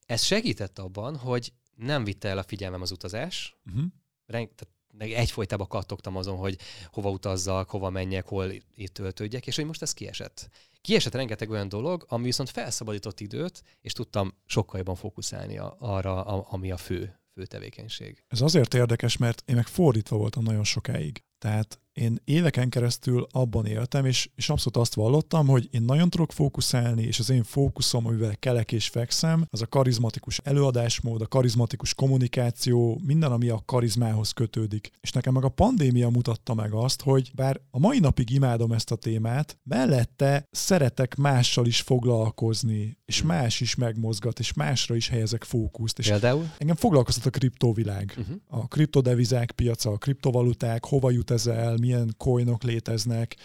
ez 0.05 0.23
segített 0.23 0.79
abban, 0.79 1.17
hogy 1.17 1.53
nem 1.75 2.03
vitte 2.03 2.29
el 2.29 2.37
a 2.37 2.43
figyelmem 2.43 2.81
az 2.81 2.91
utazás, 2.91 3.55
uh-huh. 3.65 3.83
Renk, 4.25 4.55
tehát 4.55 4.75
egyfolytában 4.97 5.67
kattogtam 5.67 6.15
azon, 6.15 6.37
hogy 6.37 6.57
hova 6.91 7.09
utazzak, 7.09 7.69
hova 7.69 7.89
menjek, 7.89 8.27
hol 8.27 8.51
itt 8.75 8.93
töltődjek, 8.93 9.47
és 9.47 9.55
hogy 9.55 9.65
most 9.65 9.81
ez 9.81 9.93
kiesett. 9.93 10.49
Kiesett 10.81 11.13
rengeteg 11.13 11.49
olyan 11.49 11.69
dolog, 11.69 12.05
ami 12.07 12.23
viszont 12.23 12.49
felszabadított 12.49 13.19
időt, 13.19 13.63
és 13.81 13.93
tudtam 13.93 14.33
sokkal 14.45 14.77
jobban 14.77 14.95
fókuszálni 14.95 15.57
arra, 15.79 16.23
ami 16.23 16.71
a 16.71 16.77
fő, 16.77 17.19
fő 17.33 17.45
tevékenység. 17.45 18.23
Ez 18.27 18.41
azért 18.41 18.73
érdekes, 18.73 19.17
mert 19.17 19.43
én 19.45 19.55
meg 19.55 19.67
fordítva 19.67 20.17
voltam 20.17 20.43
nagyon 20.43 20.63
sokáig. 20.63 21.23
Tehát 21.41 21.81
én 21.93 22.21
éveken 22.23 22.69
keresztül 22.69 23.27
abban 23.31 23.65
éltem, 23.65 24.05
és, 24.05 24.29
és 24.35 24.49
abszolút 24.49 24.77
azt 24.77 24.95
vallottam, 24.95 25.47
hogy 25.47 25.67
én 25.71 25.81
nagyon 25.81 26.09
tudok 26.09 26.31
fókuszálni, 26.31 27.03
és 27.03 27.19
az 27.19 27.29
én 27.29 27.43
fókuszom, 27.43 28.07
amivel 28.07 28.35
kelek 28.39 28.71
és 28.71 28.87
fekszem, 28.87 29.45
az 29.49 29.61
a 29.61 29.67
karizmatikus 29.67 30.37
előadásmód, 30.37 31.21
a 31.21 31.27
karizmatikus 31.27 31.93
kommunikáció, 31.93 33.01
minden, 33.05 33.31
ami 33.31 33.49
a 33.49 33.61
karizmához 33.65 34.31
kötődik. 34.31 34.91
És 35.01 35.11
nekem 35.11 35.33
meg 35.33 35.43
a 35.43 35.49
pandémia 35.49 36.09
mutatta 36.09 36.53
meg 36.53 36.73
azt, 36.73 37.01
hogy 37.01 37.31
bár 37.35 37.61
a 37.71 37.79
mai 37.79 37.99
napig 37.99 38.29
imádom 38.29 38.71
ezt 38.71 38.91
a 38.91 38.95
témát, 38.95 39.57
mellette 39.63 40.47
szeretek 40.51 41.15
mással 41.15 41.65
is 41.65 41.81
foglalkozni, 41.81 42.97
és 43.05 43.19
hmm. 43.19 43.27
más 43.27 43.61
is 43.61 43.75
megmozgat, 43.75 44.39
és 44.39 44.53
másra 44.53 44.95
is 44.95 45.07
helyezek 45.07 45.43
fókuszt. 45.43 45.99
És 45.99 46.07
Például? 46.07 46.49
Engem 46.57 46.75
foglalkoztat 46.75 47.25
a 47.25 47.29
kriptovilág, 47.29 48.15
uh-huh. 48.17 48.35
a 48.47 48.67
kriptodevizák 48.67 49.51
piaca, 49.51 49.91
a 49.91 49.97
kriptovaluták, 49.97 50.85
hova 50.85 51.11
jut 51.11 51.30
ez 51.31 51.47
el, 51.47 51.77
milyen 51.77 52.13
coinok 52.17 52.63
léteznek. 52.63 53.35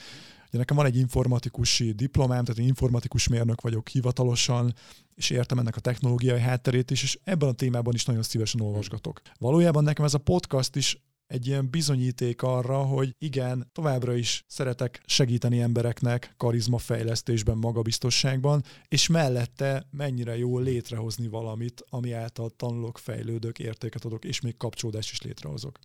Ugye 0.48 0.58
nekem 0.58 0.76
van 0.76 0.86
egy 0.86 0.96
informatikusi 0.96 1.92
diplomám, 1.92 2.44
tehát 2.44 2.60
én 2.60 2.66
informatikus 2.66 3.28
mérnök 3.28 3.60
vagyok 3.60 3.88
hivatalosan, 3.88 4.74
és 5.14 5.30
értem 5.30 5.58
ennek 5.58 5.76
a 5.76 5.80
technológiai 5.80 6.40
hátterét 6.40 6.90
is, 6.90 7.02
és 7.02 7.18
ebben 7.24 7.48
a 7.48 7.52
témában 7.52 7.94
is 7.94 8.04
nagyon 8.04 8.22
szívesen 8.22 8.60
olvasgatok. 8.60 9.20
Valójában 9.38 9.84
nekem 9.84 10.04
ez 10.04 10.14
a 10.14 10.18
podcast 10.18 10.76
is 10.76 11.00
egy 11.26 11.46
ilyen 11.46 11.70
bizonyíték 11.70 12.42
arra, 12.42 12.82
hogy 12.82 13.14
igen, 13.18 13.70
továbbra 13.72 14.14
is 14.14 14.44
szeretek 14.46 15.02
segíteni 15.06 15.60
embereknek 15.60 16.34
karizmafejlesztésben, 16.36 17.56
magabiztosságban, 17.56 18.62
és 18.88 19.06
mellette 19.08 19.86
mennyire 19.90 20.36
jó 20.36 20.58
létrehozni 20.58 21.28
valamit, 21.28 21.84
ami 21.88 22.12
által 22.12 22.50
tanulok, 22.50 22.98
fejlődök, 22.98 23.58
értéket 23.58 24.04
adok, 24.04 24.24
és 24.24 24.40
még 24.40 24.56
kapcsolódást 24.56 25.10
is 25.10 25.22
létrehozok. 25.22 25.78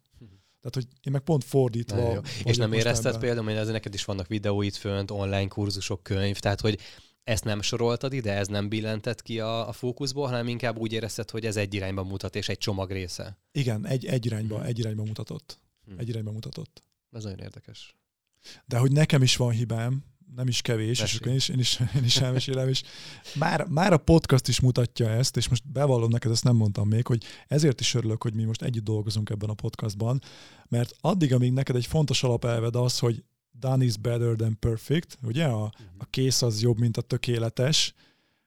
Tehát, 0.61 0.75
hogy 0.75 0.87
én 1.01 1.11
meg 1.11 1.21
pont 1.21 1.43
fordítva. 1.43 2.21
És 2.43 2.57
nem 2.57 2.73
érezted 2.73 3.05
ebben. 3.05 3.19
például, 3.19 3.45
hogy 3.45 3.55
ezek 3.55 3.73
neked 3.73 3.93
is 3.93 4.05
vannak 4.05 4.27
videóid 4.27 4.73
fönt, 4.73 5.11
online 5.11 5.47
kurzusok, 5.47 6.03
könyv, 6.03 6.39
tehát 6.39 6.61
hogy 6.61 6.79
ezt 7.23 7.43
nem 7.43 7.61
soroltad 7.61 8.13
ide, 8.13 8.33
ez 8.33 8.47
nem 8.47 8.69
billentett 8.69 9.21
ki 9.21 9.39
a, 9.39 9.67
a 9.67 9.71
fókuszból, 9.71 10.25
hanem 10.25 10.47
inkább 10.47 10.77
úgy 10.77 10.93
érezted, 10.93 11.29
hogy 11.29 11.45
ez 11.45 11.55
egy 11.55 11.73
irányba 11.73 12.03
mutat, 12.03 12.35
és 12.35 12.49
egy 12.49 12.57
csomag 12.57 12.91
része. 12.91 13.37
Igen, 13.51 13.85
egy, 13.85 14.05
egy 14.05 14.25
irányba, 14.25 14.55
hmm. 14.55 14.65
egy 14.65 14.79
irányba 14.79 15.03
mutatott. 15.03 15.59
Hmm. 15.85 15.99
Egy 15.99 16.09
irányba 16.09 16.31
mutatott. 16.31 16.83
Ez 17.11 17.23
nagyon 17.23 17.39
érdekes. 17.39 17.95
De 18.65 18.77
hogy 18.77 18.91
nekem 18.91 19.21
is 19.21 19.35
van 19.35 19.51
hibám, 19.51 20.03
nem 20.35 20.47
is 20.47 20.61
kevés, 20.61 20.99
Mesélj. 20.99 21.09
és 21.09 21.15
akkor 21.15 21.27
én 21.27 21.35
is, 21.35 21.49
én 21.49 21.59
is, 21.59 21.79
én 21.95 22.03
is 22.03 22.17
elmesélem, 22.17 22.67
és 22.67 22.83
már, 23.35 23.65
már 23.67 23.93
a 23.93 23.97
podcast 23.97 24.47
is 24.47 24.59
mutatja 24.59 25.09
ezt, 25.09 25.37
és 25.37 25.49
most 25.49 25.71
bevallom 25.71 26.09
neked, 26.09 26.31
ezt 26.31 26.43
nem 26.43 26.55
mondtam 26.55 26.87
még, 26.87 27.07
hogy 27.07 27.23
ezért 27.47 27.79
is 27.79 27.93
örülök, 27.93 28.23
hogy 28.23 28.33
mi 28.33 28.43
most 28.43 28.61
együtt 28.61 28.83
dolgozunk 28.83 29.29
ebben 29.29 29.49
a 29.49 29.53
podcastban, 29.53 30.21
mert 30.67 30.95
addig, 31.01 31.33
amíg 31.33 31.51
neked 31.51 31.75
egy 31.75 31.85
fontos 31.85 32.23
alapelved 32.23 32.75
az, 32.75 32.99
hogy 32.99 33.23
done 33.51 33.83
is 33.83 33.97
better 33.97 34.35
than 34.35 34.57
perfect, 34.59 35.17
ugye? 35.23 35.45
A, 35.45 35.63
a 35.97 36.05
kész 36.09 36.41
az 36.41 36.61
jobb, 36.61 36.79
mint 36.79 36.97
a 36.97 37.01
tökéletes. 37.01 37.93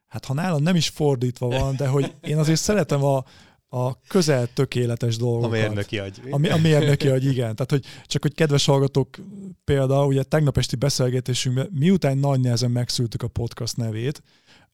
Hát 0.07 0.25
ha 0.25 0.35
nálam 0.35 0.63
nem 0.63 0.77
is 0.77 0.89
fordítva 0.89 1.49
van, 1.49 1.77
de 1.77 1.89
hogy 1.89 2.15
én 2.21 2.39
azért 2.39 2.61
szeretem 2.61 3.05
a, 3.05 3.25
a 3.75 4.01
közel 4.09 4.49
tökéletes 4.53 5.17
dolgokat. 5.17 5.49
A 5.49 5.53
mérnöki 5.53 5.99
agy. 5.99 6.21
A, 6.31 6.53
a 6.53 6.57
mérnöki 6.57 7.09
agy, 7.09 7.25
igen. 7.25 7.55
Tehát, 7.55 7.71
hogy 7.71 7.85
csak 8.07 8.23
hogy 8.23 8.35
kedves 8.35 8.65
hallgatók, 8.65 9.17
példa, 9.65 10.07
ugye 10.07 10.23
tegnap 10.23 10.59
esti 10.59 10.77
beszélgetésünkben, 10.77 11.69
miután 11.73 12.19
nagy 12.19 12.41
nehezen 12.41 12.71
megszültük 12.71 13.23
a 13.23 13.29
podcast 13.29 13.77
nevét, 13.77 14.23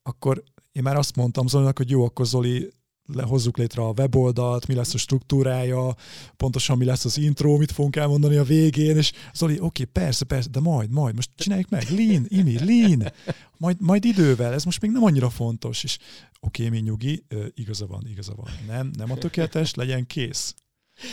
akkor 0.02 0.42
én 0.72 0.82
már 0.82 0.96
azt 0.96 1.16
mondtam 1.16 1.46
Zolinak, 1.46 1.76
hogy 1.76 1.90
jó, 1.90 2.04
akkor 2.04 2.26
Zoli, 2.26 2.70
hozzuk 3.18 3.56
létre 3.56 3.82
a 3.82 3.92
weboldalt, 3.96 4.66
mi 4.66 4.74
lesz 4.74 4.94
a 4.94 4.98
struktúrája, 4.98 5.94
pontosan 6.36 6.78
mi 6.78 6.84
lesz 6.84 7.04
az 7.04 7.18
intro, 7.18 7.56
mit 7.56 7.72
fogunk 7.72 7.96
elmondani 7.96 8.36
a 8.36 8.42
végén, 8.42 8.96
és 8.96 9.12
Zoli, 9.34 9.54
oké, 9.54 9.64
okay, 9.64 9.84
persze, 9.84 10.24
persze, 10.24 10.48
de 10.48 10.60
majd, 10.60 10.90
majd, 10.90 11.14
most 11.14 11.30
csináljuk 11.34 11.68
meg, 11.68 11.90
lean, 11.90 12.24
imi, 12.28 12.58
lean, 12.64 13.12
majd, 13.56 13.76
majd 13.80 14.04
idővel, 14.04 14.52
ez 14.52 14.64
most 14.64 14.80
még 14.80 14.90
nem 14.90 15.04
annyira 15.04 15.30
fontos, 15.30 15.84
és 15.84 15.98
oké, 16.40 16.66
okay, 16.66 16.78
mi 16.78 16.86
nyugi, 16.86 17.24
igaza 17.54 17.86
van, 17.86 18.06
igaza 18.06 18.34
van, 18.34 18.50
nem, 18.66 18.90
nem 18.96 19.10
a 19.10 19.16
tökéletes, 19.16 19.74
legyen 19.74 20.06
kész. 20.06 20.54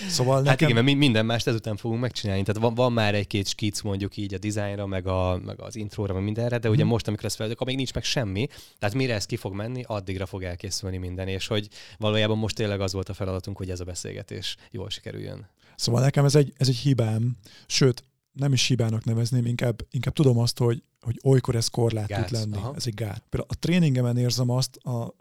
Szóval 0.07 0.35
hát 0.35 0.43
nekem... 0.43 0.67
Hát 0.67 0.69
igen, 0.69 0.83
mert 0.83 0.97
minden 0.97 1.25
mást 1.25 1.47
ezután 1.47 1.75
fogunk 1.75 2.01
megcsinálni. 2.01 2.43
Tehát 2.43 2.61
van, 2.61 2.73
van 2.73 2.93
már 2.93 3.15
egy-két 3.15 3.47
skic 3.47 3.81
mondjuk 3.81 4.17
így 4.17 4.33
a 4.33 4.37
dizájnra, 4.37 4.85
meg, 4.85 5.07
a, 5.07 5.39
meg 5.45 5.61
az 5.61 5.75
intróra, 5.75 6.13
meg 6.13 6.23
mindenre, 6.23 6.57
de 6.57 6.69
ugye 6.69 6.81
hmm. 6.81 6.91
most, 6.91 7.07
amikor 7.07 7.25
ezt 7.25 7.35
feladjuk, 7.35 7.65
még 7.65 7.75
nincs 7.75 7.93
meg 7.93 8.03
semmi, 8.03 8.47
tehát 8.79 8.95
mire 8.95 9.13
ez 9.13 9.25
ki 9.25 9.35
fog 9.35 9.53
menni, 9.53 9.83
addigra 9.87 10.25
fog 10.25 10.43
elkészülni 10.43 10.97
minden, 10.97 11.27
és 11.27 11.47
hogy 11.47 11.67
valójában 11.97 12.37
most 12.37 12.55
tényleg 12.55 12.81
az 12.81 12.93
volt 12.93 13.09
a 13.09 13.13
feladatunk, 13.13 13.57
hogy 13.57 13.69
ez 13.69 13.79
a 13.79 13.83
beszélgetés 13.83 14.55
jól 14.71 14.89
sikerüljön. 14.89 15.49
Szóval 15.75 16.01
nekem 16.01 16.25
ez 16.25 16.35
egy, 16.35 16.53
ez 16.57 16.67
egy 16.67 16.77
hibám, 16.77 17.37
sőt, 17.67 18.03
nem 18.31 18.53
is 18.53 18.67
hibának 18.67 19.03
nevezném, 19.03 19.45
inkább, 19.45 19.85
inkább 19.91 20.13
tudom 20.13 20.37
azt, 20.37 20.57
hogy, 20.57 20.83
hogy 21.01 21.19
olykor 21.23 21.55
ez 21.55 21.67
korlát 21.67 22.07
tud 22.07 22.31
lenni. 22.31 22.57
Aha. 22.57 22.73
Ez 22.75 22.83
egy 22.87 22.93
gát. 22.93 23.23
Például 23.29 23.51
a 23.51 23.59
tréningemen 23.59 24.17
érzem 24.17 24.49
azt 24.49 24.75
a 24.75 25.15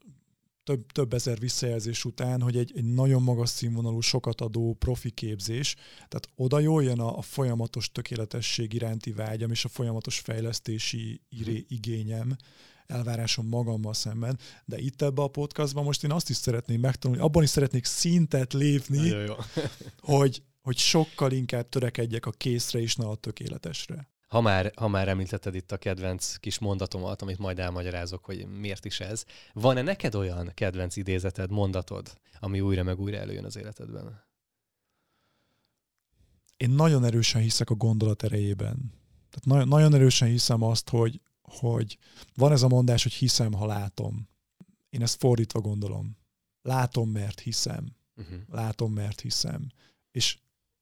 több, 0.66 0.92
több 0.92 1.12
ezer 1.12 1.38
visszajelzés 1.38 2.04
után, 2.04 2.40
hogy 2.40 2.56
egy, 2.56 2.72
egy 2.74 2.84
nagyon 2.84 3.22
magas 3.22 3.48
színvonalú, 3.48 4.00
sokat 4.00 4.40
adó 4.40 4.76
profi 4.78 5.10
képzés, 5.10 5.74
tehát 5.96 6.28
oda 6.34 6.58
jól 6.58 6.82
jön 6.82 7.00
a, 7.00 7.18
a 7.18 7.22
folyamatos 7.22 7.92
tökéletesség 7.92 8.72
iránti 8.72 9.12
vágyam 9.12 9.50
és 9.50 9.64
a 9.64 9.68
folyamatos 9.68 10.18
fejlesztési 10.18 11.20
iré, 11.28 11.66
igényem, 11.68 12.36
elvárásom 12.86 13.46
magammal 13.46 13.94
szemben, 13.94 14.38
de 14.64 14.78
itt 14.78 15.02
ebbe 15.02 15.22
a 15.22 15.28
podcastban 15.28 15.84
most 15.84 16.04
én 16.04 16.12
azt 16.12 16.30
is 16.30 16.36
szeretném 16.36 16.80
megtanulni, 16.80 17.22
abban 17.22 17.42
is 17.42 17.48
szeretnék 17.48 17.84
szintet 17.84 18.52
lépni, 18.52 19.08
jó. 19.08 19.34
hogy, 20.16 20.42
hogy 20.62 20.76
sokkal 20.76 21.32
inkább 21.32 21.68
törekedjek 21.68 22.26
a 22.26 22.30
készre 22.30 22.80
és 22.80 22.96
ne 22.96 23.06
a 23.06 23.14
tökéletesre. 23.14 24.08
Ha 24.36 24.42
már, 24.42 24.72
ha 24.76 24.88
már 24.88 25.08
említetted 25.08 25.54
itt 25.54 25.72
a 25.72 25.76
kedvenc 25.76 26.36
kis 26.36 26.58
mondatomat, 26.58 27.22
amit 27.22 27.38
majd 27.38 27.58
elmagyarázok, 27.58 28.24
hogy 28.24 28.46
miért 28.46 28.84
is 28.84 29.00
ez, 29.00 29.24
van-e 29.52 29.82
neked 29.82 30.14
olyan 30.14 30.50
kedvenc 30.54 30.96
idézeted, 30.96 31.50
mondatod, 31.50 32.20
ami 32.40 32.60
újra 32.60 32.82
meg 32.82 33.00
újra 33.00 33.16
előjön 33.16 33.44
az 33.44 33.56
életedben? 33.56 34.24
Én 36.56 36.70
nagyon 36.70 37.04
erősen 37.04 37.42
hiszek 37.42 37.70
a 37.70 37.74
gondolat 37.74 38.22
erejében. 38.22 38.92
Tehát 39.30 39.44
nagyon, 39.44 39.68
nagyon 39.68 39.94
erősen 39.94 40.28
hiszem 40.28 40.62
azt, 40.62 40.88
hogy, 40.88 41.20
hogy 41.42 41.98
van 42.34 42.52
ez 42.52 42.62
a 42.62 42.68
mondás, 42.68 43.02
hogy 43.02 43.12
hiszem, 43.12 43.52
ha 43.52 43.66
látom. 43.66 44.28
Én 44.90 45.02
ezt 45.02 45.18
fordítva 45.18 45.60
gondolom. 45.60 46.16
Látom, 46.62 47.10
mert 47.10 47.40
hiszem. 47.40 47.96
Uh-huh. 48.16 48.38
Látom, 48.50 48.92
mert 48.92 49.20
hiszem. 49.20 49.66
És 50.10 50.38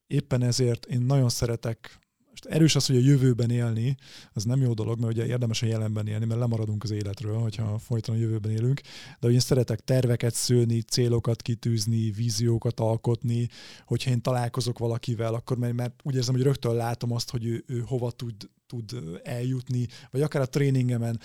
éppen 0.07 0.43
ezért 0.43 0.87
én 0.87 1.01
nagyon 1.01 1.29
szeretek 1.29 2.03
most 2.35 2.57
erős 2.57 2.77
az, 2.77 2.87
hogy 2.87 2.97
a 2.97 3.01
jövőben 3.01 3.51
élni, 3.51 3.97
az 4.33 4.45
nem 4.45 4.61
jó 4.61 4.73
dolog, 4.73 5.01
mert 5.01 5.13
ugye 5.13 5.27
érdemes 5.27 5.63
a 5.63 5.67
jelenben 5.67 6.07
élni, 6.07 6.25
mert 6.25 6.41
lemaradunk 6.41 6.83
az 6.83 6.91
életről, 6.91 7.39
hogyha 7.39 7.79
folyton 7.79 8.15
a 8.15 8.19
jövőben 8.19 8.51
élünk, 8.51 8.81
de 9.21 9.27
hogy 9.27 9.33
én 9.33 9.41
szeretek 9.41 9.81
terveket 9.81 10.35
szőni, 10.35 10.81
célokat 10.81 11.43
kitűzni, 11.43 12.11
víziókat 12.11 12.81
alkotni, 12.81 13.49
hogyha 13.87 14.11
én 14.11 14.21
találkozok 14.21 14.79
valakivel, 14.79 15.35
akkor 15.35 15.59
mert, 15.59 15.75
mert 15.75 16.01
úgy 16.03 16.15
érzem, 16.15 16.35
hogy 16.35 16.43
rögtön 16.43 16.75
látom 16.75 17.13
azt, 17.13 17.31
hogy 17.31 17.47
ő, 17.47 17.65
ő 17.67 17.85
hova 17.87 18.11
tud, 18.11 18.35
tud 18.67 19.21
eljutni, 19.23 19.87
vagy 20.11 20.23
akár 20.23 20.43
a 20.43 20.49
tréningemen 20.49 21.21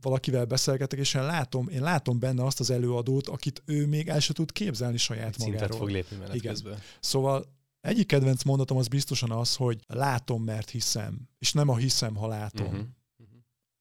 valakivel 0.00 0.44
beszélgetek, 0.44 0.98
és 0.98 1.14
én 1.14 1.22
látom, 1.22 1.68
én 1.68 1.82
látom 1.82 2.18
benne 2.18 2.44
azt 2.44 2.60
az 2.60 2.70
előadót, 2.70 3.28
akit 3.28 3.62
ő 3.66 3.86
még 3.86 4.08
el 4.08 4.20
se 4.20 4.32
tud 4.32 4.52
képzelni 4.52 4.96
saját 4.96 5.38
magáról. 5.38 5.58
Szintet 5.58 5.78
fog 5.78 5.88
lépni 5.88 6.16
menet 6.16 6.34
Igen. 6.34 6.52
közben. 6.52 6.78
Szóval 7.00 7.44
egyik 7.84 8.06
kedvenc 8.06 8.42
mondatom 8.42 8.76
az 8.76 8.88
biztosan 8.88 9.30
az, 9.30 9.56
hogy 9.56 9.84
látom, 9.86 10.42
mert 10.42 10.70
hiszem, 10.70 11.28
és 11.38 11.52
nem 11.52 11.68
a 11.68 11.76
hiszem, 11.76 12.16
ha 12.16 12.26
látom. 12.26 12.66
Uh-huh. 12.66 12.86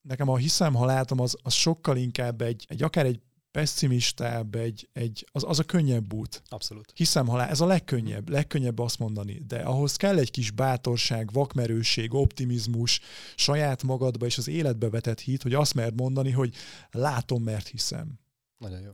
Nekem 0.02 0.30
a 0.30 0.38
hiszem, 0.38 0.74
ha 0.74 0.86
látom, 0.86 1.20
az, 1.20 1.38
az 1.42 1.54
sokkal 1.54 1.98
inkább 1.98 2.42
egy, 2.42 2.66
egy 2.68 2.84
akár 2.84 3.06
egy 3.06 3.22
pessimistább, 3.52 4.56
egy, 4.56 4.90
egy, 4.94 5.28
az, 5.32 5.44
az 5.48 5.60
a 5.60 5.64
könnyebb 5.64 6.14
út. 6.14 6.44
Abszolút. 6.48 6.92
Hiszem, 6.96 7.28
ha 7.28 7.48
ez 7.48 7.62
a 7.62 7.66
legkönnyebb, 7.66 8.30
legkönnyebb 8.30 8.80
azt 8.80 9.00
mondani, 9.00 9.34
de 9.48 9.60
ahhoz 9.60 9.96
kell 9.96 10.18
egy 10.18 10.32
kis 10.32 10.52
bátorság, 10.52 11.32
vakmerőség, 11.32 12.14
optimizmus, 12.14 13.00
saját 13.36 13.84
magadba 13.84 14.26
és 14.26 14.38
az 14.38 14.48
életbe 14.48 14.90
vetett 14.90 15.20
hit, 15.20 15.42
hogy 15.42 15.54
azt 15.54 15.74
mert 15.74 15.96
mondani, 15.96 16.32
hogy 16.32 16.56
látom, 16.92 17.44
mert 17.44 17.68
hiszem. 17.68 18.20
Nagyon 18.58 18.82
jó. 18.82 18.92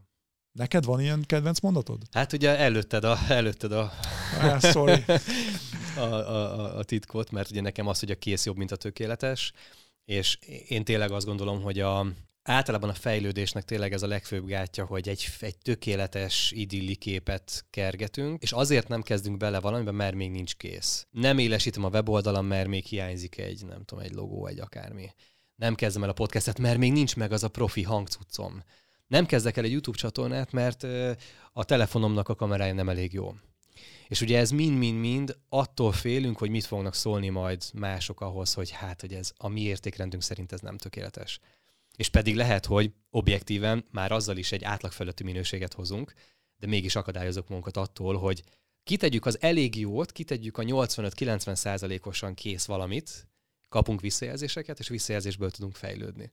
Neked 0.60 0.86
van 0.86 1.02
ilyen 1.02 1.24
kedvenc 1.26 1.60
mondatod? 1.60 2.02
Hát 2.12 2.34
ugye 2.34 2.58
előtted 2.58 3.04
a, 3.04 3.18
előtted 3.28 3.72
a, 3.72 3.92
ah, 4.42 4.62
sorry. 4.62 5.04
a, 5.98 6.02
a, 6.02 6.78
a 6.78 6.84
titkot, 6.84 7.32
mert 7.32 7.50
ugye 7.50 7.62
nekem 7.62 7.88
az, 7.88 8.00
hogy 8.00 8.12
a 8.12 8.16
kész 8.16 8.46
jobb, 8.46 8.58
mint 8.58 8.72
a 8.72 8.76
tökéletes, 8.76 9.52
és 10.06 10.38
én 10.68 10.84
tényleg 10.84 11.12
azt 11.12 11.26
gondolom, 11.26 11.62
hogy 11.62 11.80
a, 11.80 12.06
általában 12.44 12.90
a 12.90 12.94
fejlődésnek 12.94 13.64
tényleg 13.64 13.94
ez 13.94 14.04
a 14.04 14.08
legfőbb 14.08 14.46
gátja, 14.46 14.86
hogy 14.86 15.10
egy, 15.10 15.28
egy 15.40 15.58
tökéletes 15.58 16.52
idilli 16.52 16.96
képet 16.96 17.66
kergetünk, 17.70 18.42
és 18.42 18.52
azért 18.52 18.88
nem 18.88 19.02
kezdünk 19.02 19.38
bele 19.38 19.60
valamiben, 19.60 19.96
mert 19.96 20.16
még 20.16 20.32
nincs 20.32 20.56
kész. 20.56 21.08
Nem 21.12 21.38
élesítem 21.38 21.84
a 21.84 21.90
weboldalam, 21.90 22.46
mert 22.46 22.68
még 22.68 22.86
hiányzik 22.86 23.38
egy, 23.38 23.66
nem 23.66 23.84
tudom, 23.86 24.04
egy 24.04 24.14
logó, 24.14 24.46
egy 24.48 24.60
akármi. 24.60 25.14
Nem 25.56 25.76
kezdem 25.76 26.04
el 26.04 26.10
a 26.10 26.14
podcastet, 26.14 26.60
mert 26.60 26.78
még 26.78 26.92
nincs 26.92 27.16
meg 27.16 27.32
az 27.32 27.44
a 27.44 27.48
profi 27.48 27.84
hangcuccom 27.84 28.64
nem 29.10 29.26
kezdek 29.26 29.58
el 29.58 29.64
egy 29.64 29.72
YouTube 29.72 29.98
csatornát, 29.98 30.52
mert 30.52 30.84
a 31.54 31.64
telefonomnak 31.64 32.30
a 32.30 32.36
kamerája 32.36 32.74
nem 32.74 32.90
elég 32.90 33.14
jó. 33.14 33.34
És 34.08 34.22
ugye 34.22 34.38
ez 34.38 34.52
mind-mind-mind 34.52 35.38
attól 35.50 35.92
félünk, 35.92 36.38
hogy 36.38 36.50
mit 36.50 36.66
fognak 36.66 36.94
szólni 36.94 37.30
majd 37.30 37.64
mások 37.74 38.22
ahhoz, 38.22 38.54
hogy 38.54 38.70
hát, 38.70 39.02
hogy 39.02 39.14
ez 39.14 39.32
a 39.38 39.48
mi 39.48 39.62
értékrendünk 39.62 40.24
szerint 40.24 40.52
ez 40.52 40.60
nem 40.60 40.78
tökéletes. 40.78 41.40
És 41.96 42.10
pedig 42.10 42.36
lehet, 42.36 42.66
hogy 42.66 42.92
objektíven 43.10 43.86
már 43.92 44.12
azzal 44.12 44.38
is 44.38 44.52
egy 44.52 44.64
átlag 44.64 44.92
fölötti 44.92 45.24
minőséget 45.24 45.74
hozunk, 45.74 46.14
de 46.58 46.68
mégis 46.68 46.96
akadályozok 46.96 47.48
magunkat 47.48 47.78
attól, 47.78 48.18
hogy 48.18 48.44
kitegyük 48.84 49.26
az 49.26 49.42
elég 49.42 49.80
jót, 49.80 50.12
kitegyük 50.12 50.58
a 50.58 50.64
85-90 50.64 51.56
százalékosan 51.56 52.34
kész 52.34 52.66
valamit, 52.66 53.28
kapunk 53.70 54.02
visszajelzéseket, 54.02 54.80
és 54.80 54.88
visszajelzésből 54.88 55.52
tudunk 55.52 55.76
fejlődni. 55.76 56.32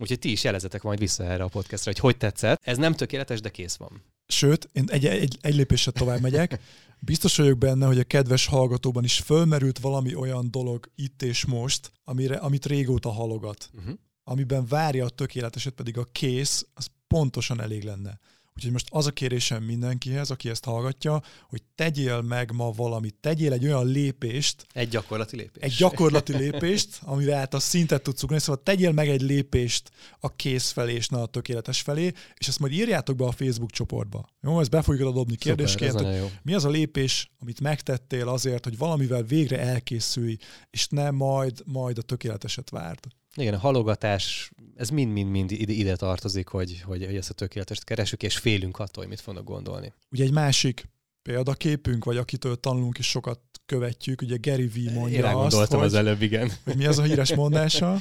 Úgyhogy 0.00 0.18
ti 0.18 0.30
is 0.30 0.44
jelezetek 0.44 0.82
majd 0.82 0.98
vissza 0.98 1.24
erre 1.24 1.42
a 1.42 1.48
podcastra, 1.48 1.90
hogy 1.90 2.00
hogy 2.00 2.16
tetszett. 2.16 2.60
Ez 2.62 2.76
nem 2.76 2.94
tökéletes, 2.94 3.40
de 3.40 3.48
kész 3.48 3.74
van. 3.74 4.02
Sőt, 4.26 4.68
én 4.72 4.84
egy, 4.86 5.06
egy, 5.06 5.38
egy 5.40 5.54
lépéssel 5.54 5.92
tovább 5.92 6.20
megyek. 6.20 6.60
Biztos 6.98 7.36
vagyok 7.36 7.58
benne, 7.58 7.86
hogy 7.86 7.98
a 7.98 8.04
kedves 8.04 8.46
hallgatóban 8.46 9.04
is 9.04 9.18
fölmerült 9.18 9.78
valami 9.78 10.14
olyan 10.14 10.50
dolog 10.50 10.90
itt 10.94 11.22
és 11.22 11.44
most, 11.44 11.92
amire, 12.04 12.36
amit 12.36 12.66
régóta 12.66 13.10
halogat. 13.10 13.70
Uh-huh. 13.74 13.94
Amiben 14.24 14.66
várja 14.66 15.04
a 15.04 15.08
tökéleteset, 15.08 15.72
pedig 15.72 15.98
a 15.98 16.08
kész, 16.12 16.66
az 16.74 16.86
pontosan 17.06 17.60
elég 17.60 17.82
lenne. 17.82 18.18
Úgyhogy 18.56 18.72
most 18.72 18.88
az 18.90 19.06
a 19.06 19.10
kérésem 19.10 19.62
mindenkihez, 19.62 20.30
aki 20.30 20.48
ezt 20.48 20.64
hallgatja, 20.64 21.22
hogy 21.48 21.62
tegyél 21.74 22.20
meg 22.20 22.52
ma 22.52 22.70
valamit, 22.70 23.14
tegyél 23.20 23.52
egy 23.52 23.64
olyan 23.64 23.86
lépést. 23.86 24.66
Egy 24.72 24.88
gyakorlati 24.88 25.36
lépést. 25.36 25.64
Egy 25.64 25.74
gyakorlati 25.78 26.36
lépést, 26.36 26.98
amivel 27.02 27.38
hát 27.38 27.54
a 27.54 27.58
szintet 27.58 28.02
tudsz 28.02 28.22
ugrani, 28.22 28.40
szóval 28.40 28.62
tegyél 28.62 28.92
meg 28.92 29.08
egy 29.08 29.20
lépést 29.20 29.90
a 30.20 30.36
kész 30.36 30.70
felé, 30.70 30.94
és 30.94 31.08
ne 31.08 31.20
a 31.20 31.26
tökéletes 31.26 31.80
felé, 31.80 32.12
és 32.36 32.48
ezt 32.48 32.58
majd 32.58 32.72
írjátok 32.72 33.16
be 33.16 33.24
a 33.24 33.32
Facebook 33.32 33.70
csoportba. 33.70 34.28
Jó, 34.42 34.60
ezt 34.60 34.70
be 34.70 34.82
fogjuk 34.82 35.14
dobni 35.14 35.36
kérdésként. 35.36 35.90
Szuper, 35.90 36.40
mi 36.42 36.54
az 36.54 36.64
a 36.64 36.70
lépés, 36.70 37.30
amit 37.38 37.60
megtettél 37.60 38.28
azért, 38.28 38.64
hogy 38.64 38.78
valamivel 38.78 39.22
végre 39.22 39.58
elkészülj, 39.58 40.36
és 40.70 40.88
nem 40.88 41.14
majd, 41.14 41.62
majd 41.64 41.98
a 41.98 42.02
tökéleteset 42.02 42.70
várd. 42.70 43.00
Igen, 43.36 43.54
a 43.54 43.58
halogatás, 43.58 44.50
ez 44.76 44.88
mind-mind-mind 44.88 45.50
ide, 45.50 45.72
ide 45.72 45.96
tartozik, 45.96 46.48
hogy, 46.48 46.80
hogy, 46.80 47.04
hogy 47.04 47.16
ezt 47.16 47.30
a 47.30 47.34
tökéletest 47.34 47.84
keresünk, 47.84 48.22
és 48.22 48.36
félünk 48.36 48.78
attól, 48.78 49.02
hogy 49.02 49.12
mit 49.12 49.20
fognak 49.20 49.44
gondolni. 49.44 49.92
Ugye 50.10 50.24
egy 50.24 50.32
másik 50.32 50.88
példaképünk, 51.22 52.04
vagy 52.04 52.16
akitől 52.16 52.60
tanulunk 52.60 52.98
és 52.98 53.06
sokat 53.06 53.40
követjük, 53.66 54.22
ugye 54.22 54.36
Gary 54.40 54.66
V 54.66 54.92
mondja 54.92 55.18
Én 55.18 55.24
azt, 55.24 55.72
hogy, 55.72 55.84
az 55.84 55.94
előbb, 55.94 56.22
igen. 56.22 56.52
hogy 56.64 56.76
mi 56.76 56.86
az 56.86 56.98
a 56.98 57.02
híres 57.02 57.34
mondása. 57.34 58.00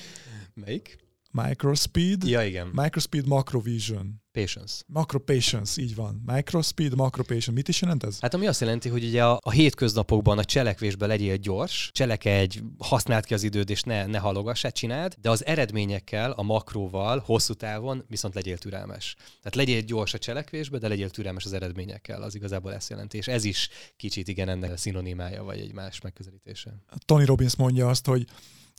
Melyik? 0.53 0.97
Microspeed. 1.31 2.23
Ja, 2.23 2.43
igen. 2.43 2.67
Microspeed 2.73 3.27
Macrovision. 3.27 4.21
Patience. 4.31 4.83
Macro 4.87 5.19
Patience, 5.19 5.81
így 5.81 5.95
van. 5.95 6.21
Microspeed, 6.25 6.95
Macro 6.95 7.23
Patience. 7.23 7.51
Mit 7.51 7.67
is 7.67 7.81
jelent 7.81 8.03
ez? 8.03 8.19
Hát 8.19 8.33
ami 8.33 8.47
azt 8.47 8.59
jelenti, 8.59 8.89
hogy 8.89 9.03
ugye 9.03 9.25
a, 9.25 9.39
a 9.41 9.51
hétköznapokban 9.51 10.37
a 10.37 10.43
cselekvésben 10.43 11.07
legyél 11.07 11.35
gyors, 11.35 11.91
egy, 12.23 12.63
használd 12.77 13.25
ki 13.25 13.33
az 13.33 13.43
időd, 13.43 13.69
és 13.69 13.81
ne, 13.81 14.05
ne 14.05 14.17
halogass, 14.17 14.65
csináld, 14.71 15.15
de 15.21 15.29
az 15.29 15.45
eredményekkel, 15.45 16.31
a 16.31 16.41
makróval, 16.41 17.23
hosszú 17.25 17.53
távon 17.53 18.03
viszont 18.07 18.33
legyél 18.33 18.57
türelmes. 18.57 19.15
Tehát 19.15 19.55
legyél 19.55 19.81
gyors 19.81 20.13
a 20.13 20.17
cselekvésbe, 20.17 20.77
de 20.77 20.87
legyél 20.87 21.09
türelmes 21.09 21.45
az 21.45 21.53
eredményekkel, 21.53 22.21
az 22.21 22.35
igazából 22.35 22.73
ezt 22.73 22.89
jelenti. 22.89 23.17
És 23.17 23.27
ez 23.27 23.43
is 23.43 23.69
kicsit 23.97 24.27
igen 24.27 24.49
ennek 24.49 24.71
a 24.71 24.77
szinonimája, 24.77 25.43
vagy 25.43 25.59
egy 25.59 25.73
más 25.73 26.01
megközelítése. 26.01 26.83
Tony 27.05 27.25
Robbins 27.25 27.55
mondja 27.55 27.89
azt, 27.89 28.05
hogy 28.05 28.25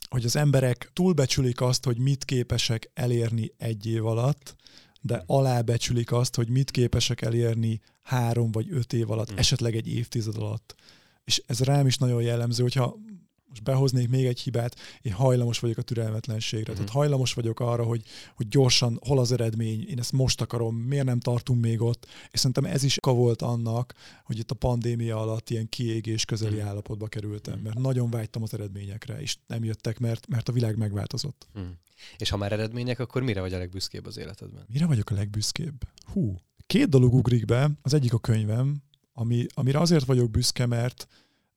hogy 0.09 0.25
az 0.25 0.35
emberek 0.35 0.89
túlbecsülik 0.93 1.61
azt, 1.61 1.85
hogy 1.85 1.97
mit 1.97 2.25
képesek 2.25 2.91
elérni 2.93 3.51
egy 3.57 3.85
év 3.85 4.05
alatt, 4.05 4.55
de 5.01 5.23
alábecsülik 5.25 6.11
azt, 6.11 6.35
hogy 6.35 6.49
mit 6.49 6.71
képesek 6.71 7.21
elérni 7.21 7.81
három 8.01 8.51
vagy 8.51 8.67
öt 8.69 8.93
év 8.93 9.11
alatt, 9.11 9.33
mm. 9.33 9.37
esetleg 9.37 9.75
egy 9.75 9.87
évtized 9.87 10.37
alatt. 10.37 10.75
És 11.23 11.43
ez 11.45 11.59
rám 11.59 11.87
is 11.87 11.97
nagyon 11.97 12.21
jellemző, 12.21 12.63
hogyha 12.63 12.97
most 13.51 13.63
behoznék 13.63 14.09
még 14.09 14.25
egy 14.25 14.39
hibát, 14.39 14.75
én 15.01 15.13
hajlamos 15.13 15.59
vagyok 15.59 15.77
a 15.77 15.81
türelmetlenségre. 15.81 16.71
Mm-hmm. 16.71 16.73
Tehát 16.73 16.89
hajlamos 16.89 17.33
vagyok 17.33 17.59
arra, 17.59 17.83
hogy, 17.83 18.03
hogy 18.35 18.47
gyorsan 18.47 18.99
hol 19.05 19.19
az 19.19 19.31
eredmény, 19.31 19.85
én 19.89 19.99
ezt 19.99 20.11
most 20.11 20.41
akarom, 20.41 20.75
miért 20.75 21.05
nem 21.05 21.19
tartunk 21.19 21.61
még 21.61 21.81
ott. 21.81 22.07
És 22.31 22.39
szerintem 22.39 22.65
ez 22.65 22.83
is 22.83 22.97
ka 22.99 23.13
volt 23.13 23.41
annak, 23.41 23.93
hogy 24.23 24.39
itt 24.39 24.51
a 24.51 24.55
pandémia 24.55 25.21
alatt 25.21 25.49
ilyen 25.49 25.69
kiégés 25.69 26.25
közeli 26.25 26.55
mm-hmm. 26.55 26.67
állapotba 26.67 27.07
kerültem, 27.07 27.59
mert 27.59 27.79
nagyon 27.79 28.09
vágytam 28.09 28.43
az 28.43 28.53
eredményekre, 28.53 29.21
és 29.21 29.37
nem 29.47 29.63
jöttek, 29.63 29.99
mert, 29.99 30.27
mert 30.27 30.49
a 30.49 30.51
világ 30.51 30.77
megváltozott. 30.77 31.47
Mm. 31.59 31.69
És 32.17 32.29
ha 32.29 32.37
már 32.37 32.51
eredmények, 32.51 32.99
akkor 32.99 33.21
mire 33.21 33.41
vagy 33.41 33.53
a 33.53 33.57
legbüszkébb 33.57 34.05
az 34.05 34.17
életedben? 34.17 34.65
Mire 34.67 34.85
vagyok 34.85 35.09
a 35.09 35.13
legbüszkébb? 35.13 35.83
Hú, 36.13 36.35
két 36.67 36.89
dolog 36.89 37.13
ugrik 37.13 37.45
be. 37.45 37.71
Az 37.81 37.93
egyik 37.93 38.13
a 38.13 38.19
könyvem, 38.19 38.83
ami, 39.13 39.45
amire 39.53 39.79
azért 39.79 40.05
vagyok 40.05 40.31
büszke, 40.31 40.65
mert 40.65 41.07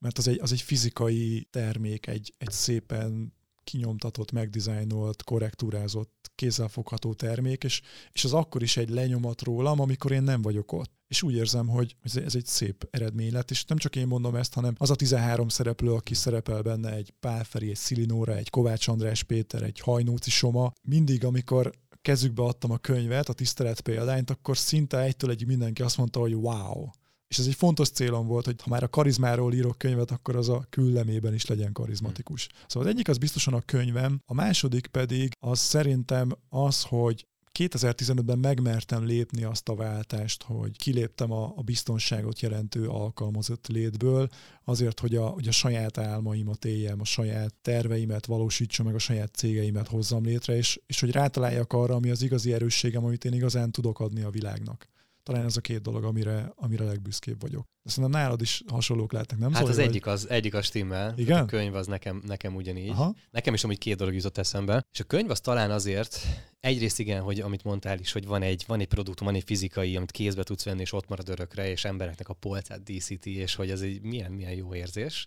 mert 0.04 0.18
az 0.18 0.28
egy, 0.28 0.38
az 0.40 0.52
egy 0.52 0.60
fizikai 0.60 1.46
termék, 1.50 2.06
egy, 2.06 2.34
egy 2.38 2.50
szépen 2.50 3.32
kinyomtatott, 3.64 4.32
megdizájnolt, 4.32 5.22
korrektúrázott, 5.22 6.30
kézzelfogható 6.34 7.14
termék, 7.14 7.64
és, 7.64 7.82
és 8.12 8.24
az 8.24 8.32
akkor 8.32 8.62
is 8.62 8.76
egy 8.76 8.88
lenyomat 8.88 9.42
rólam, 9.42 9.80
amikor 9.80 10.12
én 10.12 10.22
nem 10.22 10.42
vagyok 10.42 10.72
ott. 10.72 10.92
És 11.08 11.22
úgy 11.22 11.34
érzem, 11.34 11.68
hogy 11.68 11.96
ez, 12.02 12.16
ez 12.16 12.34
egy 12.34 12.46
szép 12.46 12.88
eredmény 12.90 13.32
lett, 13.32 13.50
és 13.50 13.64
nem 13.64 13.78
csak 13.78 13.96
én 13.96 14.06
mondom 14.06 14.34
ezt, 14.34 14.54
hanem 14.54 14.74
az 14.78 14.90
a 14.90 14.94
13 14.94 15.48
szereplő, 15.48 15.92
aki 15.92 16.14
szerepel 16.14 16.62
benne, 16.62 16.92
egy 16.92 17.14
Pál 17.20 17.44
Feri, 17.44 17.70
egy 17.70 17.76
Szilinóra, 17.76 18.36
egy 18.36 18.50
Kovács 18.50 18.88
András 18.88 19.22
Péter, 19.22 19.62
egy 19.62 19.80
Hajnóci 19.80 20.30
Soma, 20.30 20.72
mindig, 20.82 21.24
amikor 21.24 21.72
kezükbe 22.02 22.42
adtam 22.42 22.70
a 22.70 22.78
könyvet, 22.78 23.28
a 23.28 23.32
tisztelet 23.32 23.80
példányt, 23.80 24.30
akkor 24.30 24.56
szinte 24.58 25.00
egytől 25.00 25.30
egy 25.30 25.46
mindenki 25.46 25.82
azt 25.82 25.96
mondta, 25.96 26.20
hogy 26.20 26.34
wow. 26.34 26.88
És 27.34 27.40
ez 27.40 27.46
egy 27.46 27.54
fontos 27.54 27.88
célom 27.88 28.26
volt, 28.26 28.44
hogy 28.44 28.62
ha 28.62 28.70
már 28.70 28.82
a 28.82 28.88
karizmáról 28.88 29.52
írok 29.54 29.78
könyvet, 29.78 30.10
akkor 30.10 30.36
az 30.36 30.48
a 30.48 30.66
küllemében 30.70 31.34
is 31.34 31.46
legyen 31.46 31.72
karizmatikus. 31.72 32.48
Szóval 32.66 32.88
az 32.88 32.94
egyik 32.94 33.08
az 33.08 33.18
biztosan 33.18 33.54
a 33.54 33.60
könyvem, 33.60 34.20
a 34.26 34.34
második 34.34 34.86
pedig 34.86 35.32
az 35.40 35.58
szerintem 35.58 36.32
az, 36.48 36.82
hogy 36.82 37.26
2015-ben 37.58 38.38
megmertem 38.38 39.04
lépni 39.04 39.44
azt 39.44 39.68
a 39.68 39.74
váltást, 39.74 40.42
hogy 40.42 40.76
kiléptem 40.76 41.32
a, 41.32 41.52
a 41.56 41.62
biztonságot 41.62 42.40
jelentő 42.40 42.88
alkalmazott 42.88 43.66
létből, 43.66 44.28
azért, 44.64 45.00
hogy 45.00 45.16
a, 45.16 45.26
hogy 45.26 45.48
a 45.48 45.52
saját 45.52 45.98
álmaimat 45.98 46.64
éljem, 46.64 47.00
a 47.00 47.04
saját 47.04 47.54
terveimet 47.62 48.26
valósítsam 48.26 48.86
meg, 48.86 48.94
a 48.94 48.98
saját 48.98 49.34
cégeimet 49.34 49.88
hozzam 49.88 50.24
létre, 50.24 50.56
és, 50.56 50.80
és 50.86 51.00
hogy 51.00 51.10
rátaláljak 51.10 51.72
arra, 51.72 51.94
ami 51.94 52.10
az 52.10 52.22
igazi 52.22 52.52
erősségem, 52.52 53.04
amit 53.04 53.24
én 53.24 53.32
igazán 53.32 53.70
tudok 53.70 54.00
adni 54.00 54.22
a 54.22 54.30
világnak. 54.30 54.92
Talán 55.24 55.44
ez 55.44 55.56
a 55.56 55.60
két 55.60 55.80
dolog, 55.80 56.04
amire, 56.04 56.52
amire 56.56 56.84
legbüszkébb 56.84 57.40
vagyok. 57.40 57.66
De 57.82 57.90
szerintem 57.90 58.20
nálad 58.20 58.40
is 58.40 58.62
hasonlók 58.66 59.12
lehetnek, 59.12 59.38
nem? 59.38 59.52
Hát 59.52 59.60
Zoli, 59.60 59.70
az 59.70 59.76
vagy? 59.76 59.86
egyik 59.86 60.06
az, 60.06 60.28
egyik 60.28 60.54
az 60.54 60.64
stimmel. 60.64 61.14
Igen? 61.16 61.42
A 61.42 61.46
könyv 61.46 61.74
az 61.74 61.86
nekem, 61.86 62.22
nekem 62.26 62.54
ugyanígy. 62.54 62.88
Aha. 62.88 63.14
Nekem 63.30 63.54
is 63.54 63.64
amúgy 63.64 63.78
két 63.78 63.96
dolog 63.96 64.14
jutott 64.14 64.38
eszembe. 64.38 64.86
És 64.92 65.00
a 65.00 65.04
könyv 65.04 65.30
az 65.30 65.40
talán 65.40 65.70
azért, 65.70 66.20
egyrészt 66.60 66.98
igen, 66.98 67.22
hogy 67.22 67.40
amit 67.40 67.64
mondtál 67.64 67.98
is, 67.98 68.12
hogy 68.12 68.26
van 68.26 68.42
egy, 68.42 68.64
van 68.66 68.80
egy 68.80 68.88
produktum, 68.88 69.26
van 69.26 69.36
egy 69.36 69.44
fizikai, 69.44 69.96
amit 69.96 70.10
kézbe 70.10 70.42
tudsz 70.42 70.64
venni, 70.64 70.80
és 70.80 70.92
ott 70.92 71.08
marad 71.08 71.28
örökre, 71.28 71.70
és 71.70 71.84
embereknek 71.84 72.28
a 72.28 72.34
polcát 72.34 72.82
díszíti, 72.82 73.36
és 73.36 73.54
hogy 73.54 73.70
ez 73.70 73.80
egy 73.80 74.02
milyen, 74.02 74.32
milyen 74.32 74.54
jó 74.54 74.74
érzés. 74.74 75.26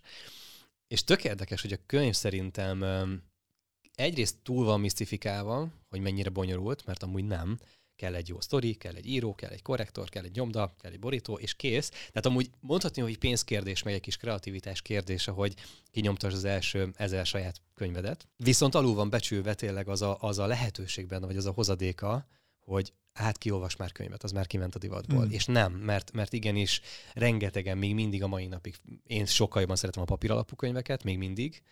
És 0.86 1.04
tök 1.04 1.24
érdekes, 1.24 1.62
hogy 1.62 1.72
a 1.72 1.82
könyv 1.86 2.14
szerintem 2.14 2.84
egyrészt 3.94 4.36
túl 4.42 4.64
van 4.64 4.80
misztifikálva, 4.80 5.68
hogy 5.88 6.00
mennyire 6.00 6.30
bonyolult, 6.30 6.86
mert 6.86 7.02
amúgy 7.02 7.24
nem 7.24 7.58
kell 7.98 8.14
egy 8.14 8.28
jó 8.28 8.40
sztori, 8.40 8.74
kell 8.74 8.94
egy 8.94 9.06
író, 9.06 9.34
kell 9.34 9.50
egy 9.50 9.62
korrektor, 9.62 10.08
kell 10.08 10.24
egy 10.24 10.34
nyomda, 10.34 10.74
kell 10.80 10.92
egy 10.92 10.98
borító, 10.98 11.34
és 11.34 11.54
kész. 11.54 11.88
Tehát 11.88 12.26
amúgy 12.26 12.50
mondhatni, 12.60 13.02
hogy 13.02 13.18
pénzkérdés, 13.18 13.82
meg 13.82 13.94
egy 13.94 14.00
kis 14.00 14.16
kreativitás 14.16 14.82
kérdése, 14.82 15.30
hogy 15.30 15.54
kinyomtas 15.90 16.32
az 16.32 16.44
első 16.44 16.92
ezer 16.96 17.26
saját 17.26 17.60
könyvedet. 17.74 18.28
Viszont 18.36 18.74
alul 18.74 18.94
van 18.94 19.10
becsülve 19.10 19.54
tényleg 19.54 19.88
az 19.88 20.02
a, 20.02 20.16
az 20.20 20.38
a 20.38 20.46
lehetőség 20.46 21.06
benne, 21.06 21.26
vagy 21.26 21.36
az 21.36 21.46
a 21.46 21.52
hozadéka, 21.52 22.26
hogy 22.60 22.92
hát 23.12 23.38
kiolvas 23.38 23.76
már 23.76 23.92
könyvet, 23.92 24.22
az 24.22 24.32
már 24.32 24.46
kiment 24.46 24.74
a 24.74 24.78
divatból. 24.78 25.24
Mm. 25.24 25.30
És 25.30 25.44
nem, 25.44 25.72
mert, 25.72 26.12
mert 26.12 26.32
igenis 26.32 26.80
rengetegen 27.14 27.78
még 27.78 27.94
mindig 27.94 28.22
a 28.22 28.26
mai 28.26 28.46
napig, 28.46 28.74
én 29.06 29.26
sokkal 29.26 29.60
jobban 29.60 29.76
szeretem 29.76 30.02
a 30.02 30.04
papíralapú 30.04 30.56
könyveket, 30.56 31.04
még 31.04 31.18
mindig, 31.18 31.62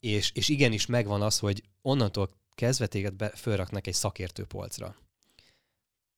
és, 0.00 0.30
és 0.34 0.48
igenis 0.48 0.86
megvan 0.86 1.22
az, 1.22 1.38
hogy 1.38 1.62
onnantól 1.82 2.30
kezdve 2.54 2.86
téged 2.86 3.14
be, 3.14 3.28
fölraknak 3.28 3.86
egy 3.86 3.94
szakértő 3.94 4.44
polcra 4.44 4.96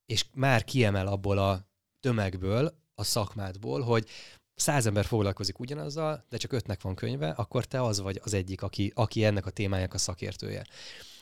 és 0.07 0.25
már 0.33 0.63
kiemel 0.63 1.07
abból 1.07 1.37
a 1.37 1.67
tömegből, 1.99 2.73
a 2.95 3.03
szakmádból, 3.03 3.81
hogy 3.81 4.07
száz 4.55 4.85
ember 4.85 5.05
foglalkozik 5.05 5.59
ugyanazzal, 5.59 6.25
de 6.29 6.37
csak 6.37 6.51
ötnek 6.51 6.81
van 6.81 6.95
könyve, 6.95 7.29
akkor 7.29 7.65
te 7.65 7.83
az 7.83 7.99
vagy 7.99 8.19
az 8.23 8.33
egyik, 8.33 8.61
aki, 8.61 8.91
aki 8.95 9.23
ennek 9.23 9.45
a 9.45 9.49
témájának 9.49 9.93
a 9.93 9.97
szakértője. 9.97 10.65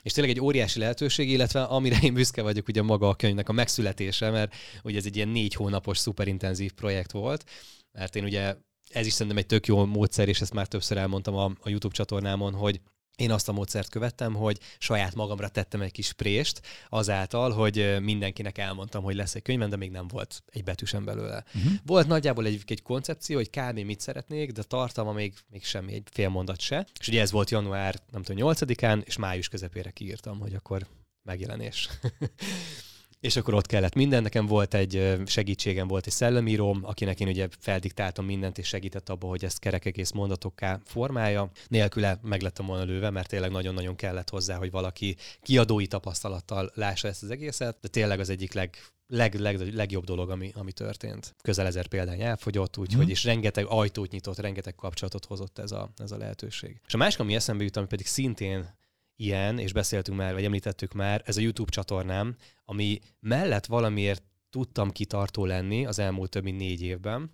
És 0.01 0.11
tényleg 0.11 0.35
egy 0.35 0.41
óriási 0.41 0.79
lehetőség, 0.79 1.29
illetve 1.29 1.63
amire 1.63 1.99
én 2.01 2.13
büszke 2.13 2.41
vagyok, 2.41 2.67
ugye 2.67 2.81
maga 2.81 3.09
a 3.09 3.15
könyvnek 3.15 3.49
a 3.49 3.53
megszületése, 3.53 4.29
mert 4.29 4.55
ugye 4.83 4.97
ez 4.97 5.05
egy 5.05 5.15
ilyen 5.15 5.27
négy 5.27 5.53
hónapos 5.53 5.97
szuperintenzív 5.97 6.71
projekt 6.71 7.11
volt, 7.11 7.45
mert 7.91 8.15
én 8.15 8.23
ugye 8.23 8.55
ez 8.89 9.05
is 9.05 9.13
szerintem 9.13 9.37
egy 9.37 9.45
tök 9.45 9.67
jó 9.67 9.85
módszer, 9.85 10.27
és 10.27 10.41
ezt 10.41 10.53
már 10.53 10.67
többször 10.67 10.97
elmondtam 10.97 11.35
a, 11.35 11.45
a 11.45 11.69
YouTube 11.69 11.95
csatornámon, 11.95 12.53
hogy 12.53 12.81
én 13.15 13.31
azt 13.31 13.49
a 13.49 13.51
módszert 13.51 13.89
követtem, 13.89 14.33
hogy 14.33 14.59
saját 14.77 15.15
magamra 15.15 15.47
tettem 15.47 15.81
egy 15.81 15.91
kis 15.91 16.13
prést, 16.13 16.61
azáltal, 16.89 17.51
hogy 17.51 17.97
mindenkinek 18.01 18.57
elmondtam, 18.57 19.03
hogy 19.03 19.15
lesz 19.15 19.35
egy 19.35 19.41
könyvem, 19.41 19.69
de 19.69 19.75
még 19.75 19.91
nem 19.91 20.07
volt 20.07 20.43
egy 20.45 20.63
betűsen 20.63 21.05
belőle. 21.05 21.43
Uh-huh. 21.55 21.71
Volt 21.85 22.07
nagyjából 22.07 22.45
egy, 22.45 22.61
egy 22.65 22.81
koncepció, 22.81 23.35
hogy 23.35 23.49
kb. 23.49 23.79
mit 23.79 23.99
szeretnék, 23.99 24.51
de 24.51 24.63
tartalma 24.63 25.11
még, 25.11 25.33
még 25.49 25.63
semmi, 25.63 25.93
egy 25.93 26.07
fél 26.11 26.29
mondat 26.29 26.59
se. 26.59 26.87
És 26.99 27.07
ugye 27.07 27.21
ez 27.21 27.31
volt 27.31 27.49
január, 27.49 27.95
nem 28.11 28.23
tudom, 28.23 28.53
8-án, 28.53 29.05
és 29.05 29.17
május 29.17 29.47
közepére 29.47 29.89
kiírtam, 29.89 30.39
hogy 30.39 30.53
akkor 30.53 30.87
megjelenés. 31.23 31.89
és 33.25 33.35
akkor 33.35 33.53
ott 33.53 33.65
kellett 33.65 33.93
minden. 33.93 34.21
Nekem 34.21 34.45
volt 34.45 34.73
egy 34.73 35.17
segítségem, 35.25 35.87
volt 35.87 36.05
egy 36.05 36.13
szellemíróm, 36.13 36.79
akinek 36.83 37.19
én 37.19 37.27
ugye 37.27 37.47
feldiktáltam 37.59 38.25
mindent, 38.25 38.57
és 38.57 38.67
segített 38.67 39.09
abba, 39.09 39.27
hogy 39.27 39.43
ezt 39.43 39.59
kerek 39.59 39.85
egész 39.85 40.11
mondatokká 40.11 40.79
formája. 40.83 41.49
Nélküle 41.67 42.19
meg 42.21 42.41
lettem 42.41 42.65
volna 42.65 42.83
lőve, 42.83 43.09
mert 43.09 43.27
tényleg 43.27 43.51
nagyon-nagyon 43.51 43.95
kellett 43.95 44.29
hozzá, 44.29 44.55
hogy 44.55 44.71
valaki 44.71 45.15
kiadói 45.41 45.87
tapasztalattal 45.87 46.71
lássa 46.73 47.07
ezt 47.07 47.23
az 47.23 47.29
egészet, 47.29 47.77
de 47.81 47.87
tényleg 47.87 48.19
az 48.19 48.29
egyik 48.29 48.53
leg, 48.53 48.77
leg, 49.07 49.33
leg, 49.33 49.73
legjobb 49.73 50.03
dolog, 50.03 50.29
ami, 50.29 50.51
ami 50.55 50.71
történt. 50.71 51.35
Közel 51.41 51.65
ezer 51.65 51.87
példány 51.87 52.21
elfogyott, 52.21 52.77
úgyhogy 52.77 53.01
hmm. 53.01 53.11
is 53.11 53.23
rengeteg 53.23 53.65
ajtót 53.67 54.11
nyitott, 54.11 54.39
rengeteg 54.39 54.75
kapcsolatot 54.75 55.25
hozott 55.25 55.59
ez 55.59 55.71
a, 55.71 55.89
ez 55.97 56.11
a 56.11 56.17
lehetőség. 56.17 56.81
És 56.87 56.93
a 56.93 56.97
másik, 56.97 57.19
ami 57.19 57.35
eszembe 57.35 57.63
jut, 57.63 57.77
ami 57.77 57.87
pedig 57.87 58.05
szintén 58.05 58.75
ilyen, 59.15 59.59
és 59.59 59.73
beszéltünk 59.73 60.17
már, 60.17 60.33
vagy 60.33 60.43
említettük 60.43 60.93
már, 60.93 61.21
ez 61.25 61.37
a 61.37 61.41
YouTube 61.41 61.71
csatornám, 61.71 62.35
ami 62.65 62.99
mellett 63.19 63.65
valamiért 63.65 64.23
tudtam 64.49 64.91
kitartó 64.91 65.45
lenni 65.45 65.85
az 65.85 65.99
elmúlt 65.99 66.29
több 66.29 66.43
mint 66.43 66.57
négy 66.57 66.81
évben, 66.81 67.31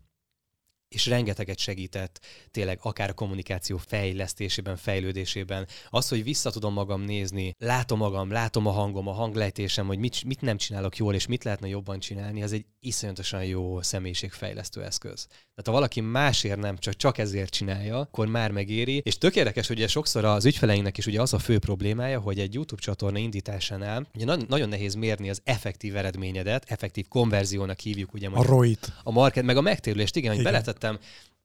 és 0.92 1.06
rengeteget 1.06 1.58
segített 1.58 2.20
tényleg 2.52 2.80
akár 2.82 3.10
a 3.10 3.14
kommunikáció 3.14 3.78
fejlesztésében, 3.78 4.78
fejlődésében. 4.78 5.68
Az, 5.90 6.10
hogy 6.10 6.24
vissza 6.24 6.52
tudom 6.52 6.74
magam 6.74 7.02
nézni, 7.02 7.56
látom 7.60 7.98
magam, 7.98 8.32
látom 8.32 8.68
a 8.68 8.72
hangom, 8.72 9.08
a 9.08 9.12
hanglejtésem, 9.12 9.88
hogy 9.88 9.98
mit, 9.98 10.24
mit 10.24 10.42
nem 10.42 10.58
csinálok 10.58 10.98
jól, 10.98 11.14
és 11.14 11.28
mit 11.28 11.44
lehetne 11.44 11.68
jobban 11.68 12.00
csinálni, 12.00 12.44
az 12.44 12.52
egy 12.52 12.66
iszonyatosan 12.80 13.44
jó 13.44 13.82
személyiségfejlesztő 13.82 14.84
eszköz. 14.84 15.26
Tehát 15.28 15.66
ha 15.66 15.72
valaki 15.72 16.02
másért 16.02 16.60
nem, 16.60 16.78
csak, 16.78 16.96
csak 16.96 17.18
ezért 17.18 17.54
csinálja, 17.54 18.00
akkor 18.00 18.28
már 18.28 18.52
megéri. 18.52 19.02
És 19.06 19.18
tök 19.18 19.36
érdekes, 19.36 19.68
hogy 19.68 19.78
ugye 19.78 19.88
sokszor 19.88 20.26
az 20.26 20.46
ügyfeleinknek 20.46 20.98
is 20.98 21.06
ugye 21.06 21.22
az 21.22 21.34
a 21.34 21.40
fő 21.40 21.60
problémája, 21.60 22.20
hogy 22.20 22.40
egy 22.40 22.54
YouTube 22.54 22.82
csatorna 22.82 23.18
indításánál 23.18 24.08
ugye 24.16 24.26
na- 24.26 24.46
nagyon 24.48 24.70
nehéz 24.70 24.94
mérni 24.94 25.30
az 25.30 25.42
effektív 25.44 25.96
eredményedet, 25.96 26.66
effektív 26.68 27.08
konverziónak 27.08 27.80
hívjuk 27.80 28.14
ugye. 28.14 28.30
A 28.30 28.44
ROIT. 28.44 28.94
A 29.04 29.12
market, 29.12 29.44
meg 29.44 29.58
a 29.58 29.62
megtérülést, 29.62 30.16
igen, 30.16 30.32
igen. 30.32 30.44
hogy 30.44 30.54
beletett 30.54 30.81
fizettem 30.82 31.00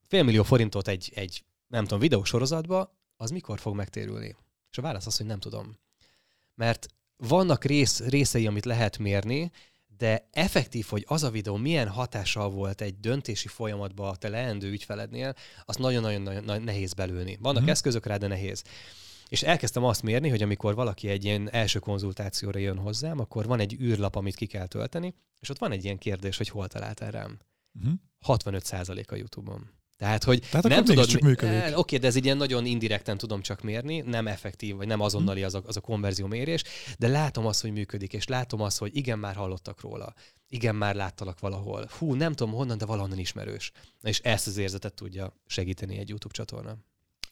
félmillió 0.09 0.43
forintot 0.43 0.89
egy, 0.89 1.12
egy 1.14 1.45
nem 1.68 1.82
tudom, 1.82 1.99
videósorozatba, 1.99 2.95
az 3.16 3.30
mikor 3.30 3.59
fog 3.59 3.74
megtérülni? 3.74 4.37
És 4.70 4.78
a 4.78 4.82
válasz 4.82 5.07
az, 5.07 5.16
hogy 5.16 5.26
nem 5.26 5.39
tudom. 5.39 5.78
Mert 6.55 6.87
vannak 7.16 7.64
rész, 7.64 8.01
részei, 8.01 8.47
amit 8.47 8.64
lehet 8.64 8.99
mérni, 8.99 9.51
de 9.97 10.28
effektív, 10.32 10.87
hogy 10.87 11.05
az 11.09 11.22
a 11.22 11.30
videó 11.30 11.57
milyen 11.57 11.89
hatással 11.89 12.51
volt 12.51 12.80
egy 12.80 13.01
döntési 13.01 13.49
folyamatban 13.49 14.09
a 14.09 14.16
te 14.16 14.28
leendő 14.28 14.70
ügyfelednél, 14.70 15.34
azt 15.64 15.78
nagyon-nagyon 15.78 16.62
nehéz 16.62 16.93
belülni. 16.93 17.39
Vannak 17.41 17.62
hmm. 17.62 17.70
eszközök 17.70 18.07
rá, 18.07 18.16
de 18.16 18.26
nehéz. 18.26 18.62
És 19.28 19.43
elkezdtem 19.43 19.84
azt 19.84 20.03
mérni, 20.03 20.28
hogy 20.28 20.43
amikor 20.43 20.74
valaki 20.74 21.09
egy 21.09 21.24
ilyen 21.24 21.51
első 21.51 21.78
konzultációra 21.78 22.59
jön 22.59 22.78
hozzám, 22.78 23.20
akkor 23.20 23.47
van 23.47 23.61
egy 23.61 23.80
űrlap, 23.80 24.16
amit 24.16 24.34
ki 24.34 24.47
kell 24.47 24.66
tölteni, 24.66 25.14
és 25.41 25.49
ott 25.49 25.59
van 25.59 25.72
egy 25.72 25.84
ilyen 25.84 25.99
kérdés, 25.99 26.37
hogy 26.37 26.49
hol 26.49 26.68
találtál 26.68 27.11
rám. 27.11 27.39
Uh-huh. 27.79 27.93
65% 28.27 29.09
a 29.09 29.14
YouTube-on. 29.14 29.74
Tehát, 29.97 30.24
hogy 30.24 30.41
Tehát 30.51 30.68
nem 30.68 30.85
tudod, 30.85 31.07
csak 31.07 31.20
működik. 31.20 31.55
Eh, 31.55 31.79
oké, 31.79 31.97
de 31.97 32.07
ez 32.07 32.16
ilyen 32.16 32.37
nagyon 32.37 32.66
indirekten 32.66 33.18
tudom 33.18 33.41
csak 33.41 33.62
mérni, 33.62 34.01
nem 34.01 34.27
effektív, 34.27 34.77
vagy 34.77 34.87
nem 34.87 35.01
azonnali 35.01 35.43
az 35.43 35.55
a, 35.55 35.62
az 35.66 35.77
a 35.77 35.81
konverzió 35.81 36.27
mérés, 36.27 36.62
de 36.99 37.09
látom 37.09 37.47
azt, 37.47 37.61
hogy 37.61 37.72
működik, 37.72 38.12
és 38.12 38.27
látom 38.27 38.61
azt, 38.61 38.79
hogy 38.79 38.97
igen, 38.97 39.18
már 39.18 39.35
hallottak 39.35 39.81
róla. 39.81 40.14
Igen, 40.49 40.74
már 40.74 40.95
láttalak 40.95 41.41
valahol. 41.41 41.89
Hú, 41.99 42.14
nem 42.14 42.33
tudom 42.33 42.53
honnan, 42.53 42.79
de 42.79 42.85
valahonnan 42.85 43.18
ismerős. 43.18 43.72
És 44.03 44.18
ezt 44.18 44.47
az 44.47 44.57
érzetet 44.57 44.95
tudja 44.95 45.41
segíteni 45.47 45.99
egy 45.99 46.09
YouTube 46.09 46.35
csatorna. 46.35 46.77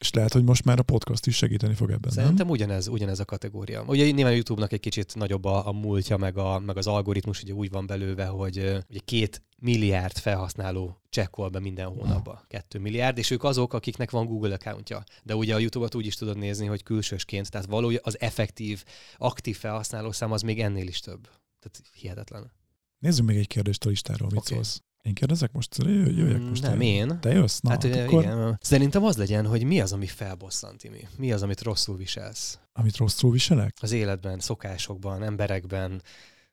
És 0.04 0.12
lehet, 0.12 0.32
hogy 0.32 0.44
most 0.44 0.64
már 0.64 0.78
a 0.78 0.82
podcast 0.82 1.26
is 1.26 1.36
segíteni 1.36 1.74
fog 1.74 1.90
ebben, 1.90 2.10
Szerintem 2.10 2.46
nem? 2.46 2.50
ugyanez, 2.50 2.88
ugyanez 2.88 3.20
a 3.20 3.24
kategória. 3.24 3.84
Ugye 3.86 4.10
nyilván 4.10 4.32
a 4.32 4.34
YouTube-nak 4.34 4.72
egy 4.72 4.80
kicsit 4.80 5.14
nagyobb 5.14 5.44
a, 5.44 5.66
a 5.66 5.72
múltja, 5.72 6.16
meg, 6.16 6.36
a, 6.36 6.58
meg 6.58 6.76
az 6.76 6.86
algoritmus 6.86 7.42
ugye 7.42 7.52
úgy 7.52 7.70
van 7.70 7.86
belőve, 7.86 8.26
hogy 8.26 8.56
ugye 8.88 9.00
két 9.04 9.42
milliárd 9.58 10.18
felhasználó 10.18 11.00
csekkol 11.08 11.48
be 11.48 11.60
minden 11.60 11.86
hónapban. 11.86 12.40
Kettő 12.48 12.78
milliárd, 12.78 13.18
és 13.18 13.30
ők 13.30 13.44
azok, 13.44 13.72
akiknek 13.72 14.10
van 14.10 14.26
Google 14.26 14.54
accountja. 14.54 15.04
De 15.22 15.36
ugye 15.36 15.54
a 15.54 15.58
YouTube-ot 15.58 15.94
úgy 15.94 16.06
is 16.06 16.14
tudod 16.14 16.38
nézni, 16.38 16.66
hogy 16.66 16.82
külsősként, 16.82 17.50
tehát 17.50 17.66
valójában 17.66 18.04
az 18.06 18.20
effektív, 18.20 18.84
aktív 19.16 19.56
felhasználó 19.56 20.12
szám 20.12 20.32
az 20.32 20.42
még 20.42 20.60
ennél 20.60 20.86
is 20.86 21.00
több. 21.00 21.22
Tehát 21.60 21.82
hihetetlen. 21.92 22.52
Nézzük 22.98 23.26
még 23.26 23.36
egy 23.36 23.46
kérdést 23.46 23.84
a 23.84 23.88
listáról, 23.88 24.28
mit 24.28 24.38
okay. 24.38 24.52
szólsz? 24.52 24.82
Én 25.04 25.14
kérdezek 25.14 25.52
most? 25.52 25.76
Jöjjek 25.84 26.38
Mm, 26.38 26.48
most. 26.48 26.62
Nem, 26.62 26.80
én. 26.80 27.20
Te 27.20 27.32
jössz? 27.32 27.60
Na, 27.60 27.70
hát 27.70 27.82
hát 27.82 27.96
akkor, 27.96 28.22
igen. 28.22 28.58
Szerintem 28.60 29.04
az 29.04 29.16
legyen, 29.16 29.46
hogy 29.46 29.64
mi 29.64 29.80
az, 29.80 29.92
ami 29.92 30.06
felbosszant, 30.06 30.78
Timi? 30.78 31.08
Mi 31.16 31.32
az, 31.32 31.42
amit 31.42 31.62
rosszul 31.62 31.96
viselsz? 31.96 32.58
amit 32.72 32.96
rosszul 32.96 33.30
viselek? 33.30 33.74
Az 33.80 33.92
életben, 33.92 34.38
szokásokban, 34.40 35.22
emberekben, 35.22 36.02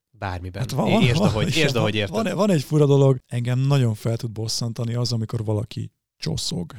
bármiben. 0.10 0.62
Hát 0.62 0.72
van, 0.72 1.02
értsd, 1.02 1.20
van, 1.20 1.28
ahogy, 1.28 1.48
igen, 1.48 1.60
értsd, 1.60 1.76
ahogy 1.76 1.92
van, 1.92 2.02
érted. 2.02 2.24
van, 2.24 2.36
van 2.36 2.50
egy 2.50 2.64
fura 2.64 2.86
dolog, 2.86 3.18
engem 3.28 3.60
nagyon 3.60 3.94
fel 3.94 4.18
tud 4.18 4.32
bosszantani 4.32 4.94
az, 4.94 5.12
amikor 5.12 5.44
valaki 5.44 5.92
csoszog. 6.18 6.76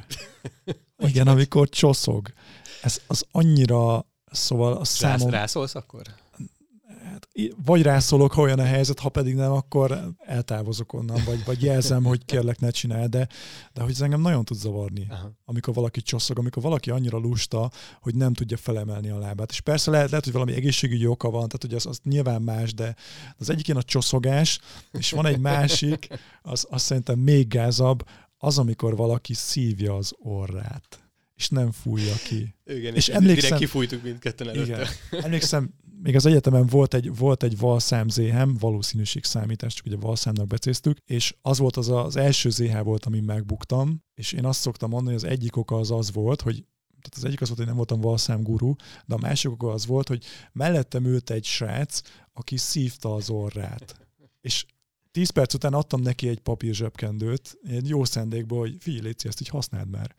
Igen, 0.97 1.27
amikor 1.27 1.69
csoszog. 1.69 2.33
Ez 2.81 3.01
az 3.07 3.25
annyira, 3.31 4.05
szóval 4.31 4.73
a 4.73 4.77
Rász, 4.77 4.89
számom... 4.89 5.29
rászólsz 5.29 5.75
akkor? 5.75 6.01
Hát, 7.13 7.27
vagy 7.65 7.81
rászólok, 7.81 8.31
ha 8.31 8.41
olyan 8.41 8.59
a 8.59 8.63
helyzet, 8.63 8.99
ha 8.99 9.09
pedig 9.09 9.35
nem, 9.35 9.51
akkor 9.51 10.13
eltávozok 10.17 10.93
onnan, 10.93 11.21
vagy, 11.25 11.43
vagy 11.45 11.63
jelzem, 11.63 12.03
hogy 12.03 12.25
kérlek 12.25 12.59
ne 12.59 12.69
csinál, 12.69 13.07
de, 13.07 13.27
de 13.73 13.81
hogy 13.81 13.91
ez 13.91 14.01
engem 14.01 14.21
nagyon 14.21 14.45
tud 14.45 14.57
zavarni, 14.57 15.07
Aha. 15.09 15.31
amikor 15.45 15.73
valaki 15.73 16.01
csosszog, 16.01 16.37
amikor 16.39 16.61
valaki 16.63 16.89
annyira 16.89 17.17
lusta, 17.17 17.71
hogy 18.01 18.15
nem 18.15 18.33
tudja 18.33 18.57
felemelni 18.57 19.09
a 19.09 19.17
lábát. 19.17 19.51
És 19.51 19.59
persze 19.61 19.91
lehet, 19.91 20.09
lehet 20.09 20.23
hogy 20.23 20.33
valami 20.33 20.53
egészségügyi 20.53 21.05
oka 21.07 21.29
van, 21.29 21.47
tehát 21.47 21.61
hogy 21.61 21.73
az, 21.73 21.85
az 21.85 21.99
nyilván 22.03 22.41
más, 22.41 22.73
de 22.73 22.95
az 23.37 23.49
egyik 23.49 23.67
ilyen 23.67 23.79
a 23.79 23.83
csoszogás, 23.83 24.59
és 24.91 25.11
van 25.11 25.25
egy 25.25 25.39
másik, 25.39 26.07
az, 26.41 26.67
az 26.69 26.81
szerintem 26.81 27.19
még 27.19 27.47
gázabb, 27.47 28.05
az, 28.37 28.57
amikor 28.57 28.95
valaki 28.95 29.33
szívja 29.33 29.95
az 29.95 30.11
orrát, 30.17 31.03
és 31.35 31.49
nem 31.49 31.71
fújja 31.71 32.15
ki. 32.27 32.55
Igen, 32.65 32.95
És 32.95 33.07
és 33.07 33.13
emlékszem- 33.13 33.41
direkt 33.41 33.57
kifújtuk 33.57 34.03
mindketten 34.03 34.49
előtte. 34.49 34.87
Igen. 35.11 35.23
Emlékszem, 35.23 35.73
még 36.03 36.15
az 36.15 36.25
egyetemen 36.25 36.65
volt 36.65 36.93
egy, 36.93 37.17
volt 37.17 37.43
egy 37.43 37.57
valszám 37.57 38.09
ZH, 38.09 38.43
valószínűség 38.59 39.23
számítás, 39.23 39.73
csak 39.73 39.85
ugye 39.85 39.95
valszámnak 39.95 40.47
becéztük, 40.47 40.97
és 41.05 41.35
az 41.41 41.57
volt 41.57 41.77
az 41.77 41.89
az 41.89 42.15
első 42.15 42.49
ZH 42.49 42.83
volt, 42.83 43.05
amin 43.05 43.23
megbuktam, 43.23 44.03
és 44.13 44.31
én 44.31 44.45
azt 44.45 44.59
szoktam 44.59 44.89
mondani, 44.89 45.15
hogy 45.15 45.25
az 45.25 45.31
egyik 45.31 45.55
oka 45.55 45.75
az 45.75 45.91
az 45.91 46.11
volt, 46.11 46.41
hogy 46.41 46.65
tehát 47.01 47.17
az 47.17 47.25
egyik 47.25 47.41
az 47.41 47.47
volt, 47.47 47.59
hogy 47.59 47.67
nem 47.67 47.77
voltam 47.77 48.01
valszám 48.01 48.43
guru, 48.43 48.75
de 49.05 49.15
a 49.15 49.17
másik 49.17 49.51
oka 49.51 49.71
az 49.71 49.85
volt, 49.85 50.07
hogy 50.07 50.25
mellettem 50.51 51.05
ült 51.05 51.29
egy 51.29 51.45
srác, 51.45 52.01
aki 52.33 52.57
szívta 52.57 53.13
az 53.13 53.29
orrát. 53.29 54.07
És 54.41 54.65
10 55.13 55.29
perc 55.29 55.53
után 55.53 55.73
adtam 55.73 56.01
neki 56.01 56.27
egy 56.27 56.39
papír 56.39 56.73
zsebkendőt, 56.73 57.57
egy 57.63 57.89
jó 57.89 58.03
szándékból, 58.05 58.59
hogy 58.59 58.75
figyelj, 58.79 59.03
Léci, 59.03 59.27
ezt 59.27 59.41
így 59.41 59.47
használd 59.47 59.89
már. 59.89 60.15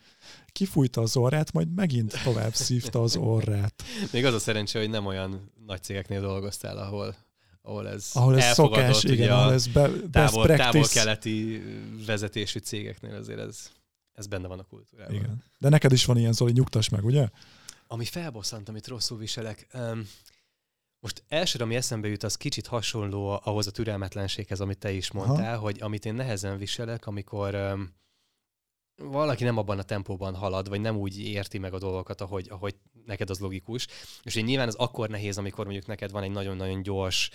Kifújta 0.46 1.00
az 1.00 1.16
orrát, 1.16 1.52
majd 1.52 1.74
megint 1.74 2.22
tovább 2.22 2.54
szívta 2.54 3.02
az 3.02 3.16
orrát. 3.16 3.82
Még 4.12 4.24
az 4.24 4.34
a 4.34 4.38
szerencse, 4.38 4.78
hogy 4.78 4.90
nem 4.90 5.06
olyan 5.06 5.52
nagy 5.66 5.82
cégeknél 5.82 6.20
dolgoztál, 6.20 6.76
ahol, 6.76 7.16
ahol 7.62 7.88
ez 7.88 8.10
ahol 8.12 8.40
ez 8.40 8.54
szokás, 8.54 9.04
ugye 9.04 9.12
igen, 9.12 9.30
ahol 9.30 9.52
ez 9.52 9.66
be, 9.66 9.90
távol, 10.10 10.46
távol-keleti 10.46 11.62
vezetésű 12.06 12.58
cégeknél 12.58 13.14
azért 13.14 13.38
ez, 13.38 13.70
ez 14.12 14.26
benne 14.26 14.46
van 14.46 14.58
a 14.58 14.62
kultúrában. 14.62 15.14
Igen. 15.14 15.44
De 15.58 15.68
neked 15.68 15.92
is 15.92 16.04
van 16.04 16.16
ilyen, 16.16 16.32
Zoli, 16.32 16.52
nyugtass 16.52 16.88
meg, 16.88 17.04
ugye? 17.04 17.28
Ami 17.86 18.04
felbosszant, 18.04 18.68
amit 18.68 18.86
rosszul 18.86 19.18
viselek, 19.18 19.66
um, 19.74 20.08
most 21.00 21.24
elsőre, 21.28 21.64
ami 21.64 21.74
eszembe 21.74 22.08
jut, 22.08 22.22
az 22.22 22.36
kicsit 22.36 22.66
hasonló 22.66 23.40
ahhoz 23.44 23.66
a 23.66 23.70
türelmetlenséghez, 23.70 24.60
amit 24.60 24.78
te 24.78 24.92
is 24.92 25.10
mondtál, 25.10 25.54
Aha. 25.54 25.62
hogy 25.62 25.78
amit 25.80 26.04
én 26.04 26.14
nehezen 26.14 26.58
viselek, 26.58 27.06
amikor 27.06 27.54
um, 27.54 27.94
valaki 28.96 29.44
nem 29.44 29.58
abban 29.58 29.78
a 29.78 29.82
tempóban 29.82 30.34
halad, 30.34 30.68
vagy 30.68 30.80
nem 30.80 30.96
úgy 30.96 31.20
érti 31.20 31.58
meg 31.58 31.74
a 31.74 31.78
dolgokat, 31.78 32.20
ahogy, 32.20 32.46
ahogy 32.50 32.74
neked 33.06 33.30
az 33.30 33.38
logikus. 33.38 33.86
És 34.22 34.34
én 34.34 34.44
nyilván 34.44 34.68
az 34.68 34.74
akkor 34.74 35.08
nehéz, 35.08 35.38
amikor 35.38 35.64
mondjuk 35.64 35.86
neked 35.86 36.10
van 36.10 36.22
egy 36.22 36.30
nagyon-nagyon 36.30 36.82
gyors, 36.82 37.30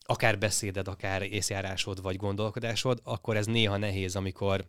akár 0.00 0.38
beszéded, 0.38 0.88
akár 0.88 1.22
észjárásod, 1.22 2.02
vagy 2.02 2.16
gondolkodásod, 2.16 3.00
akkor 3.04 3.36
ez 3.36 3.46
néha 3.46 3.76
nehéz, 3.76 4.16
amikor 4.16 4.66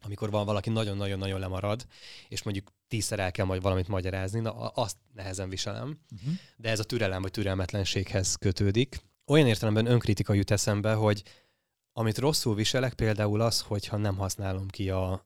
amikor 0.00 0.30
van 0.30 0.44
valaki 0.44 0.70
nagyon-nagyon-nagyon 0.70 1.40
lemarad, 1.40 1.86
és 2.28 2.42
mondjuk 2.42 2.72
tízszer 2.88 3.18
el 3.18 3.30
kell 3.30 3.44
majd 3.44 3.62
valamit 3.62 3.88
magyarázni, 3.88 4.40
na 4.40 4.50
azt 4.52 4.96
nehezen 5.14 5.48
viselem, 5.48 6.00
uh-huh. 6.14 6.34
de 6.56 6.68
ez 6.68 6.78
a 6.78 6.84
türelem 6.84 7.22
vagy 7.22 7.30
türelmetlenséghez 7.30 8.34
kötődik. 8.34 9.00
Olyan 9.26 9.46
értelemben 9.46 9.86
önkritika 9.86 10.32
jut 10.32 10.50
eszembe, 10.50 10.92
hogy 10.92 11.22
amit 11.92 12.18
rosszul 12.18 12.54
viselek 12.54 12.94
például 12.94 13.40
az, 13.40 13.60
hogyha 13.60 13.96
nem 13.96 14.16
használom 14.16 14.68
ki 14.68 14.90
a, 14.90 15.25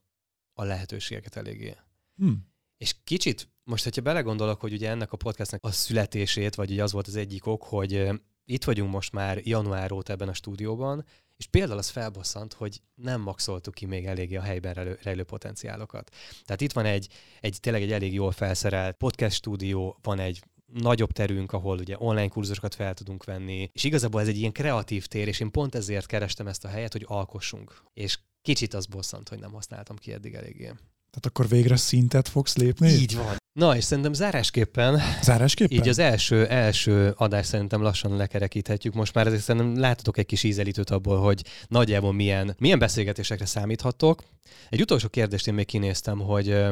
a 0.60 0.64
lehetőségeket 0.64 1.36
eléggé. 1.36 1.76
Hmm. 2.16 2.48
És 2.76 2.94
kicsit, 3.04 3.48
most 3.64 3.84
hogyha 3.84 4.02
belegondolok, 4.02 4.60
hogy 4.60 4.72
ugye 4.72 4.90
ennek 4.90 5.12
a 5.12 5.16
podcastnek 5.16 5.64
a 5.64 5.70
születését, 5.70 6.54
vagy 6.54 6.70
ugye 6.70 6.82
az 6.82 6.92
volt 6.92 7.06
az 7.06 7.16
egyik 7.16 7.46
ok, 7.46 7.62
hogy 7.62 8.08
itt 8.44 8.64
vagyunk 8.64 8.92
most 8.92 9.12
már 9.12 9.40
január 9.46 9.92
óta 9.92 10.12
ebben 10.12 10.28
a 10.28 10.32
stúdióban, 10.32 11.04
és 11.36 11.46
például 11.46 11.78
az 11.78 11.88
felbosszant, 11.88 12.52
hogy 12.52 12.80
nem 12.94 13.20
maxoltuk 13.20 13.74
ki 13.74 13.86
még 13.86 14.06
eléggé 14.06 14.36
a 14.36 14.42
helyben 14.42 14.74
rejlő, 14.74 14.98
rejlő 15.02 15.22
potenciálokat. 15.22 16.10
Tehát 16.44 16.60
itt 16.60 16.72
van 16.72 16.84
egy, 16.84 17.08
egy 17.40 17.56
tényleg 17.60 17.82
egy 17.82 17.92
elég 17.92 18.12
jól 18.12 18.32
felszerelt 18.32 18.96
podcast 18.96 19.36
stúdió, 19.36 19.98
van 20.02 20.18
egy 20.18 20.42
nagyobb 20.72 21.12
terünk, 21.12 21.52
ahol 21.52 21.78
ugye 21.78 21.96
online 21.98 22.28
kurzusokat 22.28 22.74
fel 22.74 22.94
tudunk 22.94 23.24
venni, 23.24 23.70
és 23.72 23.84
igazából 23.84 24.20
ez 24.20 24.28
egy 24.28 24.38
ilyen 24.38 24.52
kreatív 24.52 25.06
tér, 25.06 25.28
és 25.28 25.40
én 25.40 25.50
pont 25.50 25.74
ezért 25.74 26.06
kerestem 26.06 26.46
ezt 26.46 26.64
a 26.64 26.68
helyet, 26.68 26.92
hogy 26.92 27.04
alkossunk. 27.08 27.82
És 27.92 28.18
kicsit 28.42 28.74
az 28.74 28.86
bosszant, 28.86 29.28
hogy 29.28 29.38
nem 29.38 29.52
használtam 29.52 29.96
ki 29.96 30.12
eddig 30.12 30.34
eléggé. 30.34 30.64
Tehát 31.10 31.26
akkor 31.26 31.48
végre 31.48 31.76
szintet 31.76 32.28
fogsz 32.28 32.56
lépni? 32.56 32.88
Így 32.88 33.16
van. 33.16 33.36
Na, 33.52 33.76
és 33.76 33.84
szerintem 33.84 34.12
zárásképpen, 34.12 35.00
Zárásképpen? 35.22 35.76
így 35.78 35.88
az 35.88 35.98
első, 35.98 36.46
első 36.46 37.14
adás 37.16 37.46
szerintem 37.46 37.82
lassan 37.82 38.16
lekerekíthetjük. 38.16 38.94
Most 38.94 39.14
már 39.14 39.26
ezért 39.26 39.42
szerintem 39.42 39.80
látotok 39.80 40.18
egy 40.18 40.26
kis 40.26 40.42
ízelítőt 40.42 40.90
abból, 40.90 41.18
hogy 41.20 41.44
nagyjából 41.68 42.12
milyen, 42.12 42.54
milyen 42.58 42.78
beszélgetésekre 42.78 43.46
számíthattok. 43.46 44.22
Egy 44.68 44.80
utolsó 44.80 45.08
kérdést 45.08 45.46
én 45.46 45.54
még 45.54 45.66
kinéztem, 45.66 46.18
hogy 46.18 46.64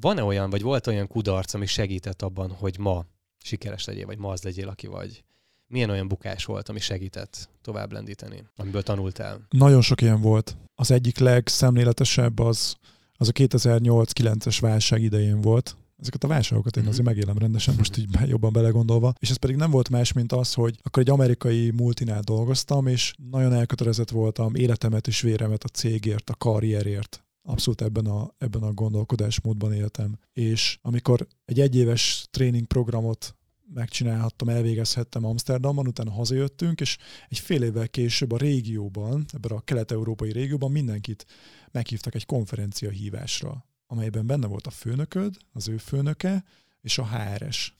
van-e 0.00 0.22
olyan, 0.22 0.50
vagy 0.50 0.62
volt 0.62 0.86
olyan 0.86 1.06
kudarc, 1.06 1.54
ami 1.54 1.66
segített 1.66 2.22
abban, 2.22 2.50
hogy 2.50 2.78
ma 2.78 3.04
sikeres 3.42 3.84
legyél, 3.84 4.06
vagy 4.06 4.18
ma 4.18 4.30
az 4.30 4.42
legyél, 4.42 4.68
aki 4.68 4.86
vagy? 4.86 5.24
Milyen 5.70 5.90
olyan 5.90 6.08
bukás 6.08 6.44
volt, 6.44 6.68
ami 6.68 6.80
segített 6.80 7.48
tovább 7.62 7.92
lendíteni, 7.92 8.44
amiből 8.56 8.82
tanultál? 8.82 9.46
Nagyon 9.50 9.80
sok 9.80 10.00
ilyen 10.00 10.20
volt. 10.20 10.56
Az 10.74 10.90
egyik 10.90 11.18
legszemléletesebb 11.18 12.38
az, 12.38 12.76
az 13.16 13.28
a 13.28 13.32
2008-9-es 13.32 14.56
válság 14.60 15.02
idején 15.02 15.40
volt. 15.40 15.76
Ezeket 15.96 16.24
a 16.24 16.28
válságokat 16.28 16.76
én 16.76 16.86
azért 16.86 17.06
megélem 17.06 17.38
rendesen, 17.38 17.74
most 17.78 17.96
így 17.96 18.08
jobban 18.26 18.52
belegondolva. 18.52 19.12
És 19.18 19.30
ez 19.30 19.36
pedig 19.36 19.56
nem 19.56 19.70
volt 19.70 19.88
más, 19.88 20.12
mint 20.12 20.32
az, 20.32 20.54
hogy 20.54 20.78
akkor 20.82 21.02
egy 21.02 21.10
amerikai 21.10 21.70
multinál 21.70 22.20
dolgoztam, 22.20 22.86
és 22.86 23.12
nagyon 23.30 23.52
elkötelezett 23.52 24.10
voltam 24.10 24.54
életemet 24.54 25.06
és 25.06 25.20
véremet 25.20 25.64
a 25.64 25.68
cégért, 25.68 26.30
a 26.30 26.34
karrierért. 26.34 27.24
Abszolút 27.42 27.80
ebben 27.80 28.06
a, 28.06 28.30
ebben 28.38 28.62
a 28.62 28.72
gondolkodásmódban 28.72 29.72
éltem. 29.72 30.18
És 30.32 30.78
amikor 30.82 31.26
egy 31.44 31.60
egyéves 31.60 32.26
tréningprogramot 32.30 33.34
megcsinálhattam, 33.74 34.48
elvégezhettem 34.48 35.24
Amsterdamban, 35.24 35.86
utána 35.86 36.10
hazajöttünk, 36.10 36.80
és 36.80 36.96
egy 37.28 37.38
fél 37.38 37.62
évvel 37.62 37.88
később 37.88 38.32
a 38.32 38.36
régióban, 38.36 39.24
ebben 39.32 39.56
a 39.56 39.60
kelet-európai 39.60 40.32
régióban 40.32 40.70
mindenkit 40.70 41.26
meghívtak 41.70 42.14
egy 42.14 42.26
konferencia 42.26 42.90
hívásra, 42.90 43.66
amelyben 43.86 44.26
benne 44.26 44.46
volt 44.46 44.66
a 44.66 44.70
főnököd, 44.70 45.36
az 45.52 45.68
ő 45.68 45.76
főnöke, 45.76 46.44
és 46.80 46.98
a 46.98 47.06
HRS. 47.06 47.74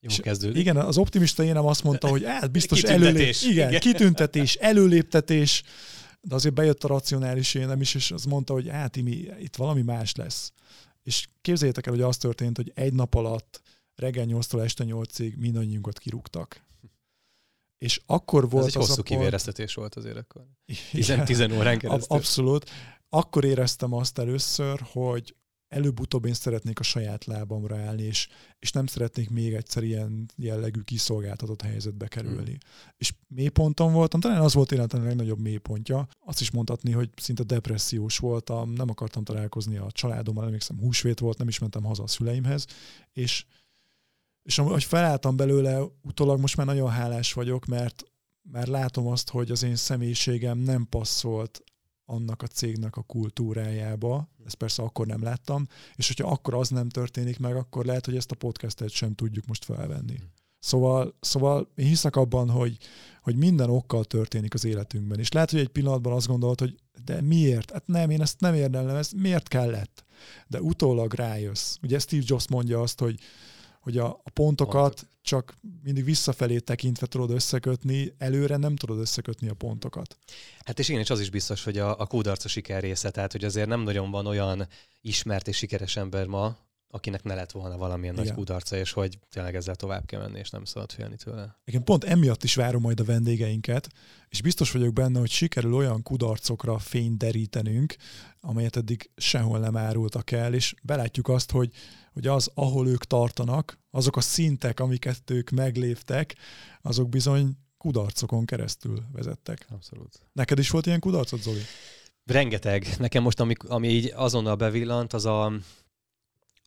Jó 0.00 0.22
kezdődik. 0.22 0.60
Igen, 0.60 0.76
az 0.76 0.98
optimista 0.98 1.42
én 1.42 1.52
nem 1.52 1.66
azt 1.66 1.82
mondta, 1.82 2.08
hogy 2.08 2.24
hát 2.24 2.50
biztos 2.50 2.82
előlép, 2.82 3.34
igen, 3.42 3.68
igen, 3.68 3.80
kitüntetés, 3.80 4.54
előléptetés, 4.54 5.62
de 6.20 6.34
azért 6.34 6.54
bejött 6.54 6.84
a 6.84 6.88
racionális 6.88 7.54
énem 7.54 7.80
is, 7.80 7.94
és 7.94 8.10
az 8.10 8.24
mondta, 8.24 8.52
hogy 8.52 8.68
hát 8.68 8.96
imi, 8.96 9.28
itt 9.40 9.56
valami 9.56 9.82
más 9.82 10.14
lesz. 10.14 10.52
És 11.02 11.26
képzeljétek 11.40 11.86
el, 11.86 11.92
hogy 11.92 12.02
az 12.02 12.16
történt, 12.16 12.56
hogy 12.56 12.72
egy 12.74 12.92
nap 12.92 13.14
alatt 13.14 13.62
reggel 13.96 14.26
8-tól 14.28 14.62
este 14.62 14.84
8-ig 14.86 15.36
mindannyiunkat 15.36 15.98
kirúgtak. 15.98 16.64
És 17.78 18.00
akkor 18.06 18.50
volt 18.50 18.66
Ez 18.66 18.74
egy 18.74 18.82
az 18.82 18.88
hosszú 18.88 19.00
a 19.00 19.04
kivéreztetés 19.04 19.74
volt 19.74 19.94
azért 19.94 20.16
akkor. 20.16 20.46
10 21.24 21.40
órán 21.40 21.78
keresztül. 21.78 22.16
Abszolút. 22.16 22.70
Akkor 23.08 23.44
éreztem 23.44 23.92
azt 23.92 24.18
először, 24.18 24.80
hogy 24.92 25.34
előbb-utóbb 25.68 26.24
én 26.24 26.34
szeretnék 26.34 26.78
a 26.78 26.82
saját 26.82 27.24
lábamra 27.24 27.76
állni, 27.76 28.02
és, 28.02 28.28
és 28.58 28.72
nem 28.72 28.86
szeretnék 28.86 29.30
még 29.30 29.54
egyszer 29.54 29.82
ilyen 29.82 30.28
jellegű 30.36 30.80
kiszolgáltatott 30.80 31.62
helyzetbe 31.62 32.08
kerülni. 32.08 32.50
Hmm. 32.50 32.92
És 32.96 33.12
mélyponton 33.28 33.92
voltam, 33.92 34.20
talán 34.20 34.40
az 34.40 34.54
volt 34.54 34.72
életem 34.72 35.04
legnagyobb 35.04 35.40
mélypontja. 35.40 36.08
Azt 36.24 36.40
is 36.40 36.50
mondhatni, 36.50 36.90
hogy 36.90 37.10
szinte 37.16 37.42
depressziós 37.42 38.18
voltam, 38.18 38.70
nem 38.70 38.90
akartam 38.90 39.24
találkozni 39.24 39.76
a 39.76 39.90
családommal, 39.90 40.44
emlékszem, 40.44 40.78
húsvét 40.78 41.18
volt, 41.18 41.38
nem 41.38 41.48
is 41.48 41.58
mentem 41.58 41.84
haza 41.84 42.02
a 42.02 42.06
szüleimhez, 42.06 42.66
és 43.12 43.44
és 44.46 44.58
ahogy 44.58 44.84
felálltam 44.84 45.36
belőle, 45.36 45.80
utólag 46.02 46.40
most 46.40 46.56
már 46.56 46.66
nagyon 46.66 46.90
hálás 46.90 47.32
vagyok, 47.32 47.64
mert 47.66 48.02
már 48.42 48.66
látom 48.66 49.06
azt, 49.06 49.30
hogy 49.30 49.50
az 49.50 49.62
én 49.62 49.76
személyiségem 49.76 50.58
nem 50.58 50.86
passzolt 50.88 51.62
annak 52.04 52.42
a 52.42 52.46
cégnek 52.46 52.96
a 52.96 53.02
kultúrájába. 53.02 54.28
Ezt 54.44 54.54
persze 54.54 54.82
akkor 54.82 55.06
nem 55.06 55.22
láttam. 55.22 55.66
És 55.94 56.06
hogyha 56.06 56.30
akkor 56.30 56.54
az 56.54 56.68
nem 56.68 56.88
történik 56.88 57.38
meg, 57.38 57.56
akkor 57.56 57.84
lehet, 57.84 58.04
hogy 58.04 58.16
ezt 58.16 58.30
a 58.30 58.34
podcastet 58.34 58.90
sem 58.90 59.14
tudjuk 59.14 59.46
most 59.46 59.64
felvenni. 59.64 60.20
Szóval, 60.58 61.16
szóval 61.20 61.68
én 61.74 61.86
hiszek 61.86 62.16
abban, 62.16 62.50
hogy, 62.50 62.78
hogy 63.22 63.36
minden 63.36 63.70
okkal 63.70 64.04
történik 64.04 64.54
az 64.54 64.64
életünkben. 64.64 65.18
És 65.18 65.32
lehet, 65.32 65.50
hogy 65.50 65.60
egy 65.60 65.68
pillanatban 65.68 66.12
azt 66.12 66.26
gondolod, 66.26 66.60
hogy 66.60 66.76
de 67.04 67.20
miért? 67.20 67.70
Hát 67.70 67.86
nem, 67.86 68.10
én 68.10 68.22
ezt 68.22 68.40
nem 68.40 68.54
érdemlem, 68.54 68.96
ez 68.96 69.10
miért 69.10 69.48
kellett? 69.48 70.04
De 70.46 70.60
utólag 70.60 71.12
rájössz. 71.12 71.76
Ugye 71.82 71.98
Steve 71.98 72.22
Jobs 72.26 72.48
mondja 72.48 72.80
azt, 72.80 73.00
hogy, 73.00 73.20
hogy 73.86 73.98
a, 73.98 74.06
a 74.06 74.30
pontokat 74.30 74.94
Pontok. 74.94 75.08
csak 75.22 75.56
mindig 75.82 76.04
visszafelé 76.04 76.58
tekintve 76.58 77.06
tudod 77.06 77.30
összekötni, 77.30 78.14
előre 78.18 78.56
nem 78.56 78.76
tudod 78.76 78.98
összekötni 78.98 79.48
a 79.48 79.54
pontokat. 79.54 80.16
Hát 80.64 80.78
és 80.78 80.88
én 80.88 81.00
is 81.00 81.10
az 81.10 81.20
is 81.20 81.30
biztos, 81.30 81.64
hogy 81.64 81.78
a, 81.78 81.98
a 81.98 82.06
kódarc 82.06 82.44
a 82.44 82.48
siker 82.48 82.82
része, 82.82 83.10
tehát 83.10 83.32
hogy 83.32 83.44
azért 83.44 83.68
nem 83.68 83.80
nagyon 83.80 84.10
van 84.10 84.26
olyan 84.26 84.68
ismert 85.00 85.48
és 85.48 85.56
sikeres 85.56 85.96
ember 85.96 86.26
ma, 86.26 86.56
akinek 86.90 87.22
ne 87.22 87.34
lett 87.34 87.50
volna 87.50 87.76
valamilyen 87.76 88.14
Igen. 88.14 88.26
nagy 88.26 88.34
kudarca, 88.34 88.76
és 88.76 88.92
hogy 88.92 89.18
tényleg 89.30 89.54
ezzel 89.54 89.74
tovább 89.74 90.06
kell 90.06 90.20
menni, 90.20 90.38
és 90.38 90.50
nem 90.50 90.64
szabad 90.64 90.92
félni 90.92 91.16
tőle. 91.16 91.58
Igen, 91.64 91.84
pont 91.84 92.04
emiatt 92.04 92.44
is 92.44 92.54
várom 92.54 92.82
majd 92.82 93.00
a 93.00 93.04
vendégeinket, 93.04 93.88
és 94.28 94.42
biztos 94.42 94.70
vagyok 94.70 94.92
benne, 94.92 95.18
hogy 95.18 95.30
sikerül 95.30 95.74
olyan 95.74 96.02
kudarcokra 96.02 96.78
fényt 96.78 97.18
derítenünk, 97.18 97.96
amelyet 98.40 98.76
eddig 98.76 99.10
sehol 99.16 99.58
nem 99.58 99.76
árultak 99.76 100.30
el, 100.30 100.54
és 100.54 100.74
belátjuk 100.82 101.28
azt, 101.28 101.50
hogy, 101.50 101.70
hogy 102.12 102.26
az, 102.26 102.50
ahol 102.54 102.88
ők 102.88 103.04
tartanak, 103.04 103.78
azok 103.90 104.16
a 104.16 104.20
szintek, 104.20 104.80
amiket 104.80 105.30
ők 105.30 105.50
megléptek, 105.50 106.36
azok 106.82 107.08
bizony 107.08 107.56
kudarcokon 107.78 108.44
keresztül 108.44 109.02
vezettek. 109.12 109.66
Abszolút. 109.70 110.20
Neked 110.32 110.58
is 110.58 110.70
volt 110.70 110.86
ilyen 110.86 111.00
kudarcot, 111.00 111.42
Zoli? 111.42 111.60
Rengeteg. 112.24 112.86
Nekem 112.98 113.22
most, 113.22 113.40
ami, 113.40 113.54
ami 113.68 113.88
így 113.88 114.12
azonnal 114.14 114.54
bevillant, 114.54 115.12
az 115.12 115.24
a, 115.24 115.52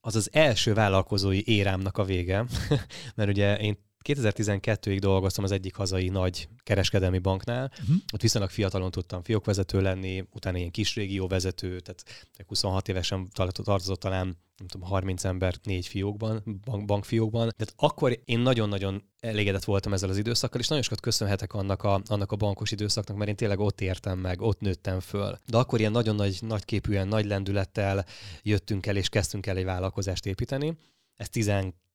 az 0.02 0.16
az 0.16 0.30
első 0.32 0.74
vállalkozói 0.74 1.41
érámnak 1.45 1.97
a 1.97 2.04
vége, 2.04 2.45
mert 3.16 3.30
ugye 3.30 3.58
én 3.58 3.88
2012-ig 4.14 4.97
dolgoztam 4.99 5.43
az 5.43 5.51
egyik 5.51 5.76
hazai 5.76 6.10
nagy 6.10 6.47
kereskedelmi 6.64 7.20
banknál, 7.20 7.72
uh-huh. 7.82 7.95
ott 8.14 8.22
viszonylag 8.22 8.49
fiatalon 8.49 8.91
tudtam 8.91 9.24
fiókvezető 9.24 9.82
lenni, 9.82 10.26
utána 10.34 10.57
ilyen 10.57 10.72
kis 10.72 10.95
régióvezető, 10.95 11.80
tehát 11.80 12.03
26 12.47 12.88
évesen 12.88 13.30
tartozott 13.34 13.99
talán 13.99 14.38
nem 14.60 14.68
tudom, 14.68 14.88
30 14.88 15.24
ember 15.24 15.55
négy 15.64 15.88
fiókban, 15.88 16.62
bank, 16.66 16.86
bankfiókban. 16.86 17.53
De 17.57 17.66
akkor 17.76 18.22
én 18.26 18.39
nagyon-nagyon 18.39 19.03
elégedett 19.20 19.64
voltam 19.64 19.93
ezzel 19.93 20.10
az 20.10 20.18
időszakkal, 20.18 20.60
és 20.60 20.68
nagyon 20.68 20.84
sokat 20.84 20.99
köszönhetek 20.99 21.53
annak 21.53 21.84
a, 21.84 22.01
annak 22.05 22.32
a 22.32 22.36
bankos 22.36 22.72
időszaknak, 22.72 23.18
mert 23.18 23.30
én 23.30 23.36
tényleg 23.36 23.60
ott 23.60 23.82
értem 23.82 24.20
meg, 24.20 24.41
ott 24.41 24.60
nőttem 24.60 24.99
föl. 24.99 25.38
De 25.45 25.57
akkor 25.57 25.80
ilyen 25.80 25.91
nagyon 25.91 26.16
nagy, 26.16 26.38
nagy 26.41 26.66
képűen, 26.66 27.07
nagy 27.07 27.26
lendülettel 27.26 28.05
jöttünk 28.41 28.86
el, 28.86 28.95
és 28.95 29.10
kezdtünk 29.10 29.45
el 29.45 29.57
egy 29.57 29.66
vállalkozást 29.66 30.26
építeni. 30.26 30.78
Ez 31.16 31.30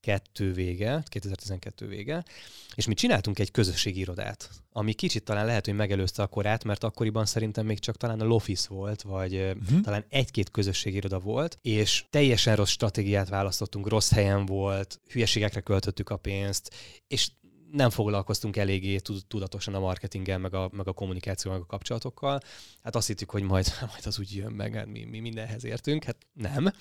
2012 0.05 0.53
vége, 0.53 1.03
2012 1.09 1.87
vége, 1.87 2.25
és 2.75 2.87
mi 2.87 2.95
csináltunk 2.95 3.39
egy 3.39 3.51
közösségi 3.51 4.01
irodát, 4.01 4.51
ami 4.73 4.93
kicsit 4.93 5.25
talán 5.25 5.47
lehet, 5.47 5.65
hogy 5.65 5.75
megelőzte 5.75 6.23
a 6.23 6.27
korát, 6.27 6.65
mert 6.65 6.85
akkoriban 6.85 7.27
szerintem 7.27 7.67
még 7.67 7.79
csak 7.79 7.97
talán 7.97 8.21
a 8.21 8.25
Lofis 8.25 8.67
volt, 8.67 9.03
vagy 9.03 9.35
uh-huh. 9.35 9.81
talán 9.81 10.05
egy-két 10.09 10.51
közösségi 10.51 10.97
iroda 10.97 11.19
volt, 11.19 11.59
és 11.63 12.05
teljesen 12.11 12.57
rossz 12.57 12.71
stratégiát 12.71 13.29
választottunk, 13.29 13.89
rossz 13.89 14.13
helyen 14.13 14.47
volt, 14.47 15.01
hülyeségekre 15.11 15.61
költöttük 15.61 16.11
a 16.11 16.17
pénzt, 16.17 16.75
és 17.09 17.31
nem 17.75 17.91
foglalkoztunk 17.91 18.57
eléggé 18.57 18.99
tudatosan 19.29 19.75
a 19.75 19.79
marketinggel, 19.79 20.39
meg 20.39 20.55
a, 20.55 20.71
meg 20.73 20.89
a 20.89 20.93
kommunikációval, 20.93 21.59
meg 21.59 21.69
a 21.69 21.71
kapcsolatokkal. 21.71 22.41
Hát 22.83 22.97
azt 22.97 23.07
hittük, 23.07 23.31
hogy 23.31 23.43
majd, 23.43 23.67
majd 23.93 24.07
az 24.07 24.19
úgy 24.19 24.37
jön 24.37 24.53
meg, 24.53 24.75
hát 24.75 24.87
mi, 24.87 25.05
mi 25.05 25.21
mindenhez 25.21 25.65
értünk, 25.65 26.05
hát 26.05 26.17
nem. 26.33 26.73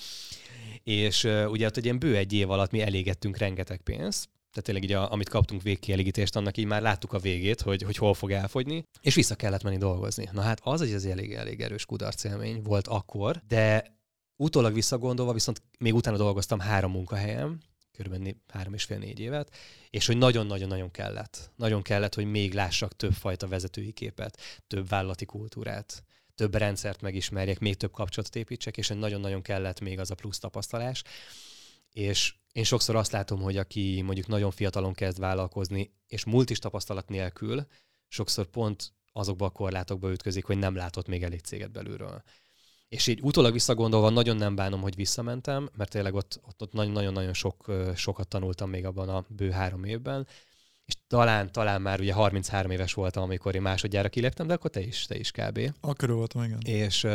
És 0.84 1.24
uh, 1.24 1.46
ugye 1.50 1.66
ott 1.66 1.78
egy 1.78 1.84
ilyen 1.84 2.00
bő 2.00 2.16
egy 2.16 2.34
év 2.34 2.50
alatt 2.50 2.72
mi 2.72 2.82
elégettünk 2.82 3.38
rengeteg 3.38 3.82
pénzt, 3.82 4.30
tehát 4.52 4.64
tényleg 4.64 4.84
így, 4.84 4.92
a, 4.92 5.12
amit 5.12 5.30
kaptunk 5.30 5.62
végkielégítést, 5.62 6.36
annak 6.36 6.58
így 6.58 6.66
már 6.66 6.82
láttuk 6.82 7.14
a 7.14 7.20
végét, 7.20 7.62
hogy, 7.62 7.82
hogy 7.82 7.98
hol 7.98 8.14
fog 8.14 8.32
elfogyni, 8.32 8.84
és 9.02 9.16
vissza 9.16 9.36
kellett 9.36 9.64
menni 9.64 9.78
dolgozni. 9.78 10.30
Na 10.32 10.42
hát 10.42 10.60
az 10.64 10.82
egy 10.82 10.94
az 10.94 11.06
elég, 11.06 11.34
elég 11.34 11.62
erős 11.62 11.86
kudarc 11.86 12.24
élmény 12.24 12.62
volt 12.62 12.88
akkor, 12.88 13.42
de 13.48 13.96
utólag 14.36 14.74
visszagondolva 14.74 15.34
viszont 15.34 15.62
még 15.80 15.94
utána 15.94 16.18
dolgoztam 16.18 16.60
három 16.60 16.92
munkahelyen, 16.92 17.62
körülbelül 17.94 18.34
három 18.48 18.74
és 18.74 18.88
négy 18.88 19.20
évet, 19.20 19.56
és 19.90 20.06
hogy 20.06 20.18
nagyon-nagyon-nagyon 20.18 20.92
kellett. 20.92 21.52
Nagyon 21.56 21.82
kellett, 21.82 22.16
hogy 22.16 22.26
még 22.26 22.54
lássak 22.54 22.96
több 22.96 23.14
fajta 23.14 23.48
vezetői 23.48 23.92
képet, 23.92 24.38
több 24.68 24.88
vállalati 24.88 25.26
kultúrát, 25.26 26.04
több 26.36 26.56
rendszert 26.56 27.02
megismerjek, 27.02 27.60
még 27.60 27.76
több 27.76 27.92
kapcsolatot 27.92 28.36
építsek, 28.36 28.78
és 28.78 28.88
nagyon-nagyon 28.88 29.42
kellett 29.42 29.80
még 29.80 30.00
az 30.00 30.12
a 30.12 30.16
plusz 30.16 30.40
tapasztalás. 30.40 31.04
És 31.92 32.34
én 32.52 32.64
sokszor 32.64 32.96
azt 32.96 33.12
látom, 33.12 33.42
hogy 33.42 33.58
aki 33.58 34.02
mondjuk 34.02 34.28
nagyon 34.28 34.52
fiatalon 34.52 34.94
kezd 34.94 35.20
vállalkozni, 35.20 35.94
és 36.08 36.24
multis 36.24 36.60
tapasztalat 36.60 37.10
nélkül, 37.10 37.68
sokszor 38.08 38.46
pont 38.46 38.94
azokba 39.12 39.46
a 39.46 39.50
korlátokba 39.50 40.12
ütközik, 40.12 40.46
hogy 40.46 40.58
nem 40.58 40.76
látott 40.76 41.08
még 41.08 41.24
elég 41.24 41.40
céget 41.40 41.72
belülről. 41.72 42.24
És 42.94 43.08
így 43.08 43.20
utólag 43.22 43.54
visszagondolva 43.54 44.10
nagyon 44.10 44.36
nem 44.36 44.56
bánom, 44.56 44.82
hogy 44.82 44.96
visszamentem, 44.96 45.70
mert 45.78 45.90
tényleg 45.90 46.14
ott, 46.14 46.40
ott, 46.48 46.62
ott 46.62 46.74
nagyon-nagyon 46.74 47.34
sok, 47.34 47.72
sokat 47.96 48.28
tanultam 48.28 48.70
még 48.70 48.86
abban 48.86 49.10
a 49.10 49.26
bő 49.28 49.50
három 49.50 49.84
évben, 49.84 50.28
és 50.86 50.94
talán, 51.08 51.52
talán 51.52 51.82
már 51.82 52.00
ugye 52.00 52.14
33 52.14 52.72
éves 52.72 52.94
voltam, 52.94 53.24
amikor 53.24 53.56
én 53.56 53.62
másodjára 53.62 54.10
kiléptem, 54.10 54.48
de 54.48 54.54
akkor 54.54 54.70
te 54.70 54.82
is, 54.82 55.06
te 55.06 55.16
is 55.16 55.32
kb. 55.32 55.60
Akkor 55.82 56.10
voltam, 56.10 56.44
igen. 56.44 56.60
És, 56.66 57.08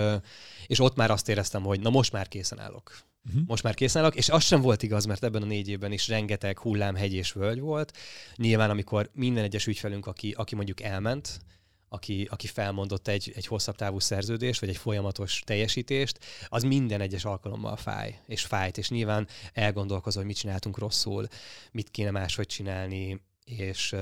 és 0.66 0.80
ott 0.80 0.96
már 0.96 1.10
azt 1.10 1.28
éreztem, 1.28 1.62
hogy 1.62 1.80
na 1.80 1.90
most 1.90 2.12
már 2.12 2.28
készen 2.28 2.60
állok. 2.60 2.98
Uh-huh. 3.26 3.42
Most 3.46 3.62
már 3.62 3.74
készen 3.74 4.02
állok, 4.02 4.14
és 4.16 4.28
az 4.28 4.44
sem 4.44 4.60
volt 4.60 4.82
igaz, 4.82 5.04
mert 5.04 5.24
ebben 5.24 5.42
a 5.42 5.46
négy 5.46 5.68
évben 5.68 5.92
is 5.92 6.08
rengeteg 6.08 6.58
hullám, 6.58 6.94
hegy 6.94 7.12
és 7.12 7.32
völgy 7.32 7.60
volt. 7.60 7.96
Nyilván, 8.36 8.70
amikor 8.70 9.10
minden 9.12 9.44
egyes 9.44 9.66
ügyfelünk, 9.66 10.06
aki, 10.06 10.34
aki 10.36 10.54
mondjuk 10.54 10.82
elment, 10.82 11.40
aki, 11.88 12.28
aki 12.30 12.46
felmondott 12.46 13.08
egy, 13.08 13.32
egy 13.34 13.46
hosszabb 13.46 13.76
távú 13.76 13.98
szerződést, 13.98 14.60
vagy 14.60 14.68
egy 14.68 14.76
folyamatos 14.76 15.42
teljesítést, 15.44 16.18
az 16.48 16.62
minden 16.62 17.00
egyes 17.00 17.24
alkalommal 17.24 17.76
fáj, 17.76 18.20
és 18.26 18.44
fájt, 18.44 18.78
és 18.78 18.88
nyilván 18.88 19.28
elgondolkozol, 19.52 20.22
hogy 20.22 20.30
mit 20.30 20.40
csináltunk 20.40 20.78
rosszul, 20.78 21.26
mit 21.72 21.90
kéne 21.90 22.10
máshogy 22.10 22.46
csinálni, 22.46 23.20
és, 23.44 23.96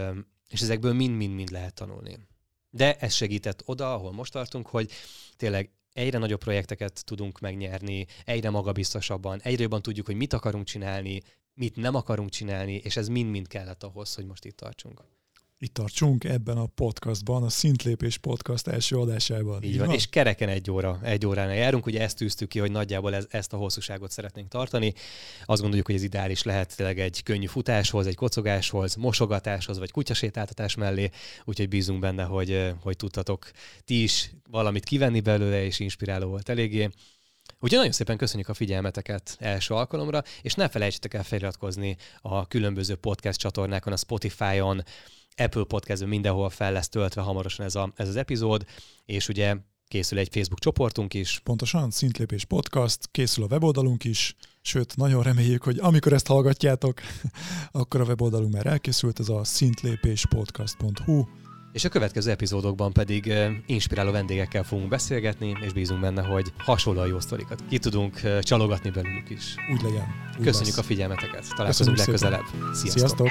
és 0.48 0.60
ezekből 0.60 0.92
mind-mind-mind 0.92 1.50
lehet 1.50 1.74
tanulni. 1.74 2.18
De 2.70 2.96
ez 2.96 3.14
segített 3.14 3.62
oda, 3.64 3.94
ahol 3.94 4.12
most 4.12 4.32
tartunk, 4.32 4.66
hogy 4.66 4.90
tényleg 5.36 5.70
egyre 5.92 6.18
nagyobb 6.18 6.40
projekteket 6.40 7.04
tudunk 7.04 7.40
megnyerni, 7.40 8.06
egyre 8.24 8.50
magabiztosabban, 8.50 9.40
egyre 9.42 9.62
jobban 9.62 9.82
tudjuk, 9.82 10.06
hogy 10.06 10.14
mit 10.14 10.32
akarunk 10.32 10.64
csinálni, 10.64 11.22
mit 11.54 11.76
nem 11.76 11.94
akarunk 11.94 12.30
csinálni, 12.30 12.74
és 12.74 12.96
ez 12.96 13.08
mind-mind 13.08 13.46
kellett 13.46 13.82
ahhoz, 13.82 14.14
hogy 14.14 14.26
most 14.26 14.44
itt 14.44 14.56
tartsunk 14.56 15.02
itt 15.58 15.74
tartsunk 15.74 16.24
ebben 16.24 16.56
a 16.56 16.66
podcastban, 16.66 17.42
a 17.42 17.48
Szintlépés 17.48 18.16
podcast 18.16 18.66
első 18.66 18.96
adásában. 18.96 19.62
Így, 19.62 19.70
Így 19.70 19.78
van, 19.78 19.86
van, 19.86 19.96
és 19.96 20.06
kereken 20.06 20.48
egy 20.48 20.70
óra, 20.70 20.98
egy 21.02 21.26
óránál 21.26 21.54
járunk, 21.54 21.86
ugye 21.86 22.00
ezt 22.00 22.16
tűztük 22.16 22.48
ki, 22.48 22.58
hogy 22.58 22.70
nagyjából 22.70 23.14
ez, 23.14 23.26
ezt 23.30 23.52
a 23.52 23.56
hosszúságot 23.56 24.10
szeretnénk 24.10 24.48
tartani. 24.48 24.94
Azt 25.44 25.60
gondoljuk, 25.60 25.86
hogy 25.86 25.94
ez 25.94 26.02
ideális 26.02 26.42
lehet 26.42 26.76
tényleg 26.76 26.98
egy 26.98 27.22
könnyű 27.22 27.46
futáshoz, 27.46 28.06
egy 28.06 28.14
kocogáshoz, 28.14 28.94
mosogatáshoz, 28.94 29.78
vagy 29.78 29.90
kutyasétáltatás 29.90 30.74
mellé, 30.74 31.10
úgyhogy 31.44 31.68
bízunk 31.68 32.00
benne, 32.00 32.22
hogy, 32.22 32.72
hogy 32.80 32.96
tudtatok 32.96 33.50
ti 33.84 34.02
is 34.02 34.30
valamit 34.50 34.84
kivenni 34.84 35.20
belőle, 35.20 35.64
és 35.64 35.80
inspiráló 35.80 36.28
volt 36.28 36.48
eléggé. 36.48 36.88
Úgyhogy 37.60 37.78
nagyon 37.78 37.92
szépen 37.92 38.16
köszönjük 38.16 38.48
a 38.48 38.54
figyelmeteket 38.54 39.36
első 39.40 39.74
alkalomra, 39.74 40.22
és 40.42 40.54
ne 40.54 40.68
felejtsetek 40.68 41.14
el 41.14 41.24
feliratkozni 41.24 41.96
a 42.20 42.46
különböző 42.46 42.94
podcast 42.94 43.38
csatornákon, 43.38 43.92
a 43.92 43.96
Spotify-on, 43.96 44.84
Apple 45.36 45.64
podcast 45.64 46.06
mindenhol 46.06 46.50
fel 46.50 46.72
lesz 46.72 46.88
töltve 46.88 47.20
hamarosan 47.20 47.66
ez, 47.66 47.74
a, 47.74 47.92
ez 47.96 48.08
az 48.08 48.16
epizód, 48.16 48.64
és 49.04 49.28
ugye 49.28 49.56
készül 49.88 50.18
egy 50.18 50.28
Facebook 50.32 50.58
csoportunk 50.58 51.14
is. 51.14 51.40
Pontosan, 51.44 51.90
Szintlépés 51.90 52.44
Podcast, 52.44 53.08
készül 53.10 53.44
a 53.44 53.46
weboldalunk 53.50 54.04
is, 54.04 54.34
sőt, 54.62 54.96
nagyon 54.96 55.22
reméljük, 55.22 55.62
hogy 55.62 55.78
amikor 55.78 56.12
ezt 56.12 56.26
hallgatjátok, 56.26 57.00
akkor 57.70 58.00
a 58.00 58.04
weboldalunk 58.04 58.52
már 58.52 58.66
elkészült, 58.66 59.20
ez 59.20 59.28
a 59.28 59.44
szintlépéspodcast.hu. 59.44 61.24
És 61.72 61.84
a 61.84 61.88
következő 61.88 62.30
epizódokban 62.30 62.92
pedig 62.92 63.32
inspiráló 63.66 64.10
vendégekkel 64.10 64.62
fogunk 64.62 64.88
beszélgetni, 64.88 65.56
és 65.60 65.72
bízunk 65.72 66.00
benne, 66.00 66.22
hogy 66.22 66.52
hasonlóan 66.58 67.08
jó 67.08 67.20
sztorikat 67.20 67.62
ki 67.68 67.78
tudunk 67.78 68.20
csalogatni 68.40 68.90
belőlük 68.90 69.30
is. 69.30 69.54
Úgy 69.72 69.82
legyen. 69.82 70.06
Úgy 70.38 70.44
Köszönjük 70.44 70.76
lesz. 70.76 70.84
a 70.84 70.88
figyelmeteket. 70.88 71.54
Találkozunk 71.56 71.96
legközelebb. 71.96 72.44
Sziasztok! 72.72 72.90
Sziasztok. 72.90 73.28